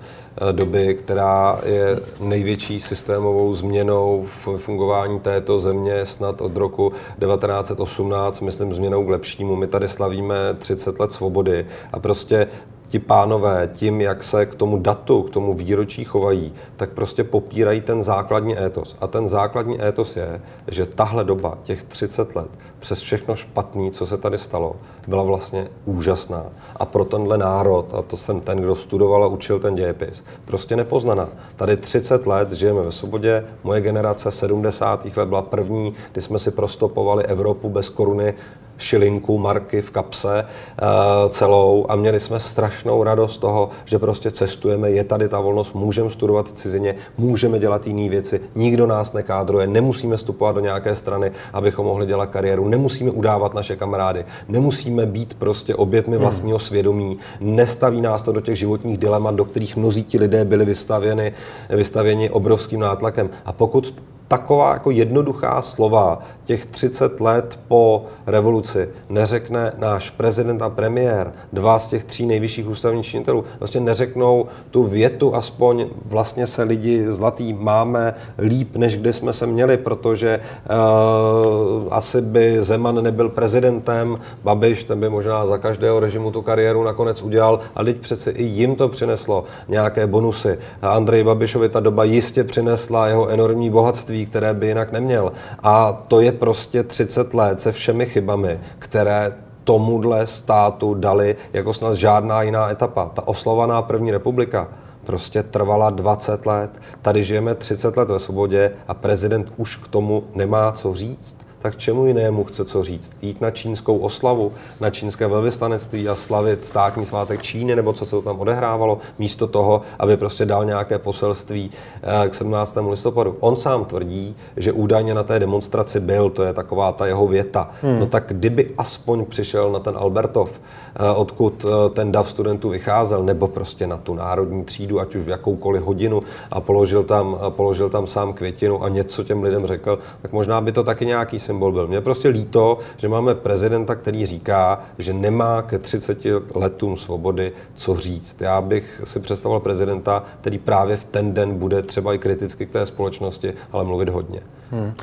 doby, 0.52 0.96
která 0.96 1.60
je 1.66 2.00
největší 2.20 2.80
systémovou 2.80 3.54
změnou 3.54 4.26
v 4.26 4.58
fungování 4.58 5.20
té 5.20 5.42
této 5.42 5.60
země 5.60 6.06
snad 6.06 6.42
od 6.42 6.58
roku 6.58 6.92
1918, 7.20 8.42
myslím, 8.42 8.74
změnou 8.74 9.06
k 9.06 9.10
lepšímu. 9.10 9.56
My 9.56 9.68
tady 9.68 9.88
slavíme 9.88 10.36
30 10.58 11.00
let 11.00 11.14
svobody 11.14 11.66
a 11.94 12.00
prostě 12.00 12.48
ti 12.88 13.00
pánové 13.00 13.70
tím, 13.74 14.02
jak 14.02 14.24
se 14.24 14.46
k 14.46 14.56
tomu 14.56 14.78
datu, 14.78 15.22
k 15.22 15.30
tomu 15.30 15.54
výročí 15.54 16.04
chovají, 16.04 16.54
tak 16.76 16.90
prostě 16.90 17.24
popírají 17.24 17.82
ten 17.82 18.04
základní 18.04 18.60
étos. 18.60 18.98
A 19.02 19.08
ten 19.08 19.28
základní 19.28 19.84
étos 19.84 20.16
je, 20.18 20.42
že 20.68 20.86
tahle 20.86 21.24
doba, 21.24 21.58
těch 21.64 21.84
30 21.84 22.36
let, 22.36 22.50
přes 22.82 23.00
všechno 23.00 23.36
špatný, 23.36 23.92
co 23.92 24.06
se 24.06 24.18
tady 24.18 24.38
stalo, 24.38 24.76
byla 25.08 25.24
vlastně 25.24 25.68
úžasná. 25.86 26.46
A 26.76 26.86
pro 26.86 27.06
tenhle 27.06 27.38
národ, 27.38 27.94
a 27.94 28.02
to 28.02 28.18
jsem 28.18 28.42
ten, 28.42 28.58
kdo 28.58 28.76
studoval 28.76 29.24
a 29.24 29.28
učil 29.28 29.60
ten 29.60 29.76
dějepis, 29.76 30.24
prostě 30.46 30.76
nepoznaná. 30.76 31.30
Tady 31.56 31.78
30 31.78 32.28
let 32.28 32.52
žijeme 32.52 32.82
ve 32.82 32.92
svobodě, 32.92 33.46
moje 33.64 33.82
generace 33.82 34.32
70. 34.32 35.06
let 35.16 35.30
byla 35.30 35.42
první, 35.42 35.94
kdy 36.12 36.22
jsme 36.22 36.40
si 36.40 36.52
prostopovali 36.52 37.26
Evropu 37.26 37.70
bez 37.70 37.90
koruny 37.90 38.34
šilinku, 38.82 39.38
marky 39.38 39.82
v 39.82 39.92
kapse 39.92 40.46
uh, 40.46 41.30
celou 41.30 41.86
a 41.90 41.96
měli 41.96 42.20
jsme 42.20 42.40
strašnou 42.40 43.04
radost 43.04 43.38
toho, 43.38 43.70
že 43.86 44.00
prostě 44.00 44.32
cestujeme, 44.32 44.92
je 44.92 45.04
tady 45.04 45.30
ta 45.30 45.40
volnost, 45.40 45.76
můžeme 45.76 46.10
studovat 46.10 46.48
v 46.48 46.52
cizině, 46.52 46.96
můžeme 47.18 47.60
dělat 47.60 47.88
jiné 47.88 48.10
věci, 48.10 48.42
nikdo 48.56 48.88
nás 48.88 49.14
nekádruje, 49.14 49.68
nemusíme 49.68 50.18
vstupovat 50.18 50.56
do 50.56 50.62
nějaké 50.62 50.96
strany, 50.96 51.32
abychom 51.54 51.86
mohli 51.86 52.06
dělat 52.06 52.26
kariéru, 52.26 52.68
nemusíme 52.72 53.12
udávat 53.12 53.54
naše 53.54 53.76
kamarády, 53.76 54.26
nemusíme 54.50 55.06
být 55.06 55.34
prostě 55.34 55.76
obětmi 55.76 56.16
hmm. 56.16 56.22
vlastního 56.22 56.60
svědomí, 56.60 57.18
nestaví 57.40 58.02
nás 58.02 58.22
to 58.22 58.32
do 58.32 58.42
těch 58.42 58.56
životních 58.56 58.98
dilemat, 58.98 59.36
do 59.36 59.46
kterých 59.46 59.78
mnozí 59.78 60.04
ti 60.04 60.18
lidé 60.18 60.46
byli 60.46 60.66
vystavěni, 60.66 61.34
vystavěni 61.70 62.30
obrovským 62.30 62.80
nátlakem. 62.80 63.30
A 63.46 63.54
pokud 63.54 63.94
taková 64.32 64.74
jako 64.74 64.92
jednoduchá 64.92 65.62
slova 65.62 66.20
těch 66.44 66.66
30 66.66 67.22
let 67.22 67.60
po 67.68 68.06
revoluci 68.28 68.90
neřekne 69.10 69.74
náš 69.78 70.10
prezident 70.10 70.62
a 70.62 70.70
premiér, 70.70 71.34
dva 71.54 71.80
z 71.80 71.88
těch 71.88 72.04
tří 72.04 72.26
nejvyšších 72.26 72.70
ústavních 72.70 73.06
činitelů, 73.06 73.44
vlastně 73.60 73.82
neřeknou 73.82 74.46
tu 74.72 74.84
větu, 74.84 75.36
aspoň 75.36 75.86
vlastně 76.06 76.48
se 76.48 76.64
lidi 76.64 77.06
zlatý 77.10 77.54
máme 77.54 78.14
líp, 78.40 78.76
než 78.76 78.96
kdy 78.96 79.14
jsme 79.14 79.34
se 79.34 79.48
měli, 79.48 79.78
protože 79.78 80.40
uh, 80.40 81.88
asi 81.94 82.22
by 82.22 82.64
Zeman 82.64 83.04
nebyl 83.04 83.30
prezidentem, 83.30 84.20
Babiš, 84.44 84.84
ten 84.84 85.00
by 85.00 85.10
možná 85.10 85.46
za 85.46 85.58
každého 85.58 86.00
režimu 86.00 86.32
tu 86.32 86.42
kariéru 86.42 86.84
nakonec 86.84 87.22
udělal, 87.22 87.60
a 87.76 87.84
teď 87.84 87.98
přeci 87.98 88.30
i 88.30 88.44
jim 88.44 88.76
to 88.76 88.90
přineslo 88.90 89.44
nějaké 89.68 90.08
bonusy. 90.08 90.58
Andrej 90.82 91.24
Babišovi 91.24 91.70
ta 91.70 91.80
doba 91.80 92.04
jistě 92.04 92.44
přinesla 92.44 93.08
jeho 93.08 93.28
enormní 93.28 93.70
bohatství, 93.70 94.21
které 94.26 94.54
by 94.54 94.68
jinak 94.68 94.92
neměl. 94.92 95.32
A 95.64 95.92
to 96.08 96.22
je 96.22 96.32
prostě 96.32 96.84
30 96.84 97.34
let 97.34 97.62
se 97.62 97.72
všemi 97.72 98.06
chybami, 98.06 98.60
které 98.80 99.34
tomuhle 99.64 100.28
státu 100.28 100.94
dali 100.94 101.36
jako 101.54 101.74
snad 101.74 101.96
žádná 101.96 102.42
jiná 102.42 102.72
etapa. 102.72 103.12
Ta 103.14 103.28
oslovaná 103.28 103.82
první 103.82 104.12
republika 104.12 104.68
prostě 105.06 105.44
trvala 105.44 105.90
20 105.90 106.46
let. 106.46 106.72
Tady 107.02 107.24
žijeme 107.24 107.56
30 107.56 107.98
let 107.98 108.10
ve 108.10 108.20
svobodě 108.20 108.72
a 108.88 108.94
prezident 108.94 109.54
už 109.58 109.78
k 109.78 109.88
tomu 109.88 110.24
nemá 110.36 110.72
co 110.72 110.94
říct 110.94 111.38
tak 111.62 111.76
čemu 111.78 112.06
jinému 112.06 112.44
chce 112.44 112.66
co 112.66 112.84
říct? 112.84 113.12
Jít 113.22 113.42
na 113.42 113.52
čínskou 113.52 113.98
oslavu, 113.98 114.52
na 114.80 114.90
čínské 114.90 115.28
velvyslanectví 115.28 116.10
a 116.10 116.16
slavit 116.16 116.66
státní 116.66 117.06
svátek 117.06 117.42
Číny, 117.42 117.76
nebo 117.76 117.94
co 117.94 118.06
se 118.06 118.12
to 118.12 118.22
tam 118.22 118.40
odehrávalo, 118.40 119.00
místo 119.20 119.48
toho, 119.48 119.82
aby 120.00 120.18
prostě 120.18 120.46
dal 120.46 120.66
nějaké 120.66 120.98
poselství 120.98 121.72
eh, 122.04 122.30
k 122.30 122.36
17. 122.36 122.78
listopadu. 122.90 123.36
On 123.40 123.56
sám 123.56 123.86
tvrdí, 123.86 124.36
že 124.58 124.72
údajně 124.72 125.14
na 125.14 125.24
té 125.24 125.40
demonstraci 125.40 126.00
byl, 126.00 126.30
to 126.30 126.44
je 126.44 126.54
taková 126.54 126.92
ta 126.92 127.06
jeho 127.06 127.28
věta. 127.28 127.72
Hmm. 127.82 128.00
No 128.00 128.06
tak 128.06 128.24
kdyby 128.28 128.70
aspoň 128.78 129.26
přišel 129.26 129.72
na 129.72 129.80
ten 129.80 129.98
Albertov, 129.98 130.62
eh, 130.96 131.12
odkud 131.16 131.66
eh, 131.66 131.90
ten 131.90 132.12
dav 132.12 132.30
studentů 132.30 132.70
vycházel, 132.70 133.24
nebo 133.24 133.48
prostě 133.48 133.88
na 133.88 133.98
tu 133.98 134.14
národní 134.14 134.64
třídu, 134.64 135.00
ať 135.00 135.16
už 135.16 135.26
v 135.26 135.30
jakoukoliv 135.30 135.84
hodinu 135.84 136.22
a 136.52 136.62
položil 136.62 137.04
tam, 137.04 137.38
položil 137.50 137.90
tam 137.90 138.08
sám 138.08 138.34
květinu 138.34 138.84
a 138.84 138.90
něco 138.90 139.24
těm 139.24 139.44
lidem 139.44 139.68
řekl, 139.68 140.00
tak 140.22 140.32
možná 140.32 140.62
by 140.62 140.72
to 140.72 140.84
taky 140.84 141.06
nějaký 141.06 141.40
symbol 141.52 141.72
byl. 141.72 141.88
Mně 141.88 142.02
prostě 142.02 142.30
líto, 142.30 142.80
že 142.98 143.10
máme 143.10 143.36
prezidenta, 143.36 143.96
který 143.96 144.26
říká, 144.26 144.84
že 144.98 145.14
nemá 145.14 145.62
ke 145.62 145.80
30 145.80 146.18
letům 146.56 146.98
svobody 146.98 147.52
co 147.76 147.96
říct. 147.96 148.42
Já 148.42 148.62
bych 148.62 149.02
si 149.04 149.20
představoval 149.20 149.60
prezidenta, 149.60 150.24
který 150.42 150.58
právě 150.58 150.98
v 150.98 151.04
ten 151.04 151.34
den 151.34 151.60
bude 151.60 151.82
třeba 151.82 152.14
i 152.14 152.18
kriticky 152.18 152.66
k 152.66 152.72
té 152.72 152.86
společnosti, 152.86 153.54
ale 153.72 153.84
mluvit 153.84 154.10
hodně. 154.10 154.42
Hmm. 154.72 154.94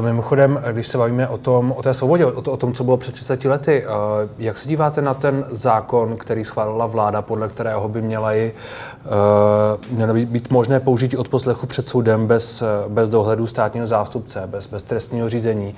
Mimochodem, 0.00 0.62
když 0.72 0.86
se 0.86 0.98
bavíme 0.98 1.28
o, 1.28 1.38
tom, 1.38 1.72
o 1.76 1.82
té 1.82 1.94
svobodě, 1.94 2.26
o, 2.26 2.42
to, 2.42 2.52
o 2.52 2.56
tom, 2.56 2.72
co 2.72 2.84
bylo 2.84 2.96
před 2.96 3.12
30 3.12 3.44
lety, 3.44 3.84
jak 4.38 4.58
se 4.58 4.68
díváte 4.68 5.02
na 5.02 5.14
ten 5.14 5.44
zákon, 5.50 6.16
který 6.16 6.44
schválila 6.44 6.86
vláda, 6.86 7.22
podle 7.22 7.48
kterého 7.48 7.88
by 7.88 8.02
měla 8.02 8.34
i, 8.34 8.52
mělo 9.90 10.14
být 10.14 10.50
možné 10.50 10.80
použití 10.80 11.16
odposlechu 11.16 11.66
před 11.66 11.88
soudem 11.88 12.26
bez, 12.26 12.62
bez 12.88 13.10
dohledu 13.10 13.46
státního 13.46 13.86
zástupce, 13.86 14.42
bez, 14.46 14.66
bez 14.66 14.82
trestního 14.82 15.28
řízení 15.28 15.74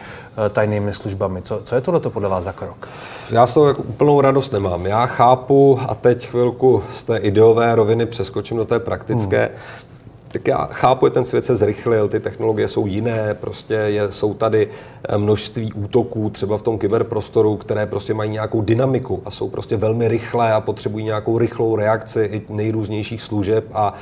tajnými 0.50 0.92
službami. 0.92 1.42
Co, 1.42 1.60
co 1.64 1.74
je 1.74 1.80
tohle 1.80 2.00
podle 2.00 2.28
vás 2.28 2.44
za 2.44 2.52
krok? 2.52 2.88
Já 3.30 3.46
s 3.46 3.54
toho 3.54 3.68
jako 3.68 3.82
úplnou 3.82 4.20
radost 4.20 4.52
nemám. 4.52 4.86
Já 4.86 5.06
chápu, 5.06 5.80
a 5.88 5.94
teď 5.94 6.28
chvilku 6.28 6.82
z 6.90 7.02
té 7.02 7.16
ideové 7.16 7.74
roviny 7.74 8.06
přeskočím 8.06 8.56
do 8.56 8.64
té 8.64 8.80
praktické, 8.80 9.38
hmm 9.38 9.91
tak 10.32 10.48
já 10.48 10.68
chápu, 10.72 11.06
že 11.06 11.10
ten 11.10 11.24
svět 11.24 11.44
se 11.44 11.56
zrychlil, 11.56 12.08
ty 12.08 12.20
technologie 12.20 12.68
jsou 12.68 12.86
jiné, 12.86 13.34
prostě 13.34 13.74
je, 13.74 14.12
jsou 14.12 14.34
tady 14.34 14.68
eh, 15.08 15.18
množství 15.18 15.72
útoků 15.72 16.30
třeba 16.30 16.58
v 16.58 16.62
tom 16.62 16.78
kyberprostoru, 16.78 17.56
které 17.56 17.86
prostě 17.86 18.14
mají 18.14 18.30
nějakou 18.30 18.60
dynamiku 18.60 19.22
a 19.24 19.30
jsou 19.30 19.48
prostě 19.48 19.76
velmi 19.76 20.08
rychlé 20.08 20.52
a 20.52 20.60
potřebují 20.60 21.04
nějakou 21.04 21.38
rychlou 21.38 21.76
reakci 21.76 22.28
i 22.32 22.42
nejrůznějších 22.48 23.22
služeb 23.22 23.64
a 23.72 23.94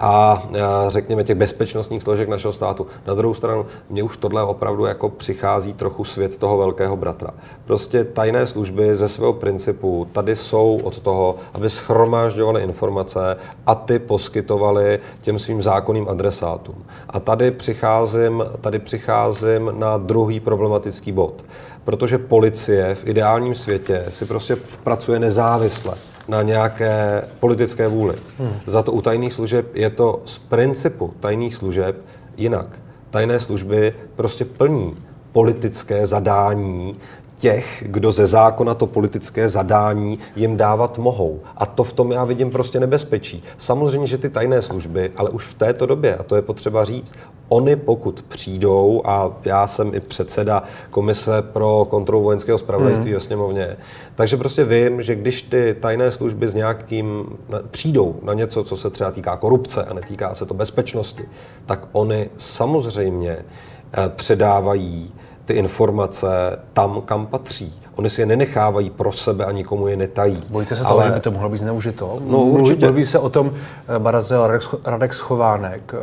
a 0.00 0.42
řekněme 0.88 1.24
těch 1.24 1.36
bezpečnostních 1.36 2.02
složek 2.02 2.28
našeho 2.28 2.52
státu. 2.52 2.86
Na 3.06 3.14
druhou 3.14 3.34
stranu, 3.34 3.66
mně 3.90 4.02
už 4.02 4.16
tohle 4.16 4.42
opravdu 4.42 4.84
jako 4.84 5.08
přichází 5.08 5.72
trochu 5.72 6.04
svět 6.04 6.36
toho 6.36 6.56
velkého 6.58 6.96
bratra. 6.96 7.30
Prostě 7.64 8.04
tajné 8.04 8.46
služby 8.46 8.96
ze 8.96 9.08
svého 9.08 9.32
principu 9.32 10.08
tady 10.12 10.36
jsou 10.36 10.80
od 10.82 11.00
toho, 11.00 11.36
aby 11.54 11.70
schromážďovaly 11.70 12.62
informace 12.62 13.36
a 13.66 13.74
ty 13.74 13.98
poskytovaly 13.98 14.98
těm 15.20 15.38
svým 15.38 15.62
zákonným 15.62 16.08
adresátům. 16.08 16.84
A 17.08 17.20
tady 17.20 17.50
přicházím, 17.50 18.44
tady 18.60 18.78
přicházím 18.78 19.72
na 19.76 19.98
druhý 19.98 20.40
problematický 20.40 21.12
bod. 21.12 21.44
Protože 21.84 22.18
policie 22.18 22.94
v 22.94 23.06
ideálním 23.06 23.54
světě 23.54 24.04
si 24.08 24.24
prostě 24.24 24.56
pracuje 24.84 25.18
nezávisle 25.18 25.94
na 26.28 26.42
nějaké 26.42 27.24
politické 27.40 27.88
vůli. 27.88 28.14
Hmm. 28.38 28.52
Za 28.66 28.82
to 28.82 28.92
u 28.92 29.00
tajných 29.00 29.32
služeb 29.32 29.74
je 29.74 29.90
to 29.90 30.22
z 30.24 30.38
principu 30.38 31.14
tajných 31.20 31.54
služeb 31.54 31.96
jinak. 32.36 32.66
Tajné 33.10 33.40
služby 33.40 33.94
prostě 34.16 34.44
plní 34.44 34.94
politické 35.32 36.06
zadání 36.06 36.94
těch, 37.38 37.84
kdo 37.86 38.12
ze 38.12 38.26
zákona 38.26 38.74
to 38.74 38.86
politické 38.86 39.48
zadání 39.48 40.18
jim 40.36 40.56
dávat 40.56 40.98
mohou. 40.98 41.40
A 41.56 41.66
to 41.66 41.84
v 41.84 41.92
tom 41.92 42.12
já 42.12 42.24
vidím 42.24 42.50
prostě 42.50 42.80
nebezpečí. 42.80 43.44
Samozřejmě, 43.58 44.06
že 44.06 44.18
ty 44.18 44.28
tajné 44.28 44.62
služby, 44.62 45.12
ale 45.16 45.30
už 45.30 45.44
v 45.44 45.54
této 45.54 45.86
době, 45.86 46.16
a 46.16 46.22
to 46.22 46.36
je 46.36 46.42
potřeba 46.42 46.84
říct, 46.84 47.14
oni 47.48 47.76
pokud 47.76 48.24
přijdou, 48.28 49.02
a 49.04 49.32
já 49.44 49.66
jsem 49.66 49.94
i 49.94 50.00
předseda 50.00 50.62
Komise 50.90 51.42
pro 51.42 51.86
kontrolu 51.90 52.24
vojenského 52.24 52.58
spravodajství 52.58 53.10
mm. 53.10 53.14
ve 53.14 53.20
sněmovně, 53.20 53.76
takže 54.14 54.36
prostě 54.36 54.64
vím, 54.64 55.02
že 55.02 55.14
když 55.14 55.42
ty 55.42 55.76
tajné 55.80 56.10
služby 56.10 56.48
s 56.48 56.54
nějakým 56.54 57.24
přijdou 57.70 58.16
na 58.22 58.34
něco, 58.34 58.64
co 58.64 58.76
se 58.76 58.90
třeba 58.90 59.10
týká 59.10 59.36
korupce 59.36 59.84
a 59.84 59.94
netýká 59.94 60.34
se 60.34 60.46
to 60.46 60.54
bezpečnosti, 60.54 61.24
tak 61.66 61.80
oni 61.92 62.30
samozřejmě 62.36 63.38
eh, 63.38 64.08
předávají 64.16 65.12
ty 65.48 65.54
informace 65.54 66.28
tam, 66.72 67.00
kam 67.00 67.26
patří. 67.26 67.80
Oni 67.96 68.10
si 68.10 68.20
je 68.20 68.26
nenechávají 68.26 68.90
pro 68.90 69.12
sebe 69.12 69.44
a 69.44 69.52
nikomu 69.52 69.88
je 69.88 69.96
netají. 69.96 70.42
Bojíte 70.50 70.76
se 70.76 70.84
ale... 70.84 70.94
toho, 70.94 71.08
že 71.08 71.14
by 71.14 71.20
to 71.20 71.30
mohlo 71.30 71.48
být 71.48 71.58
zneužito? 71.58 72.18
No, 72.26 72.38
určitě. 72.38 72.86
Mluví 72.86 73.06
se 73.06 73.18
o 73.18 73.28
tom 73.28 73.52
eh, 73.88 73.98
badatel 73.98 74.50
Radek 74.84 75.14
Schovánek, 75.14 75.94
eh, 75.94 75.98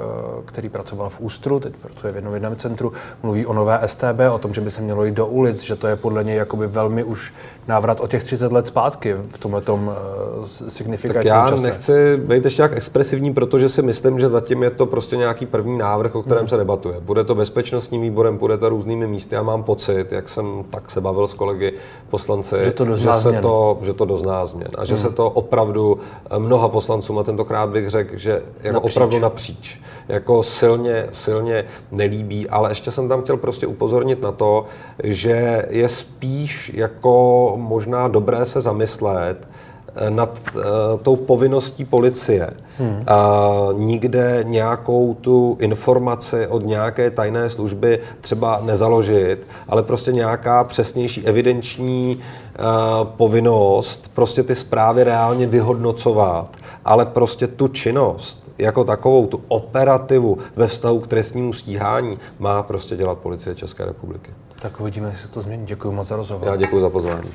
který 0.45 0.69
pracoval 0.69 1.09
v 1.09 1.19
Ústru, 1.19 1.59
teď 1.59 1.73
pracuje 1.75 2.13
v 2.13 2.15
jednom 2.15 2.33
jednom 2.33 2.55
centru, 2.55 2.93
mluví 3.23 3.45
o 3.45 3.53
nové 3.53 3.79
STB, 3.85 4.19
o 4.31 4.37
tom, 4.37 4.53
že 4.53 4.61
by 4.61 4.71
se 4.71 4.81
mělo 4.81 5.05
jít 5.05 5.15
do 5.15 5.27
ulic, 5.27 5.63
že 5.63 5.75
to 5.75 5.87
je 5.87 5.95
podle 5.95 6.23
něj 6.23 6.35
jakoby 6.35 6.67
velmi 6.67 7.03
už 7.03 7.33
návrat 7.67 7.99
o 7.99 8.07
těch 8.07 8.23
30 8.23 8.51
let 8.51 8.67
zpátky 8.67 9.13
v 9.13 9.37
tomhle 9.37 9.61
tom 9.61 9.91
eh, 9.91 10.69
signifikantním 10.69 11.33
Tak 11.33 11.39
já 11.39 11.49
čase. 11.49 11.63
nechci 11.63 12.17
být 12.17 12.45
ještě 12.45 12.61
jak 12.61 12.77
expresivní, 12.77 13.33
protože 13.33 13.69
si 13.69 13.81
myslím, 13.81 14.19
že 14.19 14.27
zatím 14.27 14.63
je 14.63 14.69
to 14.69 14.85
prostě 14.85 15.17
nějaký 15.17 15.45
první 15.45 15.77
návrh, 15.77 16.15
o 16.15 16.21
kterém 16.21 16.39
hmm. 16.39 16.49
se 16.49 16.57
debatuje. 16.57 16.99
Bude 16.99 17.23
to 17.23 17.35
bezpečnostním 17.35 18.01
výborem, 18.01 18.37
bude 18.37 18.57
to 18.57 18.69
různými 18.69 19.07
místy. 19.07 19.34
Já 19.35 19.43
mám 19.43 19.63
pocit, 19.63 20.11
jak 20.11 20.29
jsem 20.29 20.63
tak 20.69 20.91
se 20.91 21.01
bavil 21.01 21.27
s 21.27 21.33
kolegy 21.33 21.73
poslanci, 22.09 22.55
že 22.63 22.71
to 22.71 22.97
že, 22.97 23.13
se 23.13 23.31
to, 23.41 23.79
že 23.81 23.93
to 23.93 24.05
dozná 24.05 24.45
změn 24.45 24.67
a 24.77 24.85
že 24.85 24.93
hmm. 24.93 25.03
se 25.03 25.09
to 25.09 25.29
opravdu 25.29 25.99
eh, 26.29 26.39
mnoha 26.39 26.69
poslancům, 26.69 27.19
a 27.19 27.23
tentokrát 27.23 27.69
bych 27.69 27.89
řekl, 27.89 28.17
že 28.17 28.43
jako 28.63 28.75
napříč. 28.75 28.95
opravdu 28.95 29.19
napříč, 29.19 29.81
jako 30.07 30.43
silně, 30.43 31.07
silně 31.11 31.63
nelíbí, 31.91 32.49
ale 32.49 32.71
ještě 32.71 32.91
jsem 32.91 33.09
tam 33.09 33.21
chtěl 33.21 33.37
prostě 33.37 33.67
upozornit 33.67 34.21
na 34.21 34.31
to, 34.31 34.65
že 35.03 35.65
je 35.69 35.89
spíš 35.89 36.71
jako 36.73 37.53
možná 37.55 38.07
dobré 38.07 38.45
se 38.45 38.61
zamyslet, 38.61 39.47
nad 40.09 40.39
uh, 40.55 40.61
tou 41.01 41.15
povinností 41.15 41.85
policie 41.85 42.49
hmm. 42.77 42.89
uh, 42.89 43.79
nikde 43.79 44.39
nějakou 44.43 45.13
tu 45.13 45.57
informaci 45.59 46.47
od 46.47 46.65
nějaké 46.65 47.11
tajné 47.11 47.49
služby 47.49 47.99
třeba 48.21 48.59
nezaložit, 48.63 49.47
ale 49.67 49.83
prostě 49.83 50.11
nějaká 50.11 50.63
přesnější 50.63 51.27
evidenční 51.27 52.19
uh, 52.19 53.07
povinnost 53.07 54.11
prostě 54.13 54.43
ty 54.43 54.55
zprávy 54.55 55.03
reálně 55.03 55.47
vyhodnocovat, 55.47 56.57
ale 56.85 57.05
prostě 57.05 57.47
tu 57.47 57.67
činnost 57.67 58.45
jako 58.57 58.83
takovou, 58.83 59.27
tu 59.27 59.41
operativu 59.47 60.37
ve 60.55 60.67
vztahu 60.67 60.99
k 60.99 61.07
trestnímu 61.07 61.53
stíhání 61.53 62.17
má 62.39 62.63
prostě 62.63 62.95
dělat 62.95 63.17
policie 63.17 63.55
České 63.55 63.85
republiky. 63.85 64.31
Tak 64.61 64.79
uvidíme, 64.79 65.09
jestli 65.09 65.29
to 65.29 65.41
změní. 65.41 65.65
Děkuji 65.65 65.91
moc 65.91 66.07
za 66.07 66.15
rozhovor. 66.15 66.47
Já 66.47 66.55
děkuji 66.55 66.81
za 66.81 66.89
pozvání. 66.89 67.29